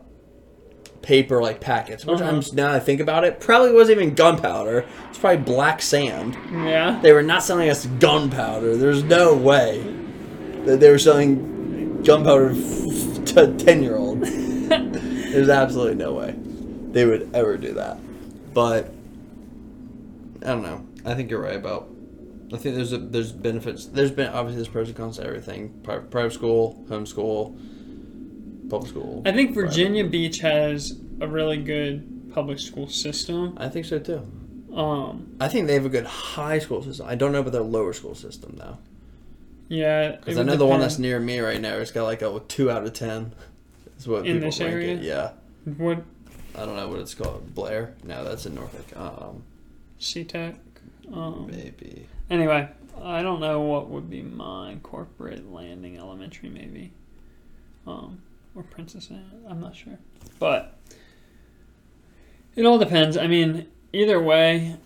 paper 1.02 1.42
like 1.42 1.60
packets. 1.60 2.04
Which 2.04 2.20
I'm 2.20 2.38
Uh-huh. 2.38 2.50
now 2.54 2.68
that 2.72 2.76
I 2.76 2.80
think 2.80 3.00
about 3.00 3.24
it, 3.24 3.40
probably 3.40 3.72
wasn't 3.72 4.00
even 4.00 4.14
gunpowder. 4.14 4.84
It's 5.10 5.18
probably 5.18 5.42
black 5.44 5.80
sand. 5.82 6.36
Yeah. 6.52 6.98
They 7.02 7.12
were 7.12 7.22
not 7.22 7.42
selling 7.42 7.68
us 7.70 7.86
gunpowder. 7.86 8.76
There's 8.76 9.02
no 9.04 9.34
way 9.34 9.80
that 10.64 10.80
they 10.80 10.90
were 10.90 10.98
selling 10.98 12.02
gunpowder 12.02 12.50
f- 12.50 13.24
to 13.26 13.44
a 13.50 13.54
ten 13.54 13.82
year 13.82 13.96
old. 13.96 14.20
There's 14.24 15.48
absolutely 15.48 15.94
no 15.96 16.14
way 16.14 16.34
they 16.36 17.06
would 17.06 17.30
ever 17.34 17.56
do 17.56 17.74
that. 17.74 17.98
But 18.52 18.92
I 20.42 20.46
don't 20.46 20.62
know. 20.62 20.86
I 21.04 21.14
think 21.14 21.30
you're 21.30 21.40
right 21.42 21.56
about. 21.56 21.88
I 22.52 22.56
think 22.56 22.74
there's 22.74 22.92
a, 22.92 22.98
there's 22.98 23.30
benefits. 23.32 23.86
There's 23.86 24.10
been 24.10 24.28
obviously 24.28 24.56
there's 24.56 24.68
pros 24.68 24.88
and 24.88 24.96
cons 24.96 25.16
to 25.18 25.24
everything. 25.24 25.80
Pri- 25.82 25.98
Private 25.98 26.32
school, 26.32 26.84
homeschool, 26.88 27.56
public 28.68 28.90
school. 28.90 29.22
I 29.24 29.32
think 29.32 29.52
private. 29.54 29.68
Virginia 29.68 30.04
Beach 30.06 30.38
has 30.40 30.98
a 31.20 31.28
really 31.28 31.58
good 31.58 32.32
public 32.34 32.58
school 32.58 32.88
system. 32.88 33.54
I 33.58 33.68
think 33.68 33.86
so 33.86 33.98
too. 33.98 34.26
Um, 34.74 35.36
I 35.40 35.48
think 35.48 35.66
they 35.66 35.74
have 35.74 35.84
a 35.86 35.88
good 35.90 36.06
high 36.06 36.58
school 36.60 36.82
system. 36.82 37.06
I 37.08 37.14
don't 37.16 37.32
know 37.32 37.40
about 37.40 37.52
their 37.52 37.60
lower 37.62 37.92
school 37.92 38.14
system 38.14 38.54
though. 38.56 38.78
yeah, 39.68 40.12
Because 40.16 40.38
I 40.38 40.42
know 40.42 40.56
the 40.56 40.66
one 40.66 40.80
that's 40.80 40.98
near 40.98 41.18
me 41.20 41.38
right 41.40 41.60
now. 41.60 41.74
It's 41.74 41.90
got 41.90 42.04
like 42.04 42.22
a 42.22 42.40
two 42.48 42.70
out 42.70 42.84
of 42.84 42.92
ten. 42.92 43.32
Is 43.98 44.08
what 44.08 44.26
In 44.26 44.34
people 44.36 44.48
this 44.48 44.60
rank 44.60 44.72
area? 44.72 44.94
it. 44.94 45.02
Yeah, 45.02 45.30
What 45.76 46.02
I 46.56 46.64
don't 46.64 46.76
know 46.76 46.88
what 46.88 46.98
it's 47.00 47.14
called. 47.14 47.54
Blair? 47.54 47.94
No, 48.04 48.24
that's 48.24 48.46
in 48.46 48.54
Norfolk. 48.54 48.86
Um, 48.96 49.42
Seatack? 50.00 50.56
Um, 51.12 51.48
maybe. 51.50 52.06
anyway, 52.30 52.68
I 53.02 53.22
don't 53.22 53.40
know 53.40 53.60
what 53.60 53.88
would 53.88 54.08
be 54.08 54.22
my 54.22 54.76
Corporate 54.82 55.52
Landing 55.52 55.98
Elementary, 55.98 56.48
maybe, 56.48 56.92
um, 57.86 58.22
or 58.54 58.62
Princess 58.62 59.08
Anne. 59.10 59.44
I'm 59.48 59.60
not 59.60 59.74
sure, 59.76 59.98
but 60.38 60.78
it 62.54 62.64
all 62.64 62.78
depends. 62.78 63.16
I 63.16 63.26
mean, 63.26 63.66
either 63.92 64.20
way, 64.22 64.76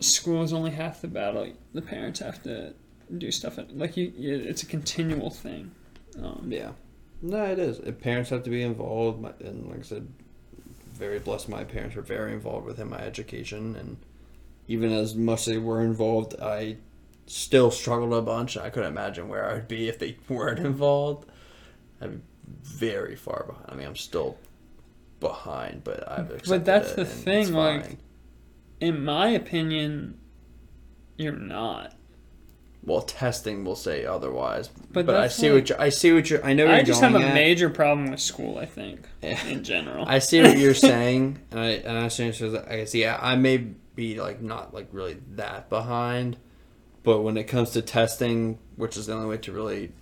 school 0.00 0.42
is 0.42 0.52
only 0.52 0.70
half 0.70 1.00
the 1.00 1.08
battle. 1.08 1.52
The 1.74 1.82
parents 1.82 2.20
have 2.20 2.42
to 2.44 2.74
do 3.16 3.30
stuff 3.30 3.58
at, 3.58 3.76
like 3.76 3.96
you. 3.96 4.12
you 4.16 4.34
it's 4.36 4.62
a 4.62 4.66
continual 4.66 5.30
thing. 5.30 5.72
Um, 6.22 6.46
Yeah. 6.48 6.72
No, 7.20 7.44
it 7.44 7.58
is. 7.58 7.80
Parents 8.00 8.30
have 8.30 8.44
to 8.44 8.50
be 8.50 8.62
involved, 8.62 9.24
and 9.42 9.68
like 9.68 9.80
I 9.80 9.82
said, 9.82 10.08
very 10.98 11.18
blessed. 11.18 11.48
My 11.48 11.64
parents 11.64 11.96
were 11.96 12.02
very 12.02 12.32
involved 12.32 12.66
within 12.66 12.90
my 12.90 12.98
education, 12.98 13.76
and 13.76 13.96
even 14.66 14.92
as 14.92 15.14
much 15.14 15.40
as 15.40 15.46
they 15.46 15.58
were 15.58 15.80
involved, 15.80 16.34
I 16.40 16.76
still 17.26 17.70
struggled 17.70 18.12
a 18.12 18.22
bunch. 18.22 18.56
I 18.56 18.70
couldn't 18.70 18.92
imagine 18.92 19.28
where 19.28 19.48
I 19.48 19.54
would 19.54 19.68
be 19.68 19.88
if 19.88 19.98
they 19.98 20.16
weren't 20.28 20.58
involved. 20.60 21.28
I'm 22.00 22.22
very 22.62 23.16
far 23.16 23.44
behind. 23.46 23.66
I 23.68 23.74
mean, 23.74 23.86
I'm 23.86 23.96
still 23.96 24.38
behind, 25.20 25.84
but 25.84 26.08
I've 26.10 26.30
accepted 26.30 26.64
that's 26.64 26.92
it, 26.92 26.96
the 26.96 27.04
thing, 27.04 27.52
like, 27.52 27.98
in 28.80 29.04
my 29.04 29.28
opinion, 29.28 30.18
you're 31.16 31.32
not. 31.32 31.94
Well, 32.88 33.02
testing 33.02 33.64
will 33.64 33.76
say 33.76 34.04
otherwise. 34.04 34.68
But 34.92 35.06
But, 35.06 35.16
I 35.16 35.28
see 35.28 35.50
like- 35.50 35.54
what 35.60 35.68
you're, 35.68 35.80
I 35.80 35.88
see 35.90 36.12
what 36.12 36.28
you're. 36.30 36.44
I 36.44 36.54
know 36.54 36.68
I 36.68 36.82
just 36.82 37.00
have 37.00 37.14
a 37.14 37.18
at. 37.20 37.34
major 37.34 37.70
problem 37.70 38.10
with 38.10 38.20
school. 38.20 38.58
I 38.58 38.66
think 38.66 39.00
Yeah. 39.22 39.44
in 39.46 39.62
general. 39.62 40.04
I 40.08 40.18
see 40.18 40.42
what 40.42 40.58
you're 40.58 40.74
saying, 40.90 41.38
and 41.52 41.60
I 41.60 41.66
and 41.68 41.98
I. 41.98 42.08
So 42.08 42.24
I 42.68 42.76
guess 42.78 42.94
yeah, 42.94 43.18
I 43.20 43.36
may 43.36 43.58
be 43.94 44.20
like 44.20 44.40
not 44.42 44.72
like 44.74 44.88
really 44.92 45.18
that 45.36 45.68
behind, 45.68 46.36
but 47.04 47.20
when 47.20 47.36
it 47.36 47.44
comes 47.44 47.70
to 47.70 47.82
testing, 47.82 48.58
which 48.76 48.96
is 48.96 49.06
the 49.06 49.12
only 49.14 49.28
way 49.28 49.36
to 49.38 49.52
really, 49.52 49.92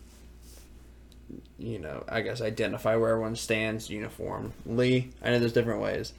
you 1.58 1.78
know, 1.78 2.04
I 2.08 2.20
guess 2.20 2.40
identify 2.40 2.96
where 2.96 3.10
everyone 3.10 3.36
stands 3.36 3.90
uniformly. 3.90 5.10
I 5.22 5.30
know 5.30 5.38
there's 5.38 5.52
different 5.52 5.80
ways, 5.80 6.12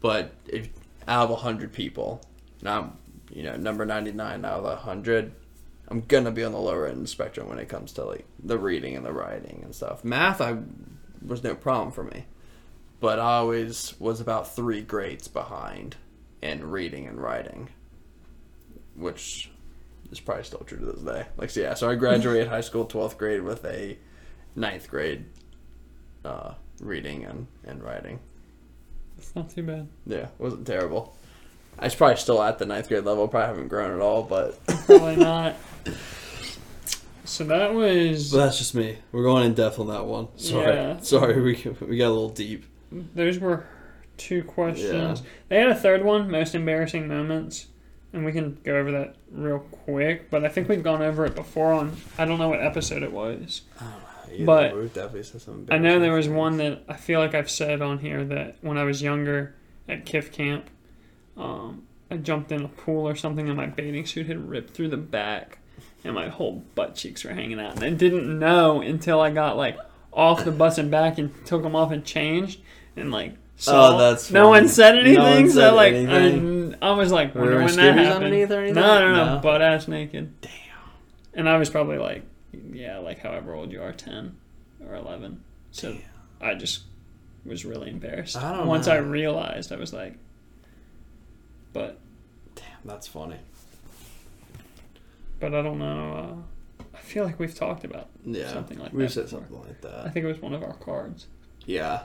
but 0.00 0.32
if 0.46 0.68
out 1.08 1.30
of 1.30 1.38
hundred 1.40 1.72
people, 1.72 2.20
now 2.62 2.92
you 3.30 3.42
know 3.42 3.56
number 3.56 3.84
ninety 3.84 4.12
nine 4.12 4.44
out 4.44 4.64
of 4.64 4.78
hundred. 4.78 5.32
I'm 5.88 6.00
gonna 6.00 6.32
be 6.32 6.44
on 6.44 6.52
the 6.52 6.58
lower 6.58 6.86
end 6.86 6.96
of 6.96 7.02
the 7.02 7.08
spectrum 7.08 7.48
when 7.48 7.58
it 7.58 7.68
comes 7.68 7.92
to 7.92 8.04
like 8.04 8.24
the 8.42 8.58
reading 8.58 8.96
and 8.96 9.04
the 9.04 9.12
writing 9.12 9.60
and 9.64 9.74
stuff. 9.74 10.04
Math, 10.04 10.40
I 10.40 10.58
was 11.24 11.42
no 11.42 11.54
problem 11.54 11.92
for 11.92 12.04
me 12.04 12.26
but 13.00 13.18
I 13.18 13.36
always 13.36 13.94
was 14.00 14.20
about 14.20 14.54
three 14.54 14.80
grades 14.82 15.28
behind 15.28 15.96
in 16.42 16.68
reading 16.68 17.06
and 17.06 17.20
writing, 17.20 17.68
which 18.94 19.50
is 20.10 20.20
probably 20.20 20.44
still 20.44 20.60
true 20.60 20.78
to 20.78 20.86
this 20.86 21.02
day. 21.02 21.26
Like, 21.36 21.50
so 21.50 21.60
yeah, 21.60 21.74
so 21.74 21.90
I 21.90 21.94
graduated 21.94 22.48
high 22.48 22.60
school 22.62 22.86
12th 22.86 23.18
grade 23.18 23.42
with 23.42 23.64
a 23.64 23.98
ninth 24.54 24.88
grade 24.88 25.26
uh, 26.24 26.54
reading 26.80 27.24
and, 27.24 27.46
and 27.64 27.82
writing. 27.82 28.18
It's 29.18 29.34
not 29.34 29.50
too 29.50 29.62
bad. 29.62 29.88
Yeah, 30.06 30.24
it 30.24 30.34
wasn't 30.38 30.66
terrible. 30.66 31.16
I 31.78 31.84
was 31.84 31.94
probably 31.94 32.16
still 32.16 32.42
at 32.42 32.58
the 32.58 32.66
ninth 32.66 32.88
grade 32.88 33.04
level, 33.04 33.28
probably 33.28 33.48
haven't 33.48 33.68
grown 33.68 33.90
at 33.92 34.00
all, 34.00 34.22
but, 34.22 34.64
Probably 34.86 35.16
not. 35.16 35.56
So 37.24 37.44
that 37.44 37.74
was. 37.74 38.30
but 38.30 38.38
that's 38.38 38.58
just 38.58 38.74
me. 38.74 38.98
We're 39.12 39.24
going 39.24 39.44
in 39.44 39.54
depth 39.54 39.78
on 39.80 39.88
that 39.88 40.04
one. 40.06 40.28
Sorry, 40.36 40.74
Yeah. 40.74 40.98
sorry, 41.00 41.40
we 41.40 41.54
we 41.86 41.98
got 41.98 42.06
a 42.06 42.14
little 42.14 42.28
deep. 42.28 42.64
Those 42.92 43.38
were 43.40 43.66
two 44.16 44.44
questions. 44.44 45.20
Yeah. 45.20 45.26
They 45.48 45.56
had 45.58 45.68
a 45.68 45.74
third 45.74 46.04
one, 46.04 46.30
most 46.30 46.54
embarrassing 46.54 47.08
moments, 47.08 47.66
and 48.12 48.24
we 48.24 48.30
can 48.32 48.58
go 48.64 48.76
over 48.76 48.92
that 48.92 49.16
real 49.32 49.58
quick. 49.58 50.30
But 50.30 50.44
I 50.44 50.48
think 50.48 50.68
we've 50.68 50.84
gone 50.84 51.02
over 51.02 51.26
it 51.26 51.34
before 51.34 51.72
on 51.72 51.96
I 52.16 52.24
don't 52.24 52.38
know 52.38 52.48
what 52.48 52.62
episode 52.62 53.02
it 53.02 53.12
was. 53.12 53.62
I 53.80 53.84
don't 53.84 53.90
know. 53.92 54.34
either, 54.34 54.44
But 54.46 54.76
we've 54.76 54.94
definitely 54.94 55.24
said 55.24 55.42
some. 55.42 55.66
I 55.70 55.78
know 55.78 55.98
there 55.98 56.12
was 56.12 56.28
embarrassing 56.28 56.28
one 56.28 56.56
that 56.58 56.84
I 56.88 56.94
feel 56.94 57.18
like 57.18 57.34
I've 57.34 57.50
said 57.50 57.82
on 57.82 57.98
here 57.98 58.24
that 58.24 58.56
when 58.60 58.78
I 58.78 58.84
was 58.84 59.02
younger 59.02 59.54
at 59.88 60.06
KIF 60.06 60.30
camp, 60.30 60.70
um, 61.36 61.82
I 62.10 62.16
jumped 62.16 62.52
in 62.52 62.64
a 62.64 62.68
pool 62.68 63.06
or 63.08 63.14
something 63.16 63.48
and 63.48 63.56
my 63.56 63.66
bathing 63.66 64.06
suit 64.06 64.26
had 64.26 64.48
ripped 64.48 64.74
through 64.74 64.88
the 64.88 64.96
back 64.96 65.58
and 66.04 66.14
my 66.14 66.28
whole 66.28 66.64
butt 66.74 66.94
cheeks 66.94 67.24
were 67.24 67.32
hanging 67.32 67.60
out. 67.60 67.74
And 67.76 67.84
I 67.84 67.90
didn't 67.90 68.38
know 68.38 68.80
until 68.80 69.20
I 69.20 69.30
got 69.30 69.56
like 69.56 69.76
off 70.12 70.44
the 70.44 70.52
bus 70.52 70.78
and 70.78 70.90
back 70.90 71.18
and 71.18 71.32
took 71.46 71.62
them 71.62 71.74
off 71.76 71.90
and 71.92 72.04
changed 72.04 72.60
and 72.96 73.10
like. 73.10 73.34
saw- 73.56 73.94
Oh, 73.94 73.98
that's 73.98 74.30
no 74.30 74.48
one 74.48 74.62
funny. 74.62 74.68
said 74.68 74.94
No 74.94 75.00
anything, 75.00 75.18
one 75.22 75.48
so 75.50 75.54
said 75.60 75.70
like 75.72 75.92
anything? 75.94 76.74
I, 76.80 76.88
I 76.88 76.92
was 76.92 77.10
like, 77.12 77.34
wonder 77.34 77.56
when 77.62 77.74
that 77.76 77.94
happened. 77.96 78.08
underneath 78.24 78.50
or 78.50 78.60
anything? 78.60 78.74
No, 78.74 78.98
no, 79.00 79.12
no, 79.14 79.34
No. 79.34 79.40
butt 79.40 79.60
ass 79.62 79.88
naked. 79.88 80.40
Damn. 80.40 80.50
And 81.34 81.48
I 81.48 81.58
was 81.58 81.68
probably 81.68 81.98
like, 81.98 82.22
yeah, 82.72 82.98
like 82.98 83.18
however 83.18 83.52
old 83.54 83.72
you 83.72 83.82
are, 83.82 83.92
ten 83.92 84.36
or 84.88 84.94
eleven. 84.94 85.42
So 85.72 85.96
I 86.40 86.54
just 86.54 86.84
was 87.44 87.64
really 87.66 87.90
embarrassed. 87.90 88.36
I 88.36 88.56
don't 88.56 88.66
Once 88.66 88.86
know. 88.86 88.94
I 88.94 88.96
realized, 88.98 89.72
I 89.72 89.76
was 89.76 89.92
like, 89.92 90.16
but 91.76 91.98
Damn, 92.54 92.64
that's 92.84 93.06
funny. 93.06 93.36
but 95.40 95.54
I 95.54 95.62
don't 95.62 95.78
know. 95.78 96.44
Uh, 96.80 96.84
I 96.94 96.98
feel 96.98 97.24
like 97.24 97.38
we've 97.38 97.54
talked 97.54 97.84
about. 97.84 98.08
Yeah, 98.24 98.52
Something 98.52 98.78
like 98.78 98.92
we've 98.92 99.08
that 99.08 99.12
said 99.12 99.24
before. 99.24 99.40
something 99.40 99.58
like 99.84 100.06
I 100.06 100.08
think 100.10 100.24
it 100.24 100.28
was 100.28 100.40
one 100.40 100.54
of 100.54 100.62
our 100.62 100.74
cards. 100.74 101.26
Yeah. 101.66 102.02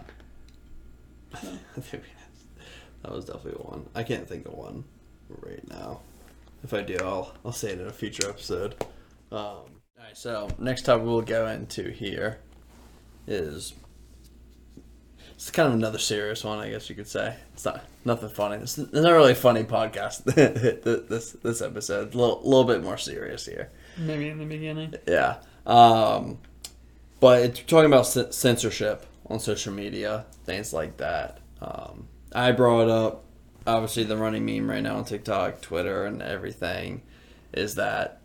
So. 1.41 1.97
That 3.03 3.11
was 3.13 3.26
definitely 3.26 3.63
one. 3.63 3.88
I 3.95 4.03
can't 4.03 4.28
think 4.28 4.45
of 4.45 4.53
one 4.53 4.84
right 5.41 5.67
now. 5.69 6.01
If 6.63 6.72
I 6.72 6.84
do, 6.84 6.97
I'll 7.01 7.34
I'll 7.43 7.51
say 7.51 7.72
it 7.72 7.80
in 7.82 7.88
a 7.88 7.91
future 7.91 8.30
episode. 8.30 8.76
Um, 9.32 9.38
all 9.39 9.65
right, 9.97 10.15
so 10.15 10.49
next 10.59 10.84
topic 10.84 11.03
we'll 11.05 11.22
go 11.22 11.47
into 11.47 11.89
here 11.89 12.41
is 13.26 13.74
it's 15.42 15.50
kind 15.50 15.68
of 15.68 15.74
another 15.74 15.98
serious 15.98 16.44
one, 16.44 16.60
I 16.60 16.70
guess 16.70 16.88
you 16.88 16.96
could 16.96 17.08
say. 17.08 17.36
It's 17.56 17.66
not 17.66 17.84
nothing 18.06 18.30
funny. 18.30 18.58
It's, 18.58 18.78
it's 18.78 18.94
not 18.94 19.12
really 19.12 19.32
a 19.32 19.36
funny 19.36 19.64
podcast. 19.64 20.24
this 20.36 21.32
this 21.32 21.62
episode, 21.64 22.14
a 22.14 22.18
little, 22.18 22.42
little 22.44 22.64
bit 22.64 22.84
more 22.84 23.00
serious 23.00 23.48
here. 23.48 23.72
Maybe 23.98 24.30
in 24.30 24.38
the 24.38 24.46
beginning. 24.46 24.94
Yeah. 25.08 25.38
Um, 25.66 26.38
but 27.20 27.42
it's 27.42 27.60
talking 27.62 27.88
about 27.88 28.06
c- 28.06 28.32
censorship 28.32 29.08
on 29.32 29.39
social 29.39 29.74
media, 29.74 30.28
things 30.46 30.74
like 30.74 30.98
that. 30.98 31.39
Um, 31.60 32.08
I 32.32 32.52
brought 32.52 32.89
up, 32.89 33.24
obviously, 33.66 34.04
the 34.04 34.18
running 34.18 34.46
meme 34.46 34.70
right 34.70 34.84
now 34.84 34.98
on 34.98 35.06
TikTok, 35.06 35.60
Twitter, 35.62 36.06
and 36.06 36.22
everything 36.22 37.02
is 37.52 37.74
that 37.76 38.22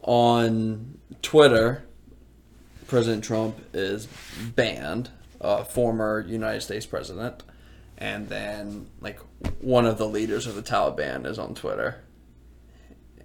on 0.00 0.98
Twitter, 1.20 1.84
President 2.86 3.24
Trump 3.24 3.58
is 3.74 4.08
banned, 4.56 5.10
uh, 5.40 5.64
former 5.64 6.24
United 6.26 6.60
States 6.60 6.86
president, 6.86 7.42
and 7.98 8.28
then, 8.28 8.88
like, 9.00 9.20
one 9.60 9.86
of 9.86 9.98
the 9.98 10.08
leaders 10.08 10.46
of 10.46 10.54
the 10.54 10.62
Taliban 10.62 11.26
is 11.26 11.38
on 11.38 11.54
Twitter, 11.54 12.02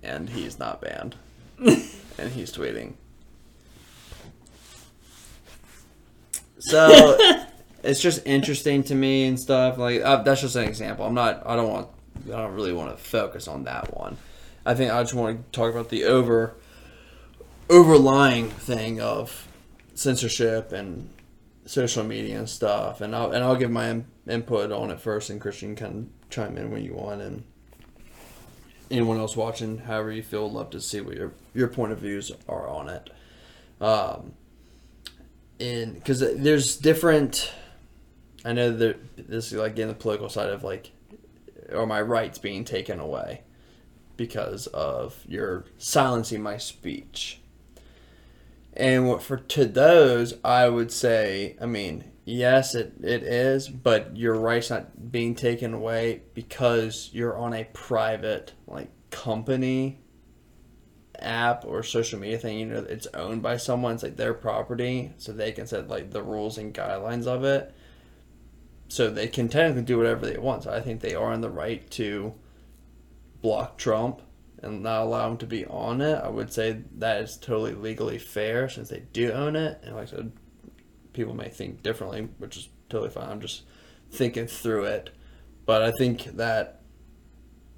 and 0.04 0.30
he's 0.30 0.60
not 0.60 0.82
banned 0.82 1.16
and 1.58 2.32
he's 2.32 2.52
tweeting. 2.52 2.94
So 6.60 7.18
it's 7.84 8.02
just 8.02 8.26
interesting 8.26 8.84
to 8.84 8.96
me 8.96 9.26
and 9.26 9.40
stuff. 9.40 9.78
Like 9.78 10.02
uh, 10.02 10.24
that's 10.24 10.42
just 10.42 10.56
an 10.56 10.66
example. 10.66 11.06
I'm 11.06 11.14
not. 11.14 11.46
I 11.46 11.56
don't 11.56 11.70
want. 11.70 11.88
I 12.28 12.38
don't 12.38 12.54
really 12.54 12.74
want 12.74 12.96
to 12.96 13.04
focus 13.04 13.48
on 13.48 13.64
that 13.66 13.96
one. 13.98 14.18
I 14.66 14.74
think 14.74 14.92
I 14.92 15.02
just 15.04 15.14
want 15.14 15.52
to 15.52 15.58
talk 15.58 15.72
about 15.72 15.90
the 15.90 16.06
over 16.06 16.56
overlying 17.70 18.50
thing 18.50 19.02
of 19.02 19.48
censorship 19.96 20.72
and 20.72 21.10
social 21.66 22.04
media 22.04 22.38
and 22.38 22.50
stuff. 22.50 23.02
And 23.02 23.16
I'll 23.16 23.32
and 23.32 23.44
I'll 23.44 23.56
give 23.56 23.72
my 23.72 23.90
in, 23.90 24.06
input 24.28 24.72
on 24.72 24.92
it 24.92 25.00
first, 25.00 25.30
and 25.30 25.42
Christian 25.42 25.76
can 25.76 26.12
chime 26.30 26.58
in 26.58 26.72
when 26.72 26.84
you 26.84 26.94
want 26.94 27.22
and 27.22 27.44
anyone 28.92 29.18
else 29.18 29.36
watching, 29.36 29.80
however 29.80 30.12
you 30.12 30.24
feel, 30.24 30.50
love 30.50 30.70
to 30.72 30.82
see 30.82 31.02
what 31.02 31.16
your 31.16 31.34
your 31.54 31.68
point 31.68 31.92
of 31.92 32.00
views 32.00 32.32
are 32.48 32.68
on 32.68 32.90
it. 32.90 33.10
Um, 33.82 34.34
and 35.60 35.94
because 35.96 36.20
there's 36.20 36.78
different, 36.78 37.52
I 38.44 38.54
know 38.54 38.72
that 38.72 39.30
this 39.30 39.52
is 39.52 39.54
like 39.54 39.78
in 39.78 39.88
the 39.88 39.94
political 39.94 40.30
side 40.30 40.50
of 40.50 40.64
like, 40.64 40.92
are 41.74 41.86
my 41.86 42.02
rights 42.02 42.38
being 42.38 42.66
taken 42.66 43.00
away 43.00 43.42
because 44.18 44.68
of 44.68 45.22
your 45.28 45.66
silencing 45.78 46.42
my 46.42 46.58
speech? 46.58 47.40
And 48.76 49.22
for 49.22 49.38
to 49.38 49.66
those, 49.66 50.34
I 50.44 50.68
would 50.68 50.92
say, 50.92 51.56
I 51.62 51.66
mean, 51.66 52.04
yes, 52.26 52.76
it, 52.76 52.94
it 53.02 53.24
is, 53.24 53.70
but 53.70 54.18
your 54.18 54.36
rights 54.36 54.70
not 54.70 55.12
being 55.12 55.34
taken 55.34 55.74
away 55.74 56.24
because 56.34 57.10
you're 57.14 57.38
on 57.38 57.54
a 57.54 57.64
private 57.72 58.54
like 58.68 58.90
company 59.12 60.00
app 61.20 61.64
or 61.66 61.84
social 61.84 62.20
media 62.20 62.38
thing. 62.38 62.60
You 62.60 62.66
know, 62.66 62.86
it's 62.90 63.08
owned 63.14 63.42
by 63.42 63.58
someone. 63.58 63.94
It's 63.94 64.04
like 64.04 64.18
their 64.18 64.34
property, 64.34 65.14
so 65.18 65.32
they 65.32 65.54
can 65.54 65.68
set 65.68 65.88
like 65.88 66.12
the 66.12 66.24
rules 66.24 66.58
and 66.58 66.74
guidelines 66.74 67.28
of 67.28 67.46
it. 67.46 67.74
So 68.90 69.10
they 69.10 69.28
can 69.28 69.48
technically 69.48 69.84
do 69.84 69.98
whatever 69.98 70.26
they 70.26 70.38
want. 70.38 70.64
So 70.64 70.72
I 70.72 70.82
think 70.82 71.00
they 71.00 71.16
are 71.16 71.34
in 71.34 71.42
the 71.42 71.50
right 71.50 71.90
to 71.92 72.34
block 73.42 73.78
Trump 73.78 74.22
and 74.66 74.84
not 74.84 75.04
allow 75.04 75.28
them 75.30 75.38
to 75.38 75.46
be 75.46 75.66
on 75.68 76.02
it. 76.02 76.16
I 76.16 76.28
would 76.30 76.52
say 76.52 76.82
that 76.98 77.22
is 77.22 77.38
totally 77.38 77.74
legally 77.74 78.18
fair 78.18 78.68
since 78.68 78.90
they 78.90 79.04
do 79.14 79.32
own 79.32 79.56
it. 79.56 79.80
And 79.84 79.96
like 79.96 80.08
I 80.08 80.12
said, 80.12 80.32
people 81.14 81.34
may 81.34 81.50
think 81.50 81.84
differently, 81.84 82.28
which 82.40 82.58
is 82.58 82.70
totally 82.90 83.10
fine. 83.12 83.30
I'm 83.30 83.42
just 83.42 83.64
thinking 84.12 84.48
through 84.48 84.86
it. 84.86 85.10
But 85.66 85.82
I 85.82 85.92
think 85.92 86.26
that 86.38 86.82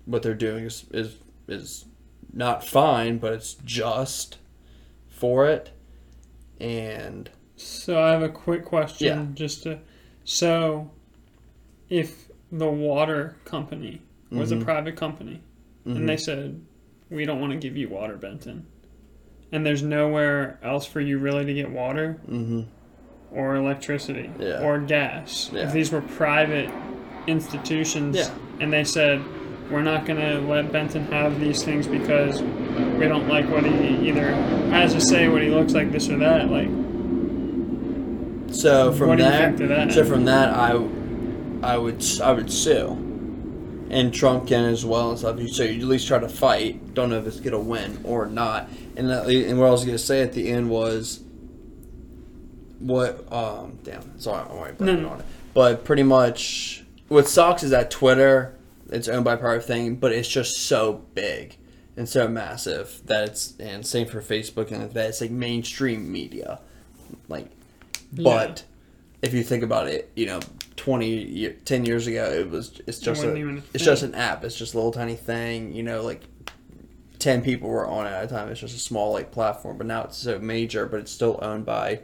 what 0.05 0.23
they're 0.23 0.33
doing 0.33 0.65
is 0.65 0.85
is, 0.91 1.17
is 1.47 1.85
not 2.33 2.65
fine, 2.65 3.17
but 3.17 3.33
it's 3.33 3.53
just 3.65 4.37
for 5.07 5.47
it. 5.47 5.71
And 6.59 7.29
So 7.55 8.01
I 8.01 8.11
have 8.11 8.21
a 8.23 8.29
quick 8.29 8.65
question. 8.65 9.07
Yeah. 9.07 9.25
Just 9.33 9.63
to, 9.63 9.79
so, 10.23 10.91
if 11.89 12.29
the 12.51 12.67
water 12.69 13.37
company 13.45 14.01
was 14.29 14.51
Mhm. 14.51 14.61
a 14.61 14.65
private 14.65 14.95
company, 14.95 15.41
and 15.85 16.07
they 16.09 16.17
said, 16.17 16.61
"We 17.09 17.25
don't 17.25 17.39
want 17.39 17.53
to 17.53 17.57
give 17.59 17.75
you 17.77 17.89
water, 17.89 18.15
Benton," 18.17 18.65
and 19.51 19.65
there's 19.65 19.83
nowhere 19.83 20.59
else 20.63 20.85
for 20.85 20.99
you 21.01 21.17
really 21.19 21.45
to 21.45 21.53
get 21.53 21.69
water 21.71 22.13
hmm 22.27 22.61
or 23.31 23.55
electricity 23.57 24.29
Yeah. 24.39 24.61
or 24.63 24.79
gas. 24.79 25.51
Yeah. 25.53 25.63
If 25.67 25.73
these 25.73 25.91
were 25.91 25.99
private 26.01 26.69
institutions, 27.27 28.15
Yeah. 28.15 28.29
and 28.61 28.71
they 28.71 28.85
said, 28.85 29.21
"We're 29.69 29.81
not 29.83 30.05
going 30.05 30.19
to 30.21 30.39
let 30.47 30.71
Benton 30.71 31.03
have 31.11 31.39
these 31.41 31.61
things 31.61 31.87
because 31.87 32.41
we 32.41 33.05
don't 33.07 33.27
like 33.27 33.49
what 33.51 33.65
he 33.65 34.07
either 34.07 34.27
has 34.71 34.93
to 34.93 35.01
say, 35.01 35.27
what 35.27 35.41
he 35.41 35.49
looks 35.49 35.73
like, 35.73 35.91
this 35.91 36.09
or 36.09 36.17
that," 36.19 36.49
like. 36.49 36.69
So 38.53 38.93
from 38.93 39.09
What 39.09 39.17
do 39.17 39.23
you 39.25 39.29
that, 39.29 39.57
that? 39.57 39.91
so 39.91 40.05
from 40.05 40.23
that, 40.25 40.53
I, 40.55 40.71
I 41.61 41.77
would 41.77 42.01
I 42.23 42.31
would 42.31 42.49
sue, 42.51 42.95
and 43.89 44.13
Trump 44.13 44.47
can 44.47 44.65
as 44.65 44.85
well 44.85 45.09
and 45.11 45.19
stuff. 45.19 45.39
So 45.49 45.63
you 45.63 45.81
at 45.81 45.87
least 45.87 46.07
try 46.07 46.19
to 46.19 46.29
fight. 46.29 46.93
Don't 46.93 47.09
know 47.09 47.19
if 47.19 47.27
it's 47.27 47.39
gonna 47.39 47.59
win 47.59 47.99
or 48.03 48.25
not. 48.25 48.69
And 48.95 49.09
that, 49.09 49.27
and 49.27 49.59
what 49.59 49.67
I 49.67 49.71
was 49.71 49.85
gonna 49.85 49.97
say 49.97 50.21
at 50.21 50.33
the 50.33 50.49
end 50.49 50.69
was, 50.69 51.21
what 52.79 53.31
um 53.33 53.79
damn 53.83 54.19
sorry 54.19 54.45
I'm 54.45 54.51
already 54.51 54.77
blanking 54.77 55.01
No, 55.01 55.09
on 55.09 55.19
it. 55.21 55.25
But 55.53 55.83
pretty 55.83 56.03
much 56.03 56.83
what 57.07 57.27
sucks 57.27 57.63
is 57.63 57.71
that 57.71 57.89
Twitter 57.89 58.53
it's 58.89 59.07
owned 59.07 59.25
by 59.25 59.33
a 59.33 59.37
private 59.37 59.65
thing, 59.65 59.95
but 59.95 60.11
it's 60.11 60.27
just 60.27 60.57
so 60.57 61.05
big 61.13 61.57
and 61.97 62.07
so 62.07 62.27
massive 62.27 63.01
that 63.05 63.29
it's 63.29 63.53
and 63.59 63.85
same 63.85 64.07
for 64.07 64.21
Facebook 64.21 64.71
and 64.71 64.91
that 64.91 65.09
it's 65.09 65.21
like 65.21 65.31
mainstream 65.31 66.11
media, 66.11 66.59
like. 67.27 67.47
But 68.13 68.63
if 69.21 69.33
you 69.33 69.43
think 69.43 69.63
about 69.63 69.87
it, 69.87 70.09
you 70.15 70.27
know, 70.27 70.39
20, 70.77 71.49
10 71.65 71.85
years 71.85 72.07
ago, 72.07 72.25
it 72.31 72.49
was 72.49 72.79
it's 72.87 72.99
just 72.99 73.23
wasn't 73.25 73.59
a, 73.59 73.63
it's 73.73 73.83
just 73.83 74.03
an 74.03 74.15
app. 74.15 74.43
It's 74.43 74.55
just 74.57 74.73
a 74.73 74.77
little 74.77 74.91
tiny 74.93 75.15
thing. 75.15 75.73
You 75.73 75.83
know, 75.83 76.01
like 76.03 76.21
ten 77.19 77.41
people 77.41 77.69
were 77.69 77.85
on 77.85 78.05
it 78.07 78.11
at 78.11 78.23
a 78.23 78.27
time. 78.27 78.47
It's 78.49 78.59
just 78.61 78.75
a 78.75 78.79
small 78.79 79.11
like 79.11 79.31
platform. 79.31 79.77
But 79.77 79.87
now 79.87 80.03
it's 80.03 80.17
so 80.17 80.39
major, 80.39 80.85
but 80.85 80.99
it's 81.01 81.11
still 81.11 81.39
owned 81.41 81.65
by 81.65 82.01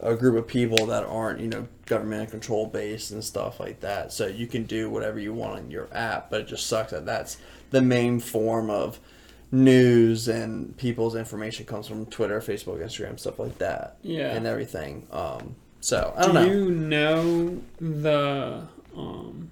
a 0.00 0.14
group 0.14 0.36
of 0.36 0.46
people 0.46 0.86
that 0.86 1.04
aren't 1.04 1.40
you 1.40 1.48
know 1.48 1.66
government 1.86 2.30
control 2.30 2.66
based 2.66 3.10
and 3.10 3.24
stuff 3.24 3.58
like 3.60 3.80
that. 3.80 4.12
So 4.12 4.26
you 4.26 4.46
can 4.46 4.64
do 4.64 4.90
whatever 4.90 5.18
you 5.18 5.32
want 5.32 5.54
on 5.58 5.70
your 5.70 5.88
app, 5.92 6.30
but 6.30 6.40
it 6.42 6.48
just 6.48 6.66
sucks 6.66 6.90
that 6.90 7.06
that's 7.06 7.38
the 7.70 7.80
main 7.80 8.20
form 8.20 8.70
of 8.70 8.98
news 9.50 10.28
and 10.28 10.76
people's 10.76 11.14
information 11.14 11.64
comes 11.64 11.88
from 11.88 12.04
Twitter, 12.06 12.38
Facebook, 12.40 12.80
Instagram, 12.84 13.18
stuff 13.18 13.38
like 13.38 13.56
that 13.58 13.96
Yeah. 14.02 14.34
and 14.34 14.46
everything. 14.46 15.06
Um, 15.10 15.56
so 15.80 16.12
I 16.16 16.22
don't 16.26 16.34
Do 16.34 16.40
know. 16.40 16.46
you 16.46 16.70
know 16.70 17.62
the 17.80 18.66
um, 18.96 19.50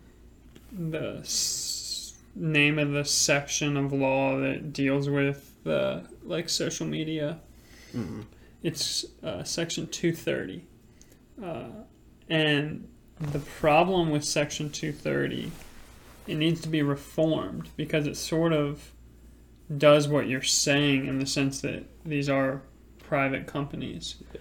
the 0.72 1.18
s- 1.20 2.14
name 2.34 2.78
of 2.78 2.92
the 2.92 3.04
section 3.04 3.76
of 3.76 3.92
law 3.92 4.38
that 4.40 4.72
deals 4.72 5.08
with 5.08 5.52
the 5.64 6.04
like 6.24 6.48
social 6.48 6.86
media. 6.86 7.38
Mm-hmm. 7.94 8.22
It's 8.62 9.04
uh, 9.22 9.44
section 9.44 9.86
230. 9.86 10.64
Uh, 11.42 11.64
and 12.28 12.88
the 13.20 13.38
problem 13.38 14.10
with 14.10 14.24
section 14.24 14.70
230, 14.70 15.52
it 16.26 16.34
needs 16.34 16.60
to 16.62 16.68
be 16.68 16.82
reformed 16.82 17.68
because 17.76 18.06
it 18.06 18.16
sort 18.16 18.52
of 18.52 18.92
does 19.78 20.08
what 20.08 20.26
you're 20.28 20.42
saying 20.42 21.06
in 21.06 21.18
the 21.20 21.26
sense 21.26 21.60
that 21.60 21.84
these 22.04 22.28
are 22.28 22.62
private 22.98 23.46
companies. 23.46 24.16
Yeah. 24.34 24.40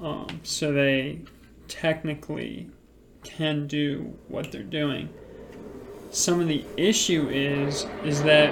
Um, 0.00 0.40
so 0.42 0.72
they 0.72 1.20
technically 1.68 2.68
can 3.22 3.66
do 3.66 4.14
what 4.28 4.50
they're 4.50 4.62
doing. 4.62 5.10
Some 6.10 6.40
of 6.40 6.48
the 6.48 6.64
issue 6.76 7.28
is 7.30 7.86
is 8.04 8.22
that 8.22 8.50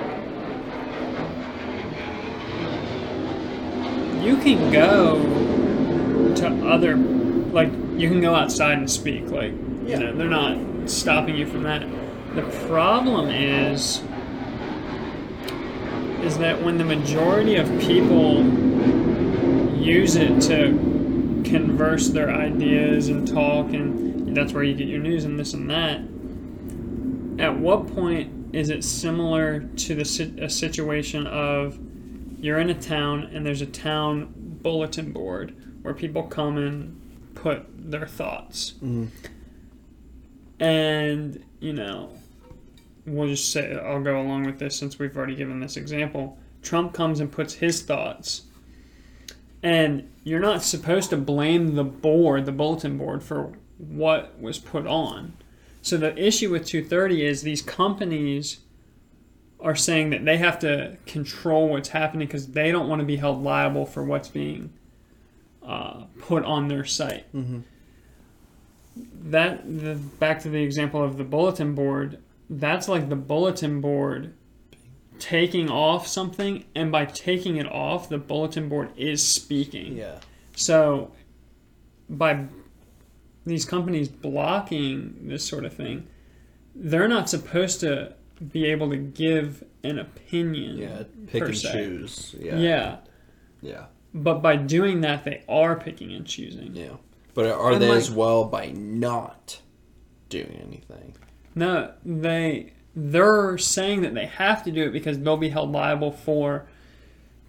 you 4.22 4.36
can 4.36 4.70
go 4.70 5.16
to 6.34 6.68
other 6.68 6.96
like 6.96 7.70
you 7.96 8.08
can 8.08 8.20
go 8.20 8.34
outside 8.34 8.76
and 8.78 8.90
speak 8.90 9.30
like 9.30 9.52
you 9.86 9.98
know 9.98 10.14
they're 10.14 10.28
not 10.28 10.58
stopping 10.88 11.34
you 11.34 11.46
from 11.46 11.62
that 11.62 11.80
the 12.34 12.42
problem 12.68 13.30
is 13.30 14.02
is 16.22 16.36
that 16.38 16.62
when 16.62 16.76
the 16.78 16.84
majority 16.84 17.56
of 17.56 17.66
people 17.80 18.44
use 19.76 20.16
it 20.16 20.40
to 20.42 20.97
converse 21.50 22.08
their 22.08 22.30
ideas 22.30 23.08
and 23.08 23.26
talk 23.26 23.72
and 23.72 24.36
that's 24.36 24.52
where 24.52 24.62
you 24.62 24.74
get 24.74 24.88
your 24.88 25.00
news 25.00 25.24
and 25.24 25.38
this 25.38 25.54
and 25.54 25.70
that. 25.70 26.00
At 27.42 27.58
what 27.58 27.86
point 27.94 28.54
is 28.54 28.70
it 28.70 28.82
similar 28.84 29.60
to 29.60 29.94
the 29.94 30.34
a 30.42 30.48
situation 30.50 31.26
of 31.26 31.78
you're 32.40 32.58
in 32.58 32.70
a 32.70 32.74
town 32.74 33.24
and 33.32 33.44
there's 33.44 33.62
a 33.62 33.66
town 33.66 34.32
bulletin 34.62 35.12
board 35.12 35.54
where 35.82 35.94
people 35.94 36.22
come 36.24 36.56
and 36.56 37.00
put 37.34 37.66
their 37.90 38.06
thoughts? 38.06 38.74
Mhm. 38.82 39.08
and 40.60 41.44
you 41.60 41.72
know 41.72 42.10
we'll 43.06 43.28
just 43.28 43.52
say 43.52 43.78
i'll 43.78 44.02
go 44.02 44.20
along 44.20 44.44
with 44.44 44.58
this 44.58 44.74
since 44.76 44.98
we've 44.98 45.16
already 45.16 45.36
given 45.36 45.60
this 45.60 45.76
example. 45.76 46.36
Trump 46.62 46.92
comes 46.92 47.20
and 47.20 47.30
puts 47.30 47.54
his 47.54 47.80
thoughts 47.82 48.42
and 49.62 50.08
you're 50.24 50.40
not 50.40 50.62
supposed 50.62 51.10
to 51.10 51.16
blame 51.16 51.74
the 51.74 51.84
board 51.84 52.46
the 52.46 52.52
bulletin 52.52 52.96
board 52.98 53.22
for 53.22 53.52
what 53.78 54.38
was 54.40 54.58
put 54.58 54.86
on 54.86 55.32
so 55.82 55.96
the 55.96 56.16
issue 56.18 56.50
with 56.50 56.66
230 56.66 57.24
is 57.24 57.42
these 57.42 57.62
companies 57.62 58.58
are 59.60 59.74
saying 59.74 60.10
that 60.10 60.24
they 60.24 60.36
have 60.36 60.58
to 60.58 60.96
control 61.06 61.68
what's 61.68 61.88
happening 61.88 62.26
because 62.26 62.48
they 62.48 62.70
don't 62.70 62.88
want 62.88 63.00
to 63.00 63.06
be 63.06 63.16
held 63.16 63.42
liable 63.42 63.84
for 63.84 64.04
what's 64.04 64.28
being 64.28 64.72
uh, 65.64 66.04
put 66.20 66.44
on 66.44 66.68
their 66.68 66.84
site. 66.84 67.24
Mhm. 67.34 67.62
That 69.24 69.62
the 69.66 69.94
back 69.94 70.40
to 70.42 70.48
the 70.48 70.62
example 70.62 71.02
of 71.02 71.18
the 71.18 71.24
bulletin 71.24 71.74
board. 71.74 72.18
That's 72.48 72.88
like 72.88 73.08
the 73.08 73.16
bulletin 73.16 73.80
board 73.80 74.32
taking 75.18 75.70
off 75.70 76.06
something, 76.06 76.64
and 76.74 76.90
by 76.92 77.04
taking 77.04 77.56
it 77.56 77.66
off, 77.66 78.08
the 78.08 78.18
bulletin 78.18 78.68
board 78.68 78.90
is 78.96 79.26
speaking. 79.26 79.96
Yeah. 79.96 80.18
So, 80.56 81.12
by 82.08 82.46
these 83.46 83.64
companies 83.64 84.08
blocking 84.08 85.16
this 85.28 85.44
sort 85.44 85.64
of 85.64 85.72
thing, 85.72 86.06
they're 86.74 87.08
not 87.08 87.28
supposed 87.28 87.80
to 87.80 88.14
be 88.52 88.66
able 88.66 88.90
to 88.90 88.96
give 88.96 89.64
an 89.84 89.98
opinion. 89.98 90.76
Yeah. 90.78 91.02
Pick 91.26 91.42
and 91.44 91.56
se. 91.56 91.72
choose. 91.72 92.34
Yeah. 92.38 92.58
Yeah. 92.58 92.96
Yeah. 93.60 93.84
But 94.14 94.42
by 94.42 94.56
doing 94.56 95.00
that, 95.02 95.24
they 95.24 95.42
are 95.48 95.76
picking 95.76 96.12
and 96.12 96.26
choosing. 96.26 96.74
Yeah. 96.74 96.96
But 97.34 97.46
are 97.46 97.72
And 97.72 97.82
they 97.82 97.88
like- 97.88 97.98
as 97.98 98.10
well 98.10 98.44
by 98.44 98.70
not 98.70 99.60
doing 100.28 100.60
anything? 100.66 101.14
No, 101.54 101.92
they 102.04 102.72
they're 103.00 103.56
saying 103.58 104.02
that 104.02 104.14
they 104.14 104.26
have 104.26 104.64
to 104.64 104.72
do 104.72 104.84
it 104.84 104.92
because 104.92 105.18
they'll 105.20 105.36
be 105.36 105.50
held 105.50 105.70
liable 105.70 106.10
for 106.10 106.66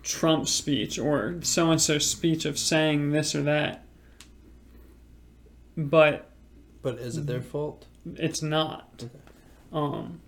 Trump's 0.04 0.52
speech 0.52 1.00
or 1.00 1.40
so 1.42 1.72
and 1.72 1.82
so's 1.82 2.10
speech 2.10 2.46
of 2.46 2.60
saying 2.60 3.12
this 3.12 3.34
or 3.34 3.42
that. 3.44 3.84
But 5.76 6.30
But 6.84 7.00
is 7.00 7.18
it 7.18 7.26
their 7.26 7.42
fault? 7.42 7.88
it's 8.16 8.42
not. 8.44 9.04
Okay. 9.04 9.12
Um, 9.74 10.22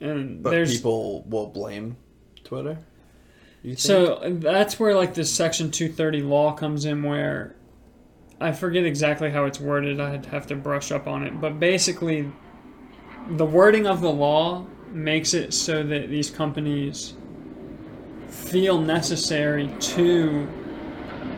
and 0.00 0.42
But 0.42 0.50
there's 0.50 0.76
people 0.76 1.24
will 1.28 1.48
blame 1.48 1.96
Twitter. 2.42 2.78
So 3.76 4.18
that's 4.24 4.80
where 4.80 4.96
like 4.96 5.14
this 5.14 5.32
Section 5.32 5.70
230 5.70 6.22
law 6.22 6.52
comes 6.52 6.84
in, 6.84 7.02
where 7.02 7.54
I 8.40 8.52
forget 8.52 8.84
exactly 8.84 9.30
how 9.30 9.44
it's 9.44 9.60
worded. 9.60 10.00
I'd 10.00 10.26
have 10.26 10.46
to 10.48 10.56
brush 10.56 10.90
up 10.90 11.06
on 11.06 11.22
it, 11.22 11.40
but 11.40 11.60
basically, 11.60 12.32
the 13.30 13.46
wording 13.46 13.86
of 13.86 14.00
the 14.00 14.10
law 14.10 14.66
makes 14.90 15.34
it 15.34 15.54
so 15.54 15.82
that 15.82 16.08
these 16.08 16.30
companies 16.30 17.14
feel 18.28 18.80
necessary 18.80 19.70
to 19.80 20.48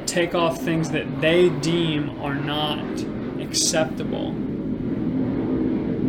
take 0.07 0.35
off 0.35 0.61
things 0.61 0.91
that 0.91 1.21
they 1.21 1.49
deem 1.49 2.21
are 2.21 2.35
not 2.35 2.85
acceptable. 3.41 4.33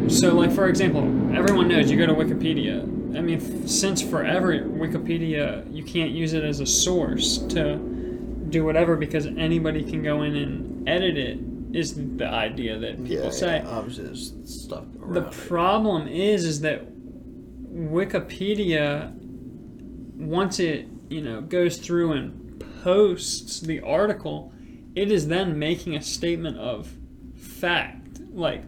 So, 0.10 0.34
like 0.36 0.52
for 0.52 0.68
example, 0.68 1.04
everyone 1.36 1.68
knows 1.68 1.90
you 1.90 1.98
go 1.98 2.06
to 2.06 2.14
Wikipedia. 2.14 2.82
I 3.18 3.22
mean, 3.22 3.68
since 3.68 4.02
forever, 4.02 4.54
Wikipedia 4.54 5.72
you 5.74 5.84
can't 5.84 6.12
use 6.12 6.34
it 6.34 6.44
as 6.44 6.60
a 6.60 6.66
source 6.66 7.38
to 7.38 7.78
do 8.50 8.64
whatever 8.64 8.96
because 8.96 9.26
anybody 9.26 9.84
can 9.84 10.04
go 10.04 10.22
in 10.22 10.36
and 10.36 10.88
edit 10.88 11.18
it. 11.18 11.40
Is 11.76 11.96
the 12.18 12.26
idea 12.28 12.78
that 12.80 12.98
people 13.04 13.26
yeah, 13.26 13.30
say. 13.32 13.58
yeah, 13.58 13.70
obviously 13.70 14.06
there's 14.06 14.34
stuff 14.46 14.86
around 15.00 15.14
The 15.14 15.28
it. 15.28 15.32
problem 15.48 16.08
is, 16.08 16.46
is 16.46 16.62
that 16.62 16.88
Wikipedia, 17.74 19.14
once 20.16 20.60
it 20.60 20.88
you 21.10 21.22
know 21.22 21.42
goes 21.42 21.78
through 21.78 22.14
and 22.14 22.64
posts 22.84 23.60
the 23.60 23.82
article, 23.82 24.54
it 24.96 25.12
is 25.12 25.28
then 25.28 25.58
making 25.60 25.96
a 25.96 26.02
statement 26.02 26.58
of 26.58 26.92
fact, 27.36 28.20
like 28.32 28.64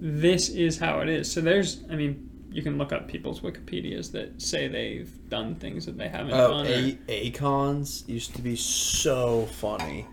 this 0.00 0.48
is 0.48 0.78
how 0.78 1.00
it 1.00 1.08
is. 1.08 1.30
So 1.32 1.40
there's, 1.40 1.82
I 1.90 1.96
mean, 1.96 2.28
you 2.50 2.62
can 2.62 2.78
look 2.78 2.92
up 2.92 3.08
people's 3.08 3.40
Wikipedias 3.40 4.12
that 4.12 4.40
say 4.40 4.68
they've 4.68 5.10
done 5.28 5.54
things 5.56 5.86
that 5.86 5.96
they 5.98 6.08
haven't 6.08 6.34
Oh, 6.34 6.50
done. 6.62 6.66
or- 6.66 6.70
A- 7.08 7.30
Akon's 7.30 8.04
used 8.06 8.34
to 8.36 8.42
be 8.42 8.54
so 8.56 9.46
funny. 9.46 10.06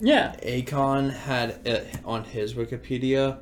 Yeah, 0.00 0.36
Akon 0.42 1.12
had 1.12 1.66
it 1.66 1.88
on 2.04 2.24
his 2.24 2.54
Wikipedia. 2.54 3.38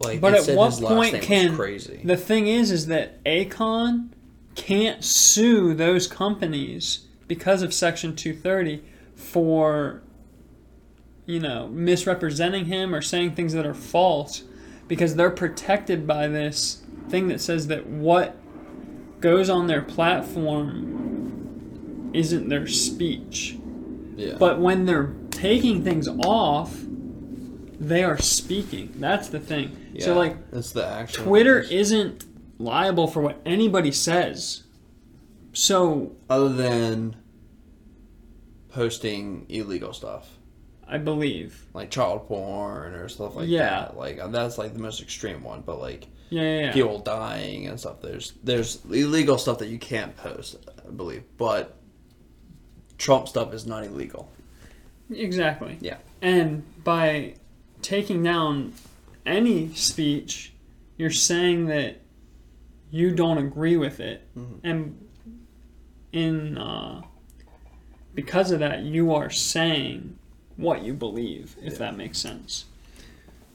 Like, 0.00 0.20
But 0.20 0.34
at 0.34 0.42
said 0.42 0.56
what 0.56 0.72
point 0.80 1.22
can- 1.22 1.54
crazy? 1.56 2.00
The 2.04 2.16
thing 2.16 2.46
is, 2.48 2.70
is 2.70 2.86
that 2.88 3.22
Akon 3.24 4.08
can't 4.54 5.02
sue 5.02 5.72
those 5.74 6.06
companies 6.06 7.06
because 7.28 7.62
of 7.62 7.72
Section 7.72 8.14
230 8.16 8.82
for, 9.14 10.02
you 11.24 11.40
know, 11.40 11.68
misrepresenting 11.68 12.66
him 12.66 12.94
or 12.94 13.00
saying 13.00 13.34
things 13.34 13.52
that 13.54 13.64
are 13.64 13.72
false 13.74 14.42
because 14.88 15.14
they're 15.14 15.30
protected 15.30 16.06
by 16.06 16.26
this 16.28 16.82
thing 17.08 17.28
that 17.28 17.40
says 17.40 17.68
that 17.68 17.86
what 17.86 18.36
goes 19.20 19.48
on 19.48 19.68
their 19.68 19.82
platform 19.82 20.90
isn't 22.12 22.48
their 22.48 22.66
speech. 22.66 23.56
Yeah, 24.16 24.36
But 24.38 24.60
when 24.60 24.84
they're 24.86 25.14
taking 25.30 25.82
things 25.84 26.08
off, 26.08 26.78
they 27.80 28.04
are 28.04 28.18
speaking. 28.18 28.92
That's 28.96 29.28
the 29.28 29.40
thing. 29.40 29.76
yeah, 29.92 30.04
So, 30.04 30.14
like, 30.14 30.50
that's 30.50 30.72
the 30.72 30.86
actual 30.86 31.24
Twitter 31.24 31.58
isn't 31.60 32.24
liable 32.58 33.06
for 33.08 33.20
what 33.22 33.40
anybody 33.44 33.90
says. 33.92 34.62
So 35.52 36.12
other 36.30 36.48
than 36.48 37.16
posting 38.70 39.46
illegal 39.48 39.92
stuff 39.92 40.38
I 40.88 40.98
believe. 40.98 41.66
like 41.74 41.90
child 41.90 42.26
porn 42.28 42.94
or 42.94 43.08
stuff 43.08 43.36
like 43.36 43.48
Yeah. 43.48 43.68
that. 43.68 43.96
Like 43.96 44.18
uh, 44.18 44.28
that's 44.28 44.58
like 44.58 44.74
the 44.74 44.80
most 44.80 45.00
extreme 45.02 45.42
one, 45.42 45.62
but 45.64 45.80
like 45.80 46.06
Yeah, 46.30 46.42
yeah, 46.42 46.58
yeah. 46.66 46.72
people 46.72 46.98
dying 46.98 47.66
and 47.66 47.78
stuff. 47.80 48.00
There's 48.02 48.32
there's 48.42 48.84
illegal 48.90 49.38
stuff 49.38 49.58
that 49.58 49.68
you 49.68 49.78
can't 49.78 50.14
post, 50.16 50.56
I 50.86 50.90
believe, 50.90 51.24
but 51.36 51.76
Trump 52.98 53.28
stuff 53.28 53.52
is 53.52 53.66
not 53.66 53.84
illegal. 53.84 54.30
Exactly. 55.10 55.78
Yeah. 55.80 55.98
And 56.20 56.62
by 56.84 57.34
taking 57.82 58.22
down 58.22 58.72
any 59.26 59.72
speech, 59.74 60.52
you're 60.96 61.10
saying 61.10 61.66
that 61.66 61.98
you 62.90 63.10
don't 63.14 63.38
agree 63.38 63.76
with 63.76 64.00
it, 64.00 64.22
Mhm. 64.36 64.58
and 64.62 65.08
in 66.12 66.58
uh, 66.58 67.02
because 68.14 68.50
of 68.50 68.60
that, 68.60 68.82
you 68.82 69.12
are 69.14 69.30
saying 69.30 70.18
what 70.56 70.82
you 70.84 70.92
believe, 70.92 71.56
if 71.62 71.72
Yeah. 71.74 71.78
that 71.80 71.96
makes 71.96 72.18
sense. 72.18 72.66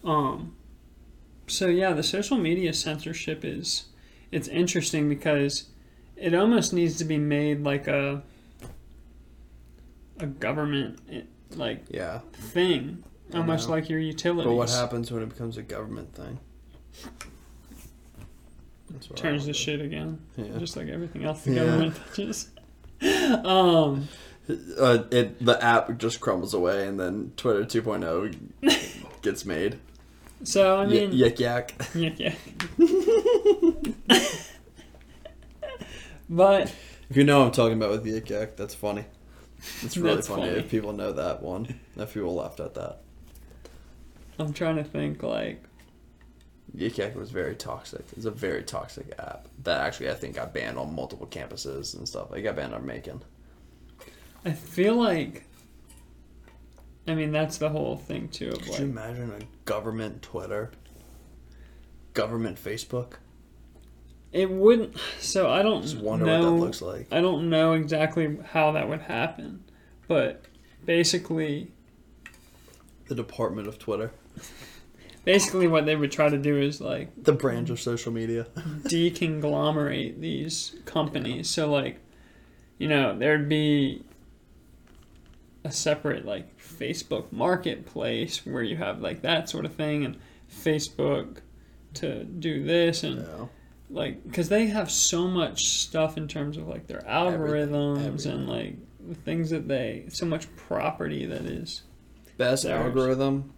Um. 0.04 0.54
So 1.50 1.68
yeah, 1.68 1.94
the 1.94 2.04
social 2.04 2.38
media 2.38 2.74
censorship 2.74 3.46
is 3.46 3.86
it's 4.32 4.48
interesting 4.50 5.08
because 5.08 5.66
it 6.18 6.34
almost 6.34 6.74
needs 6.74 6.98
to 6.98 7.06
be 7.06 7.18
made 7.18 7.64
like 7.64 7.88
a 7.88 8.24
a 10.20 10.26
government 10.28 11.00
eh, 11.12 11.22
like 11.56 11.84
Yeah. 11.90 12.20
thing, 12.34 13.04
I 13.34 13.38
almost 13.38 13.68
know. 13.68 13.76
like 13.76 13.90
your 13.90 14.00
utilities. 14.00 14.46
But 14.50 14.56
what 14.56 14.70
happens 14.70 15.12
when 15.12 15.24
it 15.24 15.30
becomes 15.30 15.58
a 15.58 15.62
government 15.64 16.14
thing? 16.14 16.40
Turns 19.16 19.46
to 19.46 19.54
shit 19.54 19.82
again, 19.82 20.20
Yeah. 20.38 20.58
just 20.60 20.78
like 20.78 20.88
everything 20.88 21.26
else 21.26 21.44
the 21.44 21.52
Yeah. 21.54 21.66
government 21.66 21.96
touches. 22.10 22.50
um, 23.46 24.08
Uh, 24.80 25.04
it 25.12 25.44
the 25.46 25.62
app 25.62 25.98
just 25.98 26.22
crumbles 26.22 26.54
away, 26.54 26.88
and 26.88 26.98
then 27.00 27.34
Twitter 27.36 27.66
2.0 27.66 28.34
gets 29.22 29.46
made. 29.46 29.78
so 30.44 30.78
I 30.78 30.86
Y- 30.86 30.90
mean, 30.92 31.12
Yik 31.12 31.38
yak. 31.40 31.74
yeah, 31.94 32.14
yeah. 32.16 32.36
but 36.30 36.74
If 37.10 37.16
you 37.18 37.24
know 37.26 37.40
what 37.40 37.46
I'm 37.48 37.52
talking 37.52 37.78
about 37.78 37.92
with 37.92 38.06
Yik 38.06 38.30
yak, 38.30 38.56
that's 38.56 38.74
funny. 38.76 39.06
It's 39.84 39.98
really 39.98 40.16
That's 40.16 40.28
funny, 40.28 40.48
funny. 40.48 40.60
if 40.60 40.70
people 40.70 40.94
know 40.94 41.12
that 41.14 41.42
one. 41.42 41.80
If 41.96 42.14
people 42.14 42.36
laughed 42.36 42.60
at 42.60 42.74
that. 42.76 43.00
I'm 44.40 44.54
trying 44.54 44.76
to 44.76 44.84
think 44.84 45.24
like 45.24 45.64
Yik 46.76 46.98
yak 46.98 47.16
was 47.16 47.32
very 47.32 47.56
toxic. 47.56 48.06
It's 48.16 48.26
a 48.26 48.32
very 48.32 48.64
toxic 48.64 49.14
app 49.18 49.48
that 49.64 49.82
actually 49.82 50.10
I 50.10 50.14
think 50.14 50.36
got 50.36 50.54
banned 50.54 50.78
on 50.78 50.94
multiple 50.94 51.28
campuses 51.28 51.96
and 51.96 52.08
stuff. 52.08 52.34
It 52.34 52.42
got 52.42 52.56
banned 52.56 52.74
on 52.74 52.86
Macon. 52.86 53.24
I 54.46 54.52
feel 54.52 54.96
like. 54.96 55.46
I 57.08 57.16
mean, 57.16 57.32
that's 57.32 57.58
the 57.58 57.70
whole 57.70 57.96
thing 57.96 58.28
too. 58.28 58.50
Of 58.50 58.60
Could 58.60 58.70
like, 58.70 58.80
you 58.80 58.86
imagine 58.86 59.32
a 59.32 59.40
government 59.66 60.22
Twitter? 60.22 60.72
Government 62.14 62.62
Facebook? 62.62 63.14
It 64.34 64.50
wouldn't. 64.50 64.98
So 65.20 65.50
I 65.50 65.62
don't 65.62 65.82
Just 65.84 65.98
wonder 65.98 66.26
know. 66.26 66.40
what 66.40 66.46
that 66.60 66.66
looks 66.66 66.82
like. 66.82 67.08
I 67.12 67.22
don't 67.22 67.50
know 67.50 67.74
exactly 67.74 68.38
how 68.52 68.72
that 68.74 68.88
would 68.90 69.02
happen, 69.02 69.64
but 70.08 70.44
basically, 70.86 71.72
The 73.08 73.16
Department 73.16 73.68
of 73.68 73.80
Twitter. 73.80 74.12
basically 75.26 75.68
what 75.68 75.86
they 75.86 75.96
would 75.96 76.12
try 76.12 76.30
to 76.30 76.38
do 76.38 76.58
is 76.60 76.80
like 76.82 77.10
The 77.24 77.34
branch 77.34 77.70
of 77.70 77.80
social 77.80 78.12
media. 78.12 78.48
deconglomerate 78.84 80.20
these 80.22 80.76
companies. 80.86 81.50
So 81.50 81.72
like, 81.72 82.00
you 82.78 82.88
know, 82.88 83.18
there'd 83.18 83.50
be 83.50 84.04
a 85.64 85.72
separate 85.72 86.26
like 86.26 86.58
Facebook 86.60 87.32
marketplace 87.32 88.46
where 88.46 88.64
you 88.64 88.78
have 88.78 89.02
like 89.02 89.22
that 89.24 89.50
sort 89.50 89.66
of 89.66 89.74
thing 89.74 90.06
and 90.06 90.18
Facebook 90.50 91.38
to 91.96 92.24
do 92.24 92.64
this 92.64 93.04
and 93.04 93.18
Yeah. 93.26 93.46
Like 93.90 94.24
because 94.24 94.50
they 94.50 94.68
have 94.68 94.92
so 94.92 95.28
much 95.28 95.68
stuff 95.68 96.18
in 96.18 96.28
terms 96.28 96.58
of 96.58 96.68
like 96.68 96.88
their 96.88 97.02
algorithms 97.02 98.06
everything. 98.06 98.32
and 98.32 98.50
like 98.50 98.76
things 99.24 99.50
that 99.50 99.68
they 99.68 100.06
so 100.10 100.26
much 100.26 100.54
property 100.56 101.26
that 101.26 101.42
is 101.42 101.84
Best 102.38 102.64
Theirs. 102.64 102.86
algorithm. 102.86 103.54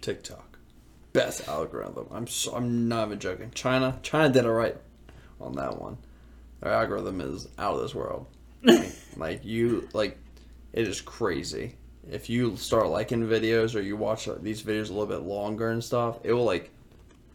TikTok. 0.00 0.58
Best 1.12 1.48
algorithm. 1.48 2.08
I'm 2.10 2.26
so, 2.26 2.54
I'm 2.54 2.88
not 2.88 3.06
even 3.06 3.20
joking. 3.20 3.50
China 3.54 3.98
China 4.02 4.32
did 4.32 4.44
it 4.44 4.50
right 4.50 4.76
on 5.40 5.54
that 5.54 5.80
one. 5.80 5.98
Their 6.60 6.72
algorithm 6.72 7.20
is 7.20 7.48
out 7.58 7.74
of 7.74 7.82
this 7.82 7.94
world. 7.94 8.26
like, 8.62 8.92
like 9.16 9.44
you 9.44 9.88
like 9.92 10.18
it 10.72 10.88
is 10.88 11.00
crazy. 11.00 11.76
If 12.10 12.28
you 12.28 12.56
start 12.56 12.88
liking 12.88 13.26
videos 13.28 13.76
or 13.76 13.80
you 13.80 13.96
watch 13.96 14.26
uh, 14.26 14.34
these 14.40 14.62
videos 14.62 14.90
a 14.90 14.92
little 14.92 15.06
bit 15.06 15.22
longer 15.22 15.70
and 15.70 15.82
stuff, 15.84 16.18
it 16.24 16.32
will 16.32 16.44
like 16.44 16.71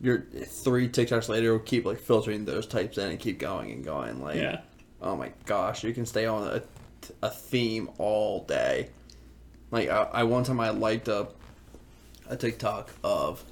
your 0.02 0.22
three 0.46 0.88
TikToks 0.90 1.30
later 1.30 1.52
will 1.52 1.60
keep 1.60 1.86
like 1.86 2.00
filtering 2.00 2.46
those 2.46 2.68
types 2.68 2.98
in 2.98 3.10
and 3.10 3.20
keep 3.20 3.40
going 3.40 3.72
and 3.72 3.84
going. 3.84 4.22
Like 4.22 4.38
yeah 4.38 4.62
oh 5.02 5.16
my 5.16 5.32
gosh, 5.46 5.84
you 5.84 5.94
can 5.94 6.06
stay 6.06 6.26
on 6.26 6.48
a, 6.48 6.62
a 7.22 7.30
theme 7.30 7.90
all 7.98 8.44
day. 8.46 8.90
Like 9.72 9.90
I, 9.90 10.04
I 10.14 10.24
one 10.24 10.44
time 10.44 10.60
I 10.60 10.70
liked 10.70 11.08
a 11.08 11.28
a 12.30 12.36
TikTok 12.36 12.92
of 13.04 13.44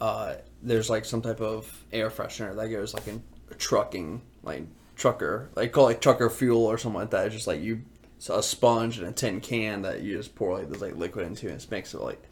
uh 0.00 0.34
there's 0.62 0.88
like 0.88 1.04
some 1.04 1.20
type 1.20 1.40
of 1.40 1.84
air 1.92 2.10
freshener 2.10 2.54
that 2.54 2.68
goes 2.68 2.94
like 2.94 3.08
in 3.08 3.22
trucking 3.56 4.22
like 4.44 4.62
trucker 4.94 5.50
like 5.56 5.72
call 5.72 5.86
it 5.86 5.94
like 5.94 6.00
trucker 6.00 6.30
fuel 6.30 6.64
or 6.64 6.78
something 6.78 7.00
like 7.00 7.10
that. 7.10 7.26
It's 7.26 7.34
just 7.34 7.46
like 7.46 7.60
you 7.60 7.82
it's 8.16 8.28
a 8.28 8.42
sponge 8.42 8.98
and 8.98 9.08
a 9.08 9.12
tin 9.12 9.40
can 9.40 9.82
that 9.82 10.02
you 10.02 10.16
just 10.16 10.34
pour 10.34 10.58
like 10.58 10.68
this 10.68 10.80
like 10.80 10.96
liquid 10.96 11.26
into 11.26 11.48
and 11.48 11.60
it 11.60 11.70
makes 11.70 11.94
it 11.94 12.00
like 12.00 12.22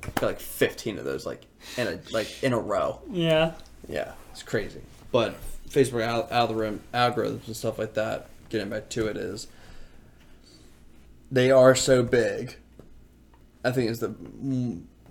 got 0.00 0.22
like 0.22 0.40
fifteen 0.40 0.98
of 0.98 1.04
those 1.04 1.26
like 1.26 1.42
in 1.76 1.86
a 1.86 1.98
like 2.12 2.42
in 2.42 2.52
a 2.52 2.58
row. 2.58 3.00
yeah 3.10 3.52
Yeah, 3.88 4.12
it's 4.32 4.42
crazy. 4.42 4.80
But 5.12 5.34
Facebook 5.68 6.04
al- 6.04 6.28
algorithm, 6.30 6.80
algorithms 6.92 7.46
and 7.46 7.56
stuff 7.56 7.78
like 7.78 7.94
that, 7.94 8.28
getting 8.48 8.68
back 8.70 8.88
to 8.90 9.06
it, 9.06 9.16
is 9.16 9.46
they 11.30 11.50
are 11.50 11.74
so 11.74 12.02
big. 12.02 12.56
I 13.64 13.70
think 13.72 13.90
is 13.90 14.00
the 14.00 14.14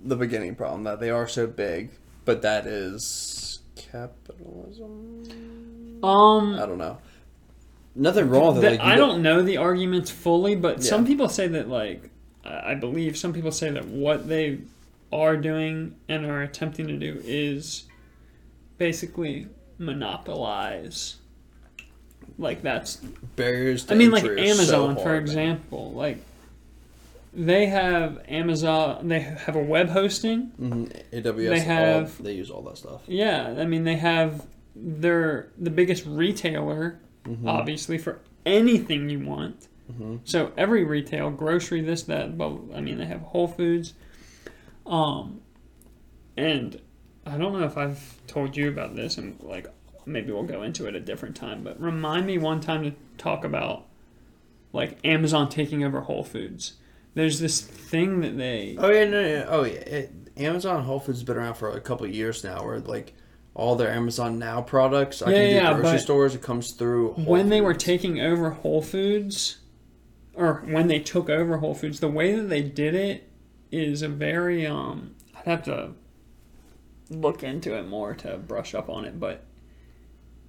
the 0.03 0.15
beginning 0.15 0.55
problem 0.55 0.83
that 0.85 0.99
they 0.99 1.09
are 1.09 1.27
so 1.27 1.45
big, 1.47 1.91
but 2.25 2.41
that 2.43 2.65
is 2.65 3.59
capitalism. 3.75 5.99
um 6.03 6.55
I 6.59 6.65
don't 6.65 6.77
know. 6.77 6.97
Nothing 7.95 8.29
wrong 8.29 8.55
with 8.55 8.63
it. 8.63 8.71
Like, 8.71 8.79
I 8.79 8.95
got- 8.95 9.07
don't 9.07 9.21
know 9.21 9.41
the 9.41 9.57
arguments 9.57 10.09
fully, 10.11 10.55
but 10.55 10.83
some 10.83 11.05
people 11.05 11.27
say 11.27 11.47
that, 11.49 11.67
like, 11.67 12.09
I 12.45 12.75
believe 12.75 13.17
some 13.17 13.33
people 13.33 13.51
say 13.51 13.69
that 13.71 13.85
what 13.85 14.27
they 14.27 14.59
are 15.11 15.37
doing 15.37 15.95
and 16.07 16.25
are 16.25 16.41
attempting 16.41 16.87
to 16.87 16.97
do 16.97 17.21
is 17.25 17.83
basically 18.77 19.47
monopolize. 19.77 21.15
Like, 22.37 22.61
that's. 22.61 22.97
barriers. 23.35 23.85
To 23.85 23.93
I 23.93 23.97
mean, 23.97 24.11
like 24.11 24.23
are 24.23 24.37
so 24.37 24.43
Amazon, 24.43 24.95
for 24.95 25.01
hard, 25.03 25.13
man. 25.13 25.21
example. 25.23 25.91
Like, 25.91 26.19
they 27.33 27.65
have 27.67 28.21
Amazon, 28.27 29.07
they 29.07 29.19
have 29.19 29.55
a 29.55 29.63
web 29.63 29.89
hosting. 29.89 30.51
Mhm, 30.59 30.91
AWS. 31.11 31.49
They 31.49 31.59
all- 31.59 31.65
have- 31.65 32.23
they 32.23 32.33
use 32.33 32.49
all 32.49 32.61
that 32.63 32.77
stuff. 32.77 33.01
Yeah, 33.07 33.55
I 33.57 33.65
mean, 33.65 33.83
they 33.83 33.97
have. 33.97 34.45
They're 34.75 35.49
the 35.57 35.69
biggest 35.71 36.05
retailer 36.05 36.99
Mhm. 37.25 37.45
obviously 37.47 37.97
for 37.97 38.19
anything 38.45 39.09
you 39.09 39.19
want. 39.19 39.67
Mhm. 39.91 40.19
So 40.23 40.51
every 40.55 40.85
retail, 40.85 41.31
grocery, 41.31 41.81
this, 41.81 42.03
that, 42.03 42.37
but 42.37 42.53
I 42.73 42.79
mean 42.79 42.97
they 42.97 43.05
have 43.05 43.19
Whole 43.21 43.47
Foods. 43.47 43.93
Um 44.89 45.41
and 46.35 46.81
I 47.25 47.37
don't 47.37 47.53
know 47.53 47.65
if 47.65 47.77
I've 47.77 48.25
told 48.27 48.57
you 48.57 48.69
about 48.69 48.95
this 48.95 49.17
and 49.17 49.41
like 49.41 49.67
maybe 50.05 50.31
we'll 50.31 50.43
go 50.43 50.63
into 50.63 50.87
it 50.87 50.95
a 50.95 50.99
different 50.99 51.35
time, 51.35 51.63
but 51.63 51.79
remind 51.79 52.25
me 52.25 52.37
one 52.37 52.59
time 52.59 52.83
to 52.83 52.93
talk 53.17 53.43
about 53.45 53.85
like 54.73 54.97
Amazon 55.03 55.49
taking 55.49 55.83
over 55.83 56.01
Whole 56.01 56.23
Foods. 56.23 56.73
There's 57.13 57.39
this 57.39 57.61
thing 57.61 58.21
that 58.21 58.37
they 58.37 58.75
Oh 58.77 58.89
yeah, 58.89 59.05
no, 59.05 59.21
no, 59.21 59.45
oh 59.49 59.63
yeah. 59.63 59.73
It, 59.79 60.13
Amazon 60.37 60.83
Whole 60.83 60.99
Foods 60.99 61.19
has 61.19 61.23
been 61.23 61.37
around 61.37 61.55
for 61.55 61.69
a 61.71 61.81
couple 61.81 62.05
of 62.05 62.13
years 62.13 62.43
now, 62.43 62.63
where 62.63 62.79
like 62.79 63.13
all 63.53 63.75
their 63.75 63.91
Amazon 63.91 64.39
Now 64.39 64.61
products, 64.61 65.21
I 65.21 65.31
Yeah, 65.31 65.35
can 65.37 65.49
do 65.49 65.55
yeah, 65.55 65.73
grocery 65.73 65.99
stores. 65.99 66.35
It 66.35 66.41
comes 66.41 66.73
through 66.73 67.13
Whole 67.13 67.25
when 67.25 67.49
they 67.49 67.61
were 67.61 67.73
taking 67.73 68.21
over 68.21 68.51
Whole 68.51 68.81
Foods, 68.81 69.57
or 70.33 70.63
when 70.65 70.87
they 70.87 70.99
took 70.99 71.29
over 71.29 71.57
Whole 71.57 71.75
Foods, 71.75 71.99
the 71.99 72.07
way 72.09 72.35
that 72.35 72.47
they 72.49 72.61
did 72.61 72.95
it 72.95 73.28
is 73.71 74.01
a 74.01 74.09
very 74.09 74.65
um. 74.65 75.15
I'd 75.35 75.45
have 75.45 75.63
to 75.63 75.91
look 77.09 77.43
into 77.43 77.75
it 77.75 77.87
more 77.87 78.13
to 78.15 78.37
brush 78.37 78.73
up 78.75 78.89
on 78.89 79.05
it, 79.05 79.19
but 79.19 79.45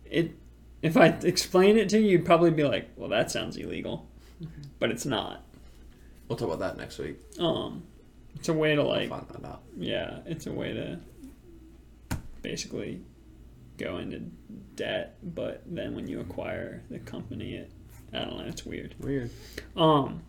it. 0.05 0.37
If 0.83 0.97
I 0.97 1.09
explain 1.09 1.77
it 1.77 1.89
to 1.91 1.99
you, 2.01 2.11
you'd 2.13 2.25
probably 2.25 2.51
be 2.51 2.65
like, 2.65 2.91
"Well, 2.97 3.11
that 3.11 3.31
sounds 3.31 3.57
illegal," 3.57 4.09
but 4.79 4.91
it's 4.91 5.05
not. 5.05 5.45
We'll 6.29 6.39
talk 6.39 6.49
about 6.49 6.61
that 6.61 6.77
next 6.79 6.99
week. 6.99 7.19
Um, 7.39 7.83
it's 8.37 8.49
a 8.49 8.53
way 8.55 8.75
to 8.75 8.83
like 8.83 9.09
Find 9.11 9.27
that 9.29 9.45
out. 9.45 9.63
yeah, 9.77 10.21
it's 10.27 10.47
a 10.47 10.53
way 10.53 10.73
to 10.73 10.99
basically 12.43 13.01
go 13.77 13.99
into 13.99 14.21
debt, 14.77 15.17
but 15.23 15.63
then 15.67 15.95
when 15.95 16.07
you 16.09 16.21
acquire 16.21 16.83
the 16.91 16.99
company, 17.01 17.55
it 17.55 17.71
I 18.13 18.21
don't 18.21 18.39
know, 18.39 18.45
it's 18.45 18.65
weird. 18.65 18.95
Weird. 19.01 19.31
Um, 19.77 20.23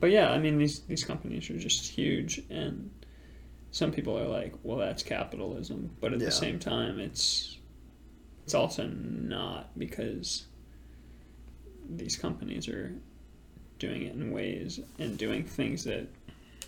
but 0.00 0.10
yeah, 0.10 0.30
I 0.30 0.38
mean 0.38 0.58
these 0.58 0.80
these 0.80 1.04
companies 1.04 1.48
are 1.50 1.58
just 1.58 1.88
huge, 1.88 2.42
and 2.50 2.90
some 3.70 3.92
people 3.92 4.18
are 4.18 4.28
like, 4.28 4.54
well, 4.62 4.78
that's 4.78 5.02
capitalism, 5.02 5.90
but 6.00 6.12
at 6.12 6.20
Yeah. 6.20 6.26
the 6.26 6.32
same 6.32 6.58
time, 6.58 6.98
it's 6.98 7.58
it's 8.44 8.54
also 8.54 8.86
not 8.86 9.76
because 9.78 10.46
these 11.88 12.16
companies 12.16 12.68
are 12.68 12.94
doing 13.78 14.02
it 14.02 14.14
in 14.14 14.32
ways 14.32 14.80
and 14.98 15.18
doing 15.18 15.44
things 15.44 15.84
that 15.84 16.06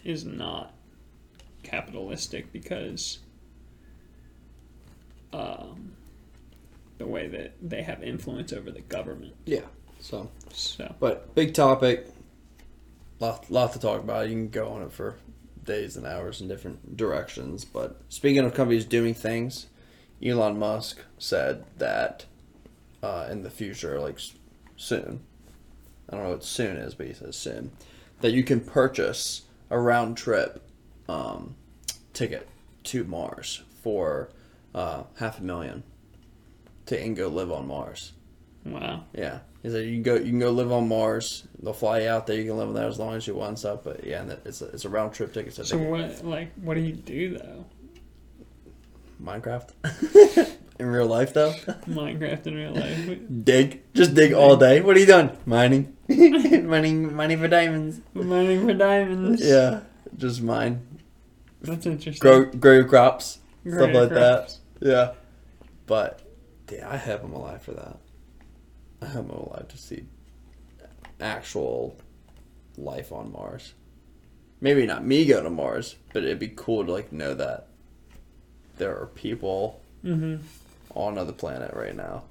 is 0.05 0.25
not 0.25 0.75
capitalistic 1.63 2.53
because 2.53 3.19
um, 5.33 5.93
the 6.99 7.07
way 7.07 7.29
that 7.29 7.53
they 7.63 7.83
have 7.83 8.03
influence 8.03 8.53
over 8.53 8.71
the 8.71 8.81
government. 8.83 9.35
Yeah. 9.45 9.63
So, 10.01 10.31
So 10.53 10.95
but 11.01 11.35
big 11.35 11.55
topic. 11.55 12.07
Lot, 13.21 13.51
lot 13.51 13.73
to 13.73 13.81
talk 13.81 14.01
about. 14.01 14.29
You 14.29 14.35
can 14.35 14.49
go 14.49 14.69
on 14.69 14.83
it 14.83 14.93
for 14.93 15.17
days 15.65 15.97
and 15.97 16.07
hours 16.07 16.41
in 16.41 16.49
different 16.49 16.97
directions. 16.97 17.65
But 17.65 18.01
speaking 18.09 18.45
of 18.45 18.55
companies 18.55 18.85
doing 18.85 19.15
things, 19.15 19.67
Elon 20.25 20.59
Musk 20.59 21.01
said 21.19 21.65
that 21.77 22.25
uh, 23.03 23.29
in 23.31 23.43
the 23.43 23.51
future, 23.51 24.01
like 24.01 24.19
soon, 24.77 25.21
I 26.09 26.17
don't 26.17 26.25
know 26.25 26.31
what 26.31 26.45
soon 26.45 26.77
is, 26.77 26.95
but 26.95 27.07
he 27.07 27.13
says 27.13 27.37
soon, 27.37 27.73
that 28.21 28.33
you 28.33 28.43
can 28.43 28.61
purchase 28.61 29.43
a 29.71 29.79
round 29.79 30.17
trip 30.17 30.63
um, 31.09 31.55
ticket 32.13 32.49
to 32.85 33.05
Mars 33.05 33.63
for 33.83 34.31
uh, 34.75 35.05
half 35.19 35.39
a 35.39 35.43
million 35.43 35.83
to 36.87 37.09
go 37.11 37.29
live 37.29 37.53
on 37.53 37.67
Mars. 37.67 38.13
Wow. 38.73 39.05
Yeah, 39.15 39.39
he 39.63 39.71
said 39.71 39.87
you 39.87 39.95
can 39.95 40.03
go 40.03 40.15
you 40.15 40.31
can 40.31 40.39
go 40.39 40.51
live 40.51 40.73
on 40.73 40.89
Mars. 40.89 41.47
They'll 41.63 41.73
fly 41.73 42.01
you 42.01 42.09
out 42.09 42.27
there. 42.27 42.37
You 42.37 42.45
can 42.45 42.59
live 42.59 42.73
there 42.75 42.89
as 42.89 42.99
long 42.99 43.15
as 43.15 43.27
you 43.27 43.35
want 43.35 43.51
and 43.51 43.59
stuff. 43.59 43.81
But 43.85 44.05
yeah, 44.05 44.23
and 44.23 44.33
it's 44.45 44.63
a, 44.63 44.67
it's 44.67 44.85
a 44.85 44.89
round 44.89 45.13
trip 45.13 45.33
ticket. 45.33 45.55
So, 45.55 45.63
So 45.63 45.79
what 45.79 46.25
like 46.25 46.53
what 46.57 46.75
do 46.75 46.81
you 46.81 46.93
do 46.93 47.39
though? 47.39 47.65
Minecraft 49.23 49.71
in 50.79 50.87
real 50.87 51.07
life 51.07 51.35
though. 51.35 51.53
Minecraft 51.89 52.47
in 52.47 52.55
real 52.55 52.73
life. 52.73 53.19
dig, 53.45 53.83
just 53.95 54.15
dig 54.15 54.33
all 54.33 54.57
day. 54.57 54.81
What 54.81 54.97
are 54.97 55.01
you 55.01 55.07
doing? 55.07 55.37
Mining, 55.45 55.97
mining, 56.09 57.15
mining 57.15 57.39
for 57.39 57.49
diamonds. 57.49 58.01
Mining 58.15 58.67
for 58.67 58.75
diamonds. 58.75 59.45
Yeah, 59.45 59.81
just 60.17 60.41
mine. 60.41 60.87
That's 61.63 61.87
interesting. 61.87 62.21
Grow 62.21 62.45
grow 62.45 62.75
your 62.75 62.85
crops, 62.85 63.41
Grow 63.65 63.79
stuff 63.79 63.93
your 63.93 64.01
like 64.03 64.11
that. 64.11 64.57
Yeah, 64.81 65.13
but 65.87 66.23
yeah, 66.71 66.89
I 66.89 66.97
have 66.97 67.25
I'm 67.25 67.33
alive 67.33 67.63
for 67.63 67.73
that. 67.73 67.99
I'm 69.03 69.31
alive 69.31 69.69
to 69.69 69.79
see 69.79 70.05
actual 71.21 71.97
life 72.77 73.13
on 73.13 73.33
Mars. 73.33 73.75
Maybe 74.61 74.87
not 74.87 75.05
me 75.05 75.25
go 75.25 75.43
to 75.43 75.51
Mars, 75.51 75.97
but 76.13 76.25
it'd 76.25 76.39
be 76.39 76.49
cool 76.49 76.85
to 76.85 76.93
like 76.93 77.13
know 77.13 77.35
that 77.35 77.69
there 78.77 78.97
are 79.01 79.07
people 79.07 79.81
Mhm. 80.05 80.41
on 80.95 81.13
another 81.15 81.33
planet 81.33 81.75
right 81.75 81.95
now. 81.97 82.25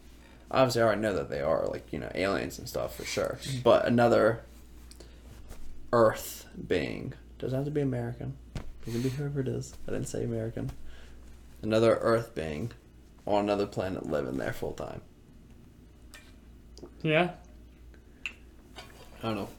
Obviously, 0.49 0.81
I 0.81 0.85
already 0.85 1.01
know 1.01 1.13
that 1.15 1.29
they 1.29 1.41
are 1.41 1.65
like 1.67 1.91
you 1.91 1.99
know 1.99 2.11
aliens 2.15 2.57
and 2.59 2.67
stuff 2.67 2.95
for 2.95 3.03
sure. 3.05 3.39
But 3.63 3.85
another 3.85 4.41
Earth 5.93 6.45
being 6.67 7.13
doesn't 7.39 7.55
have 7.57 7.65
to 7.65 7.71
be 7.71 7.81
American. 7.81 8.37
It 8.85 8.91
can 8.91 9.01
be 9.01 9.09
whoever 9.09 9.41
it 9.41 9.47
is. 9.47 9.73
I 9.87 9.91
didn't 9.91 10.07
say 10.07 10.23
American. 10.23 10.71
Another 11.61 11.95
Earth 11.95 12.33
being 12.35 12.71
on 13.25 13.43
another 13.43 13.65
planet 13.65 14.05
living 14.09 14.37
there 14.37 14.53
full 14.53 14.71
time. 14.73 15.01
Yeah. 17.03 17.31
I 19.23 19.27
don't 19.27 19.35
know. 19.35 19.49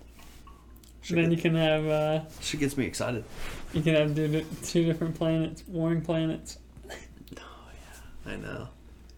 then 1.11 1.31
you 1.31 1.37
can 1.37 1.55
have 1.55 1.87
uh, 1.87 2.21
She 2.41 2.57
gets 2.57 2.77
me 2.77 2.85
excited. 2.87 3.25
you 3.73 3.83
can 3.83 3.95
have 3.95 4.15
two, 4.15 4.45
two 4.63 4.85
different 4.85 5.15
planets, 5.17 5.65
warring 5.67 6.01
planets. 6.03 6.59
Oh 6.91 6.95
yeah, 7.37 8.33
I 8.33 8.37
know. 8.37 8.69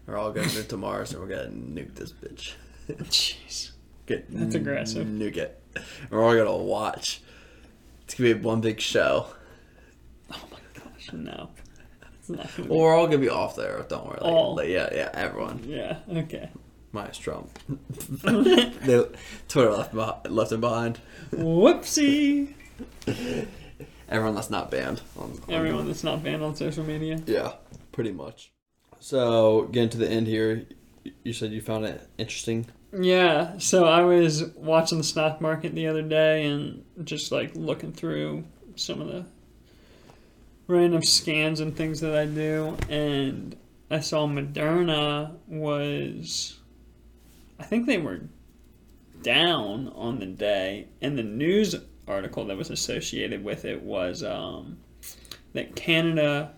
We're 0.07 0.17
all 0.17 0.31
gonna 0.31 0.47
move 0.47 0.67
to 0.69 0.77
Mars 0.77 1.13
and 1.13 1.21
we're 1.21 1.27
gonna 1.29 1.49
nuke 1.49 1.95
this 1.95 2.11
bitch. 2.11 2.53
Jeez. 2.87 3.71
Get 4.07 4.25
That's 4.29 4.55
aggressive. 4.55 5.05
Nuke 5.07 5.37
it. 5.37 5.61
We're 6.09 6.23
all 6.23 6.35
gonna 6.35 6.57
watch. 6.57 7.21
It's 8.05 8.15
gonna 8.15 8.33
be 8.33 8.41
one 8.41 8.61
big 8.61 8.79
show. 8.81 9.27
Oh 10.33 10.41
my 10.51 10.57
gosh, 10.73 11.13
no. 11.13 11.49
It's 12.19 12.29
not 12.29 12.49
gonna 12.57 12.69
Well, 12.69 12.79
we're 12.79 12.95
all 12.95 13.05
gonna 13.05 13.19
be 13.19 13.29
off 13.29 13.55
there. 13.55 13.85
Don't 13.87 14.05
worry. 14.05 14.17
Like, 14.21 14.31
All. 14.33 14.55
like, 14.55 14.69
yeah, 14.69 14.89
yeah, 14.93 15.09
everyone. 15.13 15.63
Yeah. 15.65 15.99
Okay. 16.09 16.49
Minus 16.93 17.17
Trump. 17.19 17.57
they, 17.67 19.05
Twitter 19.47 19.71
left 19.71 19.93
behind, 19.93 20.29
left 20.29 20.51
him 20.51 20.61
behind. 20.61 20.99
Whoopsie. 21.31 22.53
Everyone 24.09 24.35
that's 24.35 24.49
not 24.49 24.69
banned. 24.69 25.01
On, 25.17 25.31
on- 25.47 25.53
Everyone 25.53 25.87
that's 25.87 26.03
not 26.03 26.23
banned 26.23 26.43
on 26.43 26.55
social 26.55 26.83
media. 26.83 27.21
Yeah, 27.25 27.53
pretty 27.91 28.11
much. 28.11 28.51
So 28.99 29.63
getting 29.71 29.89
to 29.89 29.97
the 29.97 30.09
end 30.09 30.27
here, 30.27 30.65
you 31.23 31.33
said 31.33 31.51
you 31.51 31.61
found 31.61 31.85
it 31.85 32.07
interesting. 32.17 32.67
Yeah, 32.93 33.57
so 33.57 33.85
I 33.85 34.01
was 34.01 34.43
watching 34.55 34.97
the 34.97 35.03
stock 35.05 35.39
market 35.39 35.73
the 35.73 35.87
other 35.87 36.01
day 36.01 36.45
and 36.45 36.83
just 37.05 37.31
like 37.31 37.51
looking 37.55 37.93
through 37.93 38.43
some 38.75 38.99
of 38.99 39.07
the 39.07 39.25
random 40.67 41.01
scans 41.01 41.61
and 41.61 41.75
things 41.75 42.01
that 42.01 42.13
I 42.15 42.25
do, 42.25 42.77
and 42.89 43.55
I 43.89 44.01
saw 44.01 44.27
Moderna 44.27 45.35
was, 45.47 46.59
I 47.61 47.63
think 47.63 47.85
they 47.85 47.99
were 47.99 48.21
down 49.21 49.89
on 49.89 50.19
the 50.19 50.25
day, 50.25 50.87
and 50.99 51.15
the 51.15 51.21
news 51.21 51.75
article 52.07 52.43
that 52.45 52.57
was 52.57 52.71
associated 52.71 53.43
with 53.43 53.65
it 53.65 53.83
was 53.83 54.23
um, 54.23 54.79
that 55.53 55.75
Canada 55.75 56.53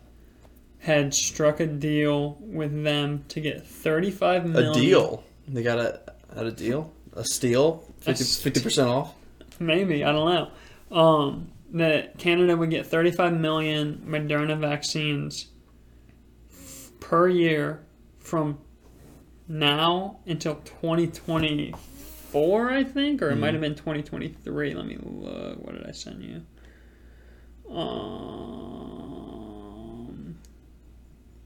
had 0.79 1.13
struck 1.13 1.59
a 1.59 1.67
deal 1.67 2.37
with 2.39 2.85
them 2.85 3.25
to 3.27 3.41
get 3.41 3.67
35 3.67 4.45
million 4.45 4.71
A 4.71 4.73
deal. 4.73 5.23
They 5.45 5.61
got 5.61 5.77
a 5.77 5.99
had 6.33 6.45
a 6.45 6.51
deal. 6.53 6.93
A 7.17 7.25
steal. 7.25 7.83
A 8.07 8.15
st- 8.15 8.41
Fifty 8.41 8.61
percent 8.61 8.87
off. 8.87 9.13
maybe 9.59 10.05
I 10.05 10.13
don't 10.13 10.33
know. 10.33 10.97
Um, 10.97 11.49
that 11.73 12.17
Canada 12.17 12.55
would 12.55 12.69
get 12.69 12.87
35 12.87 13.33
million 13.33 14.03
Moderna 14.07 14.57
vaccines 14.57 15.47
per 17.01 17.27
year 17.27 17.83
from 18.19 18.57
now 19.47 20.19
until 20.25 20.55
2024, 20.55 22.69
I 22.69 22.83
think, 22.83 23.21
or 23.21 23.29
it 23.29 23.35
might 23.35 23.53
have 23.53 23.61
been 23.61 23.75
2023. 23.75 24.73
Let 24.73 24.85
me 24.85 24.97
look. 25.01 25.63
What 25.63 25.75
did 25.75 25.85
I 25.85 25.91
send 25.91 26.23
you? 26.23 26.41
Um, 27.73 27.89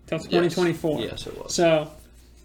till 0.05 0.19
2024. 0.19 1.01
Yes, 1.01 1.27
it 1.27 1.37
was. 1.37 1.53
So 1.53 1.91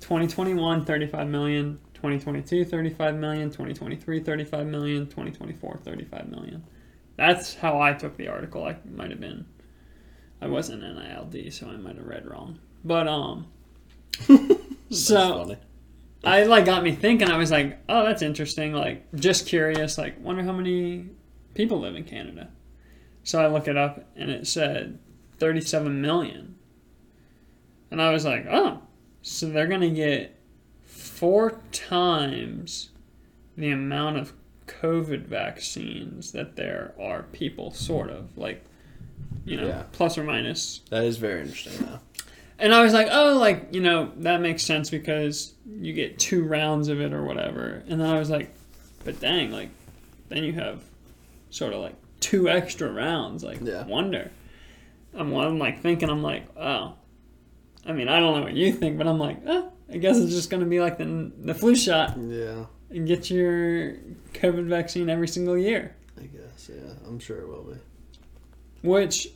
2021 0.00 0.84
35 0.84 1.28
million, 1.28 1.78
2022 1.94 2.64
35 2.64 3.14
million, 3.16 3.48
2023 3.48 4.20
35 4.20 4.66
million, 4.66 5.06
2024 5.06 5.80
35 5.84 6.28
million. 6.28 6.64
That's 7.16 7.54
how 7.54 7.80
I 7.80 7.92
took 7.92 8.16
the 8.16 8.28
article. 8.28 8.64
I 8.64 8.76
might 8.90 9.10
have 9.10 9.20
been 9.20 9.46
I 10.40 10.48
wasn't 10.48 10.82
NILD, 10.82 11.52
so 11.52 11.68
I 11.68 11.76
might 11.76 11.96
have 11.96 12.06
read 12.06 12.26
wrong. 12.26 12.58
But 12.84 13.06
um 13.06 13.46
so. 14.92 15.56
I 16.24 16.44
like 16.44 16.64
got 16.66 16.84
me 16.84 16.92
thinking. 16.92 17.28
I 17.30 17.36
was 17.36 17.50
like, 17.50 17.78
"Oh, 17.88 18.04
that's 18.04 18.22
interesting." 18.22 18.72
Like, 18.72 19.12
just 19.14 19.46
curious. 19.46 19.98
Like, 19.98 20.22
wonder 20.24 20.42
how 20.44 20.52
many 20.52 21.06
people 21.54 21.80
live 21.80 21.96
in 21.96 22.04
Canada. 22.04 22.48
So 23.24 23.40
I 23.40 23.48
look 23.48 23.66
it 23.68 23.76
up, 23.76 24.04
and 24.16 24.30
it 24.30 24.46
said 24.46 24.98
thirty-seven 25.38 26.00
million. 26.00 26.54
And 27.90 28.00
I 28.00 28.10
was 28.10 28.24
like, 28.24 28.46
"Oh, 28.48 28.82
so 29.22 29.48
they're 29.48 29.66
gonna 29.66 29.90
get 29.90 30.38
four 30.84 31.60
times 31.72 32.90
the 33.56 33.70
amount 33.70 34.16
of 34.18 34.32
COVID 34.66 35.26
vaccines 35.26 36.32
that 36.32 36.56
there 36.56 36.94
are 37.00 37.24
people, 37.32 37.70
sort 37.72 38.10
of 38.10 38.38
like, 38.38 38.64
you 39.44 39.56
know, 39.56 39.66
Yeah. 39.66 39.84
plus 39.92 40.16
or 40.16 40.24
minus 40.24 40.80
That 40.90 41.04
is 41.04 41.16
very 41.18 41.40
interesting 41.42 41.86
though. 41.86 41.98
And 42.62 42.74
I 42.74 42.82
was 42.82 42.92
like, 42.94 43.08
oh, 43.10 43.36
like, 43.38 43.74
you 43.74 43.80
know, 43.80 44.10
that 44.18 44.40
makes 44.40 44.62
sense 44.64 44.88
because 44.88 45.52
you 45.66 45.92
get 45.92 46.18
two 46.18 46.44
rounds 46.44 46.88
of 46.88 47.00
it 47.00 47.12
or 47.12 47.22
whatever. 47.24 47.82
And 47.88 48.00
then 48.00 48.08
I 48.08 48.18
was 48.18 48.30
like, 48.30 48.54
but 49.04 49.20
dang, 49.20 49.50
like, 49.52 49.68
then 50.28 50.44
you 50.44 50.52
have 50.54 50.82
sort 51.50 51.74
of 51.74 51.80
like 51.80 51.94
two 52.20 52.48
extra 52.48 52.90
rounds. 52.90 53.44
Like, 53.44 53.60
Yeah. 53.60 53.84
wonder. 53.86 54.30
I'm, 55.14 55.34
I'm 55.34 55.58
like 55.58 55.82
thinking, 55.82 56.08
I'm 56.08 56.22
like, 56.22 56.44
oh. 56.56 56.94
I 57.84 57.92
mean, 57.92 58.08
I 58.08 58.20
don't 58.20 58.36
know 58.36 58.42
what 58.44 58.54
you 58.54 58.72
think, 58.72 58.96
but 58.96 59.06
I'm 59.08 59.18
like, 59.18 59.38
oh, 59.46 59.70
I 59.92 59.96
guess 59.98 60.16
it's 60.16 60.32
just 60.32 60.48
going 60.48 60.62
to 60.62 60.68
be 60.68 60.80
like 60.80 60.98
the, 60.98 61.32
the 61.40 61.52
flu 61.54 61.74
shot 61.74 62.16
Yeah, 62.16 62.66
and 62.90 63.06
get 63.06 63.28
your 63.28 63.94
COVID 64.34 64.66
vaccine 64.68 65.10
every 65.10 65.26
single 65.28 65.58
year. 65.58 65.94
I 66.16 66.22
guess. 66.26 66.70
Yeah, 66.72 66.92
I'm 67.08 67.18
sure 67.18 67.38
it 67.40 67.48
will 67.48 67.64
be. 67.64 68.88
Which, 68.88 69.28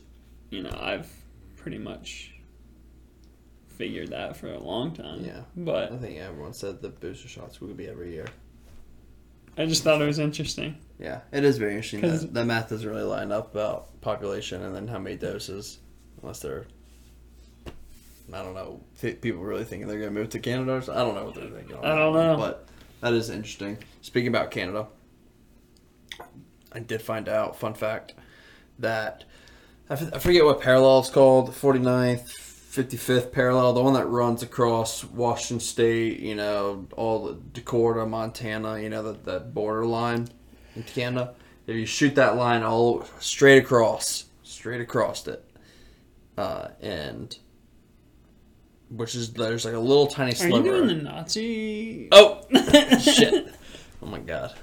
you 0.49 0.63
know, 0.63 0.75
I've 0.81 1.11
pretty 1.57 1.77
much 1.77 2.31
figured 3.77 4.09
that 4.09 4.35
for 4.35 4.47
a 4.47 4.59
long 4.59 4.93
time. 4.93 5.23
Yeah. 5.23 5.41
But 5.55 5.91
I 5.91 5.97
think 5.97 6.19
everyone 6.19 6.53
said 6.53 6.81
the 6.81 6.89
booster 6.89 7.27
shots 7.27 7.61
would 7.61 7.77
be 7.77 7.87
every 7.87 8.11
year. 8.11 8.27
I 9.57 9.65
just 9.65 9.83
thought 9.83 10.01
it 10.01 10.05
was 10.05 10.19
interesting. 10.19 10.77
Yeah, 10.99 11.21
it 11.31 11.43
is 11.43 11.57
very 11.57 11.75
interesting. 11.75 12.01
That, 12.01 12.33
the 12.33 12.45
math 12.45 12.69
doesn't 12.69 12.87
really 12.87 13.03
line 13.03 13.31
up 13.31 13.53
about 13.53 14.01
population 14.01 14.63
and 14.63 14.75
then 14.75 14.87
how 14.87 14.99
many 14.99 15.15
doses, 15.15 15.79
unless 16.21 16.39
they're. 16.39 16.65
I 18.33 18.43
don't 18.43 18.55
know. 18.55 18.81
People 18.99 19.41
really 19.41 19.63
thinking 19.63 19.87
they're 19.87 19.99
going 19.99 20.13
to 20.13 20.19
move 20.19 20.29
to 20.31 20.39
Canada. 20.39 20.73
Or 20.73 20.81
so- 20.81 20.93
I 20.93 20.97
don't 20.97 21.15
know 21.15 21.25
what 21.25 21.35
they're 21.35 21.49
thinking. 21.49 21.77
I 21.77 21.95
don't 21.95 22.13
one, 22.13 22.25
know. 22.25 22.37
But 22.37 22.67
that 23.01 23.13
is 23.13 23.29
interesting. 23.29 23.77
Speaking 24.01 24.27
about 24.27 24.51
Canada, 24.51 24.87
I 26.73 26.79
did 26.79 27.01
find 27.01 27.29
out, 27.29 27.57
fun 27.57 27.73
fact, 27.73 28.15
that 28.79 29.23
I 29.89 29.95
forget 29.95 30.43
what 30.43 30.61
parallel 30.61 30.99
it's 30.99 31.09
called 31.09 31.51
49th, 31.51 32.46
55th 32.77 33.31
parallel, 33.31 33.73
the 33.73 33.81
one 33.81 33.93
that 33.93 34.05
runs 34.05 34.43
across 34.43 35.03
Washington 35.03 35.59
State, 35.59 36.19
you 36.19 36.35
know, 36.35 36.87
all 36.95 37.25
the 37.25 37.33
Dakota, 37.53 38.05
Montana, 38.05 38.79
you 38.79 38.89
know, 38.89 39.01
that, 39.03 39.25
that 39.25 39.53
border 39.53 39.85
line 39.85 40.27
in 40.75 40.83
Canada. 40.83 41.33
If 41.65 41.75
you 41.75 41.85
shoot 41.85 42.15
that 42.15 42.35
line 42.35 42.63
all 42.63 43.05
straight 43.19 43.57
across, 43.57 44.25
straight 44.43 44.79
across 44.79 45.27
it, 45.27 45.43
uh, 46.37 46.69
and 46.79 47.37
which 48.89 49.15
is 49.15 49.33
there's 49.33 49.65
like 49.65 49.73
a 49.73 49.79
little 49.79 50.07
tiny 50.07 50.33
sliver. 50.33 50.55
Are 50.55 50.65
you 50.65 50.71
doing 50.71 50.87
the 50.87 51.03
Nazi? 51.03 52.07
Oh 52.11 52.45
shit! 53.01 53.53
Oh 54.01 54.05
my 54.05 54.19
god. 54.19 54.53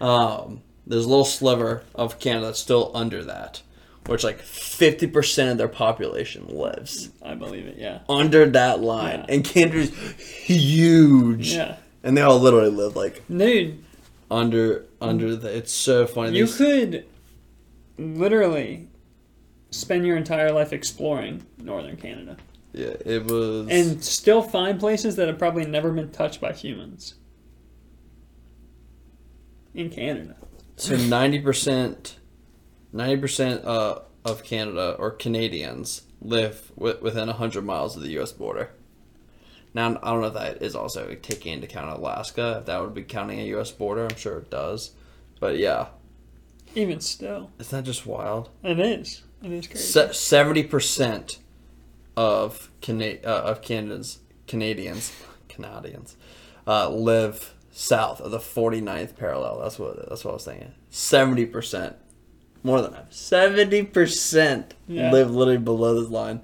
Um, 0.00 0.62
there's 0.86 1.04
a 1.04 1.08
little 1.08 1.24
sliver 1.24 1.84
of 1.94 2.18
Canada 2.18 2.46
that's 2.46 2.58
still 2.58 2.90
under 2.94 3.22
that, 3.24 3.62
which 4.06 4.24
like 4.24 4.40
50% 4.42 5.52
of 5.52 5.58
their 5.58 5.68
population 5.68 6.46
lives 6.48 7.10
I 7.22 7.34
believe 7.34 7.66
it. 7.66 7.76
Yeah. 7.78 8.00
under 8.08 8.46
that 8.50 8.80
line, 8.80 9.20
Yeah. 9.20 9.34
and 9.34 9.44
Canada's 9.44 9.90
huge. 10.18 11.52
Yeah. 11.54 11.76
And 12.02 12.16
they 12.16 12.22
all 12.22 12.38
literally 12.40 12.70
live 12.70 12.96
like 12.96 13.22
Dude, 13.28 13.78
under 14.30 14.84
under 15.00 15.36
the. 15.36 15.56
It's 15.56 15.72
so 15.72 16.06
funny. 16.06 16.36
you 16.36 16.46
These- 16.46 16.56
could 16.56 17.04
literally 17.98 18.88
spend 19.70 20.04
your 20.06 20.16
entire 20.16 20.50
life 20.52 20.72
exploring 20.72 21.44
northern 21.58 21.96
Canada 21.96 22.36
yeah, 22.72 22.94
it 23.06 23.24
was. 23.24 23.68
and 23.70 24.02
still 24.02 24.42
find 24.42 24.80
places 24.80 25.14
that 25.16 25.28
have 25.28 25.38
probably 25.38 25.64
never 25.64 25.90
been 25.92 26.10
touched 26.10 26.40
by 26.40 26.52
humans 26.52 27.14
in 29.74 29.90
Canada. 29.90 30.36
So 30.76 30.96
ninety 30.96 31.38
percent, 31.40 32.16
ninety 32.92 33.20
percent 33.20 33.64
uh, 33.64 34.00
of 34.24 34.44
Canada 34.44 34.96
or 34.98 35.10
Canadians 35.10 36.02
live 36.20 36.70
wi- 36.76 37.00
within 37.00 37.28
hundred 37.28 37.64
miles 37.64 37.96
of 37.96 38.02
the 38.02 38.10
U.S. 38.12 38.32
border. 38.32 38.70
Now 39.74 39.98
I 40.02 40.10
don't 40.12 40.20
know 40.20 40.26
if 40.28 40.34
that 40.34 40.62
is 40.62 40.74
also 40.74 41.14
taking 41.22 41.54
into 41.54 41.66
account 41.66 41.90
Alaska. 41.98 42.58
If 42.60 42.66
that 42.66 42.80
would 42.80 42.94
be 42.94 43.02
counting 43.02 43.40
a 43.40 43.44
U.S. 43.44 43.70
border, 43.70 44.04
I'm 44.06 44.16
sure 44.16 44.38
it 44.38 44.50
does. 44.50 44.92
But 45.40 45.56
yeah, 45.58 45.86
Even 46.74 47.00
still, 47.00 47.50
isn't 47.58 47.76
that 47.76 47.84
just 47.84 48.06
wild? 48.06 48.50
it 48.62 48.78
is. 48.78 49.22
It 49.42 49.50
is 49.50 49.66
crazy. 49.66 50.12
Seventy 50.12 50.62
percent 50.62 51.38
of 52.16 52.70
Cana- 52.80 53.18
uh, 53.24 53.42
of 53.46 53.62
Canada's 53.62 54.18
Canadians 54.46 55.12
Canadians 55.48 56.16
uh, 56.66 56.88
live 56.90 57.54
south 57.72 58.20
of 58.20 58.30
the 58.30 58.38
49th 58.38 59.16
parallel. 59.16 59.60
That's 59.60 59.78
what 59.78 60.08
that's 60.08 60.24
what 60.24 60.32
I 60.32 60.34
was 60.34 60.44
thinking. 60.44 60.72
Seventy 60.90 61.46
percent, 61.46 61.96
more 62.62 62.80
than 62.80 62.92
that. 62.92 63.12
Seventy 63.12 63.82
percent 63.84 64.74
Yeah. 64.88 65.10
live 65.10 65.30
literally 65.34 65.58
below 65.58 66.00
this 66.00 66.10
line. 66.10 66.40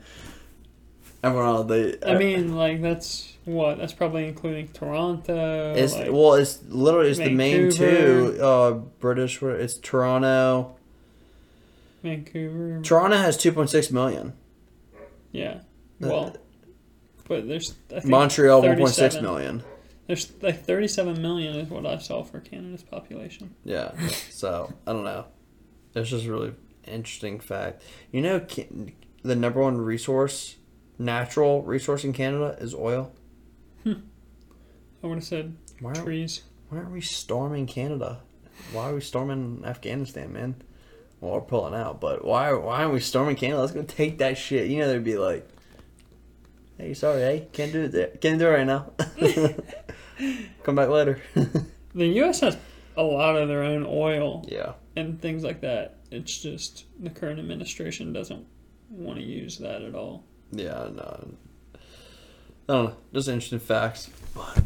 Everyone 1.23 1.47
else, 1.49 1.67
they. 1.69 1.97
I 2.07 2.17
mean, 2.17 2.57
like 2.57 2.81
that's 2.83 3.33
what 3.45 3.79
that's 3.79 3.93
probably 3.93 4.27
including 4.29 4.69
Toronto. 4.69 5.75
it's 5.75 5.95
like, 5.95 6.13
well, 6.13 6.35
it's 6.35 6.63
literally 6.69 7.11
it's 7.11 7.19
the 7.19 7.31
main 7.31 7.71
Vancouver. 7.71 8.33
two. 8.37 8.43
Uh, 8.43 8.71
British. 9.01 9.43
It's 9.43 9.75
Toronto. 9.79 10.77
Vancouver. 12.03 12.81
Toronto 12.83 13.17
has 13.17 13.37
two 13.37 13.53
point 13.53 13.71
six 13.71 13.91
million. 13.91 14.33
Yeah. 15.33 15.61
Well, 16.01 16.37
but 17.27 17.49
there's 17.49 17.75
I 17.91 17.95
think 18.01 18.07
Montreal 18.07 18.63
one 18.63 18.77
point 18.77 18.91
six 18.91 19.15
37 19.17 19.23
million. 19.23 19.63
There's 20.07 20.33
like 20.41 20.65
37 20.65 21.21
million 21.21 21.57
is 21.57 21.69
what 21.69 21.85
I 21.85 21.99
saw 21.99 22.23
for 22.23 22.41
Canada's 22.41 22.83
population. 22.83 23.55
Yeah. 23.65 23.93
So 24.31 24.73
I 24.87 24.93
don't 24.93 25.05
know. 25.05 25.27
It's 25.95 26.11
just 26.11 26.27
a 26.27 26.31
really 26.31 26.55
interesting 26.87 27.41
fact. 27.41 27.83
You 28.13 28.21
know, 28.23 28.47
the 29.23 29.37
number 29.37 29.61
one 29.61 29.79
resource, 29.79 30.57
natural 30.99 31.63
resource 31.63 32.05
in 32.05 32.13
Canada 32.13 32.57
is 32.61 32.75
oil. 32.75 33.13
Hmm. 33.83 33.95
I 35.03 35.07
would 35.07 35.17
have 35.19 35.25
said 35.25 35.57
Why 35.81 35.93
trees. 35.93 36.43
why 36.69 36.79
aren't 36.79 36.93
we 36.93 37.01
storming 37.01 37.67
Canada? 37.67 38.21
Why 38.73 38.91
are 38.91 38.95
we 38.95 39.01
storming 39.01 39.63
Afghanistan, 39.65 40.33
man? 40.33 40.57
Well, 41.21 41.33
we're 41.35 41.41
pulling 41.41 41.75
out, 41.75 42.01
but 42.01 42.25
why? 42.25 42.53
Why 42.53 42.83
aren't 42.83 42.93
we 42.93 43.01
storming 43.01 43.37
Canada? 43.37 43.61
Let's 43.61 43.73
go 43.73 43.83
take 43.83 44.19
that 44.19 44.37
shit. 44.39 44.69
You 44.69 44.79
know, 44.81 44.89
they'd 44.89 45.03
be 45.03 45.17
like, 45.19 45.49
"Hey, 46.77 46.95
sorry, 46.95 47.21
hey, 47.21 47.49
can't 47.53 47.73
do 47.73 47.85
it. 47.85 47.93
There. 47.93 48.09
Can't 48.09 48.39
do 48.39 48.47
it 48.47 48.51
right 48.51 48.67
now. 48.67 48.93
Come 50.63 50.75
back 50.77 50.89
later." 50.89 51.21
The 51.95 52.07
U.S. 52.07 52.41
has 52.41 52.57
a 52.97 53.03
lot 53.03 53.37
of 53.37 53.49
their 53.49 53.63
own 53.63 53.87
oil 53.89 54.45
yeah. 54.49 54.73
And 54.99 55.21
things 55.21 55.45
like 55.45 55.61
that. 55.63 55.97
It's 56.11 56.39
just 56.41 56.85
the 57.01 57.11
current 57.11 57.39
administration 57.39 58.13
doesn't 58.13 58.45
want 58.91 59.19
to 59.19 59.25
use 59.25 59.59
that 59.59 59.83
at 59.83 59.95
all. 59.95 60.25
Yeah, 60.51 60.89
no. 60.95 61.29
I 61.75 62.73
don't 62.73 62.85
know. 62.87 62.97
Just 63.15 63.29
interesting 63.29 63.59
facts. 63.61 64.11
But 64.35 64.63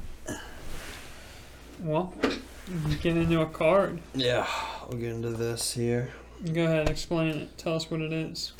Well, 1.80 2.14
get 3.00 3.16
into 3.16 3.40
a 3.40 3.46
card. 3.46 4.00
yeah, 4.14 4.46
we'll 4.88 4.98
get 5.00 5.10
into 5.12 5.30
this 5.30 5.72
here. 5.74 6.10
Go 6.52 6.64
ahead, 6.64 6.88
explain 6.88 7.28
it. 7.36 7.58
Tell 7.58 7.74
us 7.76 7.90
what 7.90 8.00
it 8.00 8.12
is. 8.12 8.52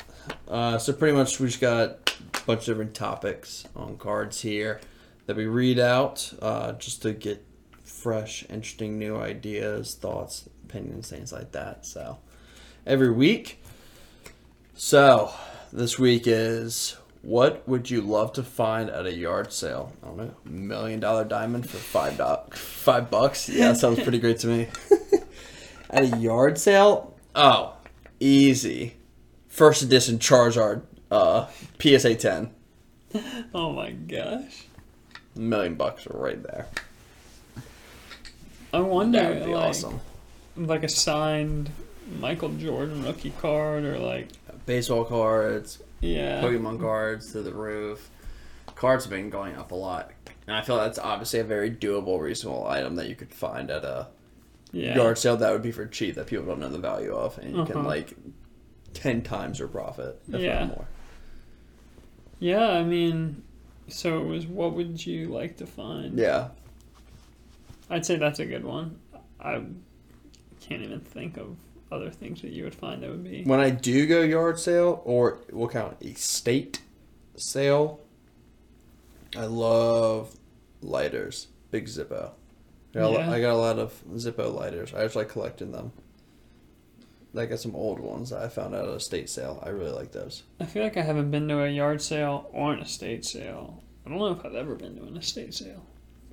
Uh, 0.47 0.77
so 0.77 0.93
pretty 0.93 1.15
much 1.15 1.39
we 1.39 1.47
just 1.47 1.59
got 1.59 2.17
a 2.33 2.41
bunch 2.45 2.61
of 2.61 2.65
different 2.65 2.93
topics 2.93 3.65
on 3.75 3.97
cards 3.97 4.41
here 4.41 4.79
that 5.25 5.35
we 5.35 5.45
read 5.45 5.79
out 5.79 6.33
uh, 6.41 6.73
just 6.73 7.01
to 7.01 7.11
get 7.13 7.45
fresh, 7.83 8.45
interesting 8.49 8.97
new 8.99 9.17
ideas, 9.17 9.95
thoughts, 9.95 10.47
opinions, 10.73 11.09
things 11.09 11.31
like 11.31 11.51
that. 11.51 11.85
So 11.85 12.17
every 12.85 13.11
week. 13.11 13.63
So 14.75 15.31
this 15.71 15.99
week 15.99 16.23
is 16.25 16.97
what 17.21 17.67
would 17.67 17.89
you 17.89 18.01
love 18.01 18.33
to 18.33 18.43
find 18.43 18.89
at 18.89 19.05
a 19.05 19.13
yard 19.13 19.53
sale? 19.53 19.93
I 20.03 20.07
don't 20.07 20.17
know, 20.17 20.35
million 20.45 20.99
dollar 20.99 21.25
diamond 21.25 21.69
for 21.69 21.77
five 21.77 22.17
do- 22.17 22.55
five 22.55 23.09
bucks. 23.11 23.47
Yeah, 23.47 23.73
sounds 23.73 24.01
pretty 24.01 24.19
great 24.19 24.39
to 24.39 24.47
me. 24.47 24.67
at 25.89 26.03
a 26.03 26.17
yard 26.17 26.57
sale, 26.57 27.15
oh, 27.35 27.75
easy 28.19 28.95
first 29.47 29.83
edition 29.83 30.17
Charizard 30.17 30.81
uh, 31.11 31.47
PSA 31.79 32.15
10. 32.15 32.49
Oh 33.53 33.71
my 33.71 33.91
gosh. 33.91 34.65
A 35.35 35.39
Million 35.39 35.75
bucks 35.75 36.07
right 36.09 36.41
there. 36.41 36.65
I 38.73 38.79
wonder, 38.79 39.19
That 39.21 39.35
would 39.35 39.45
be 39.45 39.53
like, 39.53 39.69
awesome. 39.69 39.99
Like 40.55 40.83
a 40.83 40.89
signed 40.89 41.69
Michael 42.19 42.49
Jordan 42.49 43.03
rookie 43.03 43.31
card 43.41 43.83
or 43.85 43.97
like, 43.99 44.27
Baseball 44.65 45.03
cards, 45.05 45.81
yeah. 45.99 46.41
Pokemon 46.41 46.79
cards 46.79 47.31
to 47.33 47.41
the 47.41 47.53
roof. 47.53 48.09
Cards 48.75 49.05
have 49.05 49.11
been 49.11 49.29
going 49.29 49.55
up 49.55 49.71
a 49.71 49.75
lot. 49.75 50.11
And 50.47 50.55
I 50.55 50.61
feel 50.61 50.77
that's 50.77 50.99
obviously 50.99 51.39
a 51.39 51.43
very 51.43 51.69
doable, 51.71 52.19
reasonable 52.19 52.67
item 52.67 52.95
that 52.95 53.07
you 53.09 53.15
could 53.15 53.33
find 53.33 53.69
at 53.69 53.83
a 53.83 54.07
Yeah. 54.71 54.95
yard 54.95 55.17
sale 55.17 55.37
that 55.37 55.51
would 55.51 55.61
be 55.61 55.71
for 55.71 55.85
cheap 55.85 56.15
that 56.15 56.27
people 56.27 56.45
don't 56.45 56.59
know 56.59 56.69
the 56.69 56.77
value 56.79 57.13
of. 57.13 57.37
And 57.39 57.55
you 57.55 57.65
can, 57.65 57.77
Uh-huh. 57.77 57.87
like, 57.87 58.13
10 58.93 59.21
times 59.21 59.59
your 59.59 59.67
profit, 59.67 60.21
if 60.31 60.39
Yeah. 60.41 60.59
not 60.65 60.67
more. 60.69 60.87
Yeah, 62.39 62.67
I 62.71 62.83
mean, 62.83 63.43
so 63.87 64.21
it 64.21 64.25
was 64.25 64.47
what 64.47 64.73
would 64.73 65.05
you 65.05 65.27
like 65.27 65.57
to 65.57 65.65
find? 65.65 66.17
Yeah. 66.17 66.49
I'd 67.89 68.05
say 68.05 68.17
that's 68.17 68.39
a 68.39 68.45
good 68.45 68.63
one. 68.65 68.99
I 69.39 69.61
can't 70.73 70.85
even 70.85 71.01
think 71.01 71.37
of 71.37 71.55
other 71.91 72.09
things 72.09 72.41
that 72.41 72.51
you 72.51 72.63
would 72.63 72.73
find 72.73 73.03
that 73.03 73.09
would 73.09 73.23
be. 73.23 73.43
When 73.43 73.59
I 73.59 73.69
do 73.69 74.07
go 74.07 74.21
yard 74.21 74.59
sale, 74.59 75.01
or 75.05 75.39
we'll 75.51 75.67
count 75.67 75.97
estate 76.01 76.81
sale, 77.35 77.99
I 79.35 79.45
love 79.45 80.35
lighters. 80.81 81.47
Big 81.69 81.85
Zippo. 81.85 82.31
I 82.95 82.99
got, 82.99 83.09
a 83.09 83.13
Yeah. 83.13 83.31
I 83.31 83.41
got 83.41 83.53
a 83.53 83.57
lot 83.57 83.79
of 83.79 84.03
Zippo 84.15 84.53
lighters. 84.53 84.93
I 84.93 85.03
just 85.03 85.15
like 85.15 85.29
collecting 85.29 85.71
them. 85.71 85.91
I 87.35 87.45
got 87.47 87.59
some 87.59 87.75
old 87.75 87.99
ones 87.99 88.29
that 88.29 88.43
I 88.43 88.47
found 88.47 88.75
at 88.75 88.85
a 88.85 88.93
estate 88.93 89.29
sale. 89.29 89.61
I 89.65 89.69
really 89.69 89.91
like 89.91 90.11
those. 90.11 90.43
I 90.59 90.65
feel 90.65 90.83
like 90.83 90.97
I 90.97 91.01
haven't 91.01 91.31
been 91.31 91.47
to 91.47 91.63
a 91.63 91.69
yard 91.69 92.01
sale 92.01 92.49
or 92.53 92.73
an 92.73 92.79
estate 92.79 93.25
sale. 93.25 93.83
I 94.05 94.09
don't 94.09 94.19
know 94.19 94.31
if 94.31 94.45
I've 94.45 94.53
ever 94.53 94.75
been 94.75 94.95
to 94.97 95.03
an 95.03 95.17
estate 95.17 95.53
sale, 95.53 95.83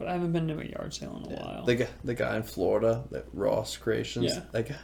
but 0.01 0.09
I 0.09 0.13
haven't 0.15 0.33
been 0.33 0.49
to 0.49 0.59
a 0.59 0.65
yard 0.65 0.95
sale 0.95 1.23
in 1.23 1.31
a 1.31 1.37
while. 1.37 1.65
The 1.67 1.75
guy, 1.75 1.89
the 2.03 2.15
guy 2.15 2.37
in 2.37 2.43
Florida, 2.43 3.05
that 3.11 3.27
Ross 3.35 3.77
Creations. 3.77 4.35
Yeah. 4.35 4.41
That 4.51 4.69
guy, 4.71 4.77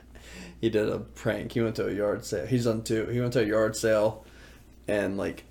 he 0.61 0.69
did 0.69 0.91
a 0.91 0.99
prank. 0.99 1.53
He 1.53 1.63
went 1.63 1.77
to 1.77 1.89
a 1.89 1.93
yard 1.93 2.27
sale. 2.27 2.47
He's 2.47 2.65
done 2.65 2.83
two. 2.83 3.07
He 3.07 3.19
went 3.19 3.33
to 3.33 3.41
a 3.41 3.47
yard 3.47 3.77
sale, 3.77 4.27
and 4.87 5.17
like, 5.17 5.45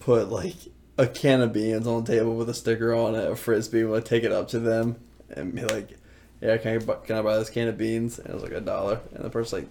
put 0.00 0.30
like 0.30 0.56
a 0.98 1.06
can 1.06 1.42
of 1.42 1.52
beans 1.52 1.86
on 1.86 2.02
the 2.02 2.12
table 2.12 2.34
with 2.34 2.48
a 2.48 2.54
sticker 2.54 2.92
on 2.92 3.14
it, 3.14 3.30
a 3.30 3.36
frisbee. 3.36 3.84
Would 3.84 4.04
take 4.04 4.24
it 4.24 4.32
up 4.32 4.48
to 4.48 4.58
them 4.58 4.96
and 5.30 5.54
be 5.54 5.62
like, 5.62 5.96
"Yeah, 6.40 6.56
can 6.56 6.74
I 6.74 6.78
bu- 6.84 7.06
can 7.06 7.16
I 7.16 7.22
buy 7.22 7.38
this 7.38 7.50
can 7.50 7.68
of 7.68 7.78
beans?" 7.78 8.18
And 8.18 8.30
it 8.30 8.34
was 8.34 8.42
like 8.42 8.52
a 8.52 8.60
dollar. 8.60 9.00
And 9.14 9.24
the 9.24 9.30
person's 9.30 9.62
like, 9.62 9.70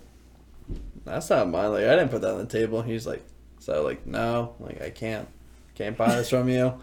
"That's 1.03 1.29
not 1.29 1.49
mine. 1.49 1.71
Like 1.71 1.83
I 1.83 1.97
didn't 1.97 2.11
put 2.11 2.21
that 2.21 2.31
on 2.31 2.39
the 2.39 2.45
table." 2.45 2.79
And 2.79 2.89
he's 2.89 3.05
like, 3.05 3.23
"So 3.59 3.83
like 3.83 4.07
no, 4.07 4.55
like 4.61 4.81
I 4.81 4.89
can't, 4.89 5.27
can't 5.75 5.97
buy 5.97 6.15
this 6.15 6.29
from 6.29 6.47
you." 6.47 6.75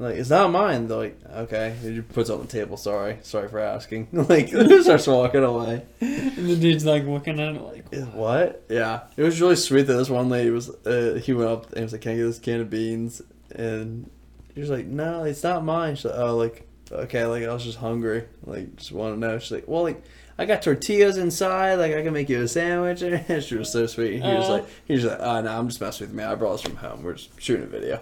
Like 0.00 0.16
it's 0.16 0.30
not 0.30 0.50
mine. 0.50 0.88
They're 0.88 0.96
like, 0.96 1.18
okay. 1.30 1.76
He 1.82 2.00
puts 2.00 2.30
it 2.30 2.32
on 2.32 2.40
the 2.40 2.46
table. 2.46 2.76
Sorry, 2.78 3.18
sorry 3.22 3.48
for 3.48 3.58
asking. 3.58 4.08
like 4.12 4.48
starts 4.48 5.06
walking 5.06 5.44
away. 5.44 5.82
And 6.00 6.48
the 6.48 6.56
dude's 6.56 6.86
like 6.86 7.04
looking 7.04 7.38
at 7.38 7.54
it 7.54 7.60
like, 7.60 7.84
What? 8.14 8.64
Yeah, 8.70 9.00
it 9.16 9.22
was 9.22 9.38
really 9.40 9.56
sweet 9.56 9.82
that 9.82 9.92
this 9.94 10.08
one 10.08 10.30
lady 10.30 10.48
was. 10.50 10.70
Uh, 10.86 11.20
he 11.22 11.34
went 11.34 11.50
up 11.50 11.72
and 11.74 11.82
was 11.82 11.92
like, 11.92 12.00
"Can 12.00 12.12
I 12.12 12.16
get 12.16 12.22
this 12.24 12.38
can 12.38 12.60
of 12.62 12.70
beans?" 12.70 13.20
And 13.54 14.08
he 14.54 14.60
was 14.62 14.70
like, 14.70 14.86
"No, 14.86 15.24
it's 15.24 15.42
not 15.44 15.64
mine." 15.64 15.96
She's 15.96 16.06
like, 16.06 16.14
"Oh, 16.18 16.34
like 16.36 16.66
okay, 16.90 17.26
like 17.26 17.44
I 17.44 17.52
was 17.52 17.64
just 17.64 17.76
hungry. 17.78 18.24
Like 18.46 18.76
just 18.76 18.92
want 18.92 19.14
to 19.14 19.20
know." 19.20 19.38
She's 19.38 19.52
like, 19.52 19.68
"Well, 19.68 19.82
like 19.82 20.02
I 20.38 20.46
got 20.46 20.62
tortillas 20.62 21.18
inside. 21.18 21.74
Like 21.74 21.92
I 21.92 22.02
can 22.02 22.14
make 22.14 22.30
you 22.30 22.40
a 22.40 22.48
sandwich. 22.48 23.02
And 23.02 23.44
she 23.44 23.56
was 23.56 23.70
so 23.70 23.86
sweet. 23.86 24.14
He 24.14 24.20
was 24.20 24.46
Uh. 24.48 24.52
like, 24.52 24.66
he 24.86 24.94
was 24.94 25.04
like, 25.04 25.18
oh 25.20 25.42
no, 25.42 25.58
I'm 25.58 25.68
just 25.68 25.82
messing 25.82 26.06
with 26.06 26.16
me. 26.16 26.24
I 26.24 26.34
brought 26.36 26.52
this 26.52 26.62
from 26.62 26.76
home. 26.76 27.02
We're 27.02 27.12
just 27.14 27.38
shooting 27.38 27.64
a 27.64 27.68
video. 27.68 28.00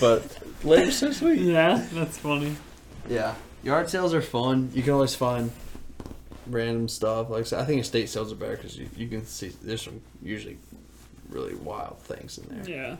But 0.00 0.38
was 0.62 0.96
so 0.96 1.10
sweet. 1.12 1.40
Yeah, 1.40 1.84
that's 1.92 2.16
funny. 2.18 2.56
Yeah, 3.08 3.34
yard 3.62 3.90
sales 3.90 4.14
are 4.14 4.22
fun. 4.22 4.70
You 4.72 4.82
can 4.82 4.92
always 4.92 5.14
find 5.14 5.50
random 6.46 6.88
stuff. 6.88 7.28
Like 7.30 7.52
I 7.52 7.64
think 7.64 7.80
estate 7.80 8.08
sales 8.08 8.32
are 8.32 8.36
better 8.36 8.56
because 8.56 8.78
you, 8.78 8.88
you 8.96 9.08
can 9.08 9.26
see 9.26 9.48
there's 9.62 9.82
some 9.82 10.00
usually 10.22 10.58
really 11.28 11.54
wild 11.56 11.98
things 12.00 12.38
in 12.38 12.56
there 12.62 12.68
Yeah. 12.78 12.96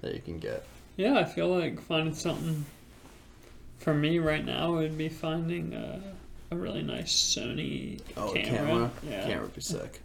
that 0.00 0.14
you 0.14 0.20
can 0.20 0.38
get. 0.38 0.64
Yeah, 0.96 1.18
I 1.18 1.24
feel 1.24 1.48
like 1.48 1.80
finding 1.80 2.14
something 2.14 2.64
for 3.78 3.94
me 3.94 4.18
right 4.18 4.44
now 4.44 4.72
would 4.74 4.98
be 4.98 5.08
finding 5.08 5.72
uh, 5.74 6.00
a 6.50 6.56
really 6.56 6.82
nice 6.82 7.12
Sony 7.12 8.00
Oh, 8.16 8.32
camera. 8.32 8.58
camera. 8.58 8.90
Yeah. 9.08 9.22
Camera 9.26 9.42
would 9.44 9.54
be 9.54 9.60
sick. 9.60 10.00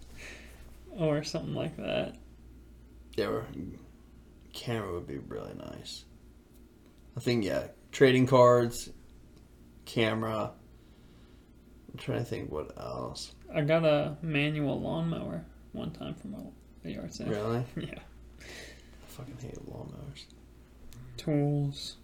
Or 0.98 1.24
something 1.24 1.56
like 1.56 1.76
that. 1.78 2.16
Yeah, 3.18 3.28
or 3.28 3.46
camera 4.56 4.94
would 4.94 5.06
be 5.06 5.18
really 5.18 5.54
nice. 5.54 6.06
I 7.16 7.20
think 7.20 7.46
yeah, 7.46 7.68
trading 7.92 8.26
cards, 8.26 8.90
camera. 9.86 10.52
I'm 11.92 12.00
trying 12.00 12.20
to 12.20 12.26
think 12.26 12.52
what 12.52 12.76
else. 12.78 13.34
I 13.54 13.62
got 13.62 13.86
a 13.86 14.18
manual 14.22 14.82
lawnmower 14.82 15.46
one 15.74 15.92
time 15.92 16.16
from 16.16 16.36
a, 16.84 16.90
yard 16.90 17.14
sale. 17.14 17.28
Really, 17.28 17.64
Yeah. 17.78 18.00
I 18.40 19.08
fucking 19.08 19.38
hate 19.40 19.60
lawnmowers. 19.70 20.26
Tools, 21.18 21.98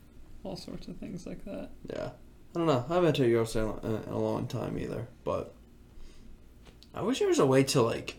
all 0.44 0.56
sorts 0.56 0.88
of 0.88 0.98
things 0.98 1.26
like 1.26 1.44
that. 1.46 1.70
Yeah, 1.90 2.12
I 2.56 2.58
don't 2.58 2.68
know. 2.68 2.86
I 2.90 2.94
haven't 2.94 3.14
been 3.14 3.14
to 3.14 3.26
a 3.26 3.28
yard 3.28 3.50
sale 3.50 3.80
in, 3.84 3.96
in 3.96 4.14
a 4.14 4.20
long 4.20 4.48
time 4.48 4.78
either, 4.78 5.08
but 5.24 5.54
I 6.94 7.02
wish 7.02 7.20
there 7.20 7.28
was 7.28 7.40
a 7.40 7.46
way 7.46 7.64
to 7.66 7.82
like. 7.82 8.18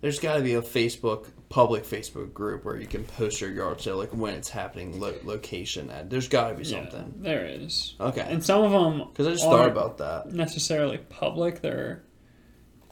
There's 0.00 0.18
got 0.18 0.36
to 0.36 0.42
be 0.42 0.54
a 0.54 0.62
Facebook 0.62 1.26
public 1.48 1.84
Facebook 1.84 2.32
group 2.34 2.64
where 2.64 2.76
you 2.76 2.86
can 2.86 3.04
post 3.04 3.40
your 3.40 3.50
yard 3.50 3.80
sale, 3.80 3.96
like 3.96 4.10
when 4.10 4.34
it's 4.34 4.48
happening, 4.48 4.98
lo- 5.00 5.14
location. 5.24 5.90
At. 5.90 6.10
There's 6.10 6.28
got 6.28 6.48
to 6.48 6.54
be 6.54 6.64
Yeah, 6.64 6.80
something. 6.80 7.14
there 7.18 7.46
is. 7.46 7.94
Okay, 8.00 8.26
And 8.28 8.44
some 8.44 8.62
of 8.64 8.72
them 8.72 9.08
because 9.08 9.26
I 9.28 9.30
just 9.32 9.44
thought 9.44 9.60
aren't 9.60 9.72
about 9.72 9.98
that. 9.98 10.32
necessarily 10.32 10.98
public. 10.98 11.62
They're 11.62 12.02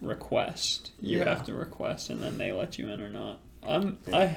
request. 0.00 0.92
You 1.00 1.18
Yeah. 1.18 1.24
have 1.34 1.44
to 1.46 1.54
request, 1.54 2.10
and 2.10 2.22
then 2.22 2.38
they 2.38 2.52
let 2.52 2.78
you 2.78 2.88
in 2.90 3.00
or 3.00 3.08
not. 3.08 3.40
I'm 3.66 3.98
I 4.12 4.36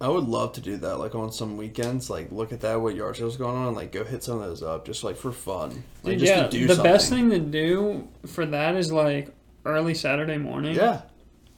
I 0.00 0.08
would 0.08 0.24
love 0.28 0.52
to 0.54 0.60
do 0.60 0.76
that, 0.78 0.98
like 0.98 1.14
on 1.14 1.32
some 1.32 1.56
weekends, 1.56 2.08
like 2.10 2.30
look 2.32 2.52
at 2.52 2.60
that 2.60 2.80
what 2.80 2.94
yard 2.94 3.16
sales 3.16 3.36
going 3.36 3.56
on, 3.56 3.68
and 3.68 3.76
like 3.76 3.92
go 3.92 4.04
hit 4.04 4.22
some 4.24 4.40
of 4.40 4.48
those 4.48 4.62
up, 4.62 4.84
just 4.84 5.04
like 5.04 5.16
for 5.16 5.32
fun. 5.32 5.70
Like, 6.02 6.18
Dude, 6.18 6.18
just 6.20 6.32
yeah, 6.32 6.42
to 6.44 6.48
do 6.50 6.66
the 6.66 6.74
something. 6.74 6.92
best 6.92 7.10
thing 7.10 7.30
to 7.30 7.38
do 7.38 8.08
for 8.26 8.46
that 8.46 8.74
is 8.76 8.92
like 8.92 9.32
early 9.64 9.94
Saturday 9.94 10.38
morning. 10.38 10.74
Yeah, 10.76 11.02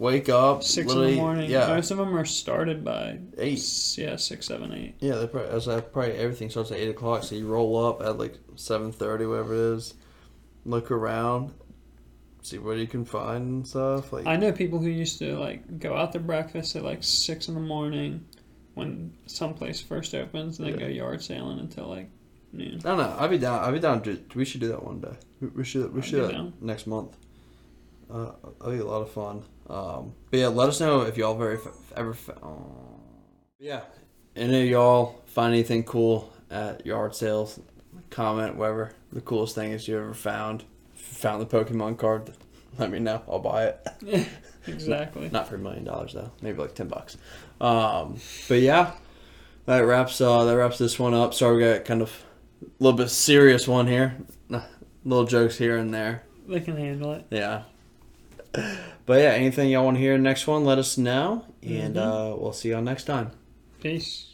wake 0.01 0.29
up 0.31 0.63
Six 0.65 0.91
in 0.93 0.99
the 1.01 1.17
morning. 1.17 1.51
Yeah, 1.51 1.67
Most 1.69 1.91
of 1.91 1.99
them 1.99 2.17
are 2.17 2.25
started 2.25 2.83
by 2.85 3.19
eight. 3.39 3.59
s- 3.59 3.97
Yeah, 3.99 4.17
six, 4.17 4.47
seven, 4.47 4.73
eight. 4.73 4.95
Yeah, 4.99 5.17
they 5.17 5.27
probably, 5.27 5.51
as 5.51 5.69
I 5.69 5.81
probably 5.81 6.13
everything 6.15 6.49
starts 6.51 6.71
at 6.73 6.79
eight 6.79 6.89
o'clock, 6.89 7.23
so 7.23 7.35
you 7.37 7.47
roll 7.47 7.77
up 7.87 8.01
at 8.03 8.19
like 8.19 8.35
seven 8.57 8.91
thirty, 8.93 9.27
whatever 9.27 9.55
it 9.55 9.77
is. 9.77 9.95
Look 10.65 10.91
around, 10.91 11.53
see 12.43 12.59
what 12.59 12.77
you 12.79 12.87
can 12.87 13.05
find 13.05 13.45
and 13.47 13.67
stuff. 13.69 14.13
Like 14.13 14.27
I 14.27 14.37
know 14.37 14.53
people 14.53 14.79
who 14.79 14.89
used 14.89 15.19
to 15.21 15.39
like 15.39 15.79
go 15.79 15.95
out 15.97 16.13
to 16.13 16.19
breakfast 16.19 16.75
at 16.77 16.83
like 16.85 17.03
six 17.05 17.49
in 17.49 17.55
the 17.55 17.61
morning 17.61 18.25
when 18.75 19.13
someplace 19.27 19.81
first 19.81 20.15
opens, 20.15 20.59
and 20.59 20.67
then 20.67 20.75
Yeah. 20.81 20.87
go 20.87 20.93
yard 20.93 21.23
sailing 21.23 21.59
until 21.61 21.87
like 21.89 22.09
noon. 22.53 22.77
I 22.85 22.89
don't 22.89 22.99
know. 22.99 23.17
I'd 23.19 23.31
be 23.31 23.39
down. 23.39 23.63
I'd 23.65 23.73
be 23.75 23.81
down. 23.81 24.03
To, 24.03 24.19
we 24.35 24.45
should 24.45 24.61
do 24.63 24.69
that 24.69 24.83
one 24.83 25.01
day. 25.01 25.15
We, 25.41 25.49
we 25.49 25.65
should. 25.65 25.93
We 25.95 26.01
should 26.03 26.13
be 26.13 26.21
do 26.21 26.27
that 26.29 26.33
down. 26.33 26.53
next 26.61 26.87
month. 26.87 27.17
Uh, 28.13 28.33
that'll 28.59 28.73
be 28.73 28.79
a 28.81 28.85
lot 28.85 29.03
of 29.03 29.11
fun. 29.11 29.43
Um, 29.69 30.15
but 30.31 30.41
yeah, 30.41 30.49
let 30.49 30.69
us 30.69 30.81
know 30.81 31.03
if 31.03 31.17
y'all 31.17 31.37
very 31.37 31.57
f- 31.57 31.69
ever. 31.97 32.11
F- 32.11 32.31
oh. 32.43 32.65
Yeah, 33.59 33.83
any 34.35 34.63
of 34.63 34.69
y'all 34.69 35.23
find 35.27 35.53
anything 35.53 35.85
cool 35.85 36.33
at 36.51 36.85
yard 36.87 37.15
sales? 37.15 37.61
Comment 38.11 38.57
whatever 38.57 38.93
the 39.13 39.21
coolest 39.21 39.55
thing 39.55 39.73
is 39.73 39.87
you 39.87 39.99
ever 39.99 40.15
found. 40.15 40.65
If 40.95 41.09
you 41.13 41.19
found 41.19 41.41
the 41.43 41.47
Pokemon 41.47 41.99
card. 41.99 42.33
Let 42.79 42.91
me 42.91 42.99
know. 43.01 43.23
I'll 43.29 43.41
buy 43.41 43.65
it. 43.67 44.29
Exactly. 44.67 45.31
Not 45.31 45.49
for 45.49 45.55
a 45.55 45.59
million 45.59 45.85
dollars 45.85 46.13
though. 46.13 46.31
Maybe 46.43 46.59
like 46.59 46.75
ten 46.75 46.87
bucks. 46.87 47.17
Um, 47.63 48.19
but 48.47 48.61
yeah, 48.61 48.93
that 49.65 49.81
wraps 49.81 50.21
uh, 50.21 50.45
that 50.45 50.55
wraps 50.55 50.77
this 50.77 50.99
one 50.99 51.15
up. 51.15 51.33
Sorry, 51.33 51.57
we 51.57 51.63
got 51.63 51.87
kind 51.87 52.03
of 52.03 52.23
a 52.63 52.67
little 52.79 52.97
bit 52.97 53.09
serious 53.09 53.67
one 53.67 53.87
here. 53.87 54.17
Little 55.03 55.25
jokes 55.25 55.57
here 55.57 55.79
and 55.79 55.95
there. 55.95 56.25
They 56.47 56.61
can 56.61 56.77
handle 56.77 57.13
it. 57.15 57.25
Yeah. 57.31 57.63
But 59.07 59.21
yeah, 59.21 59.31
anything 59.31 59.71
y'all 59.71 59.85
want 59.85 59.97
to 59.97 60.01
hear 60.01 60.17
next 60.19 60.47
one, 60.47 60.65
let 60.65 60.79
us 60.79 60.97
know, 60.97 61.45
and 61.65 61.97
Mhm. 61.97 61.99
uh, 62.33 62.37
we'll 62.37 62.53
see 62.53 62.71
y'all 62.71 62.83
next 62.83 63.05
time. 63.05 63.33
Peace. 63.81 64.30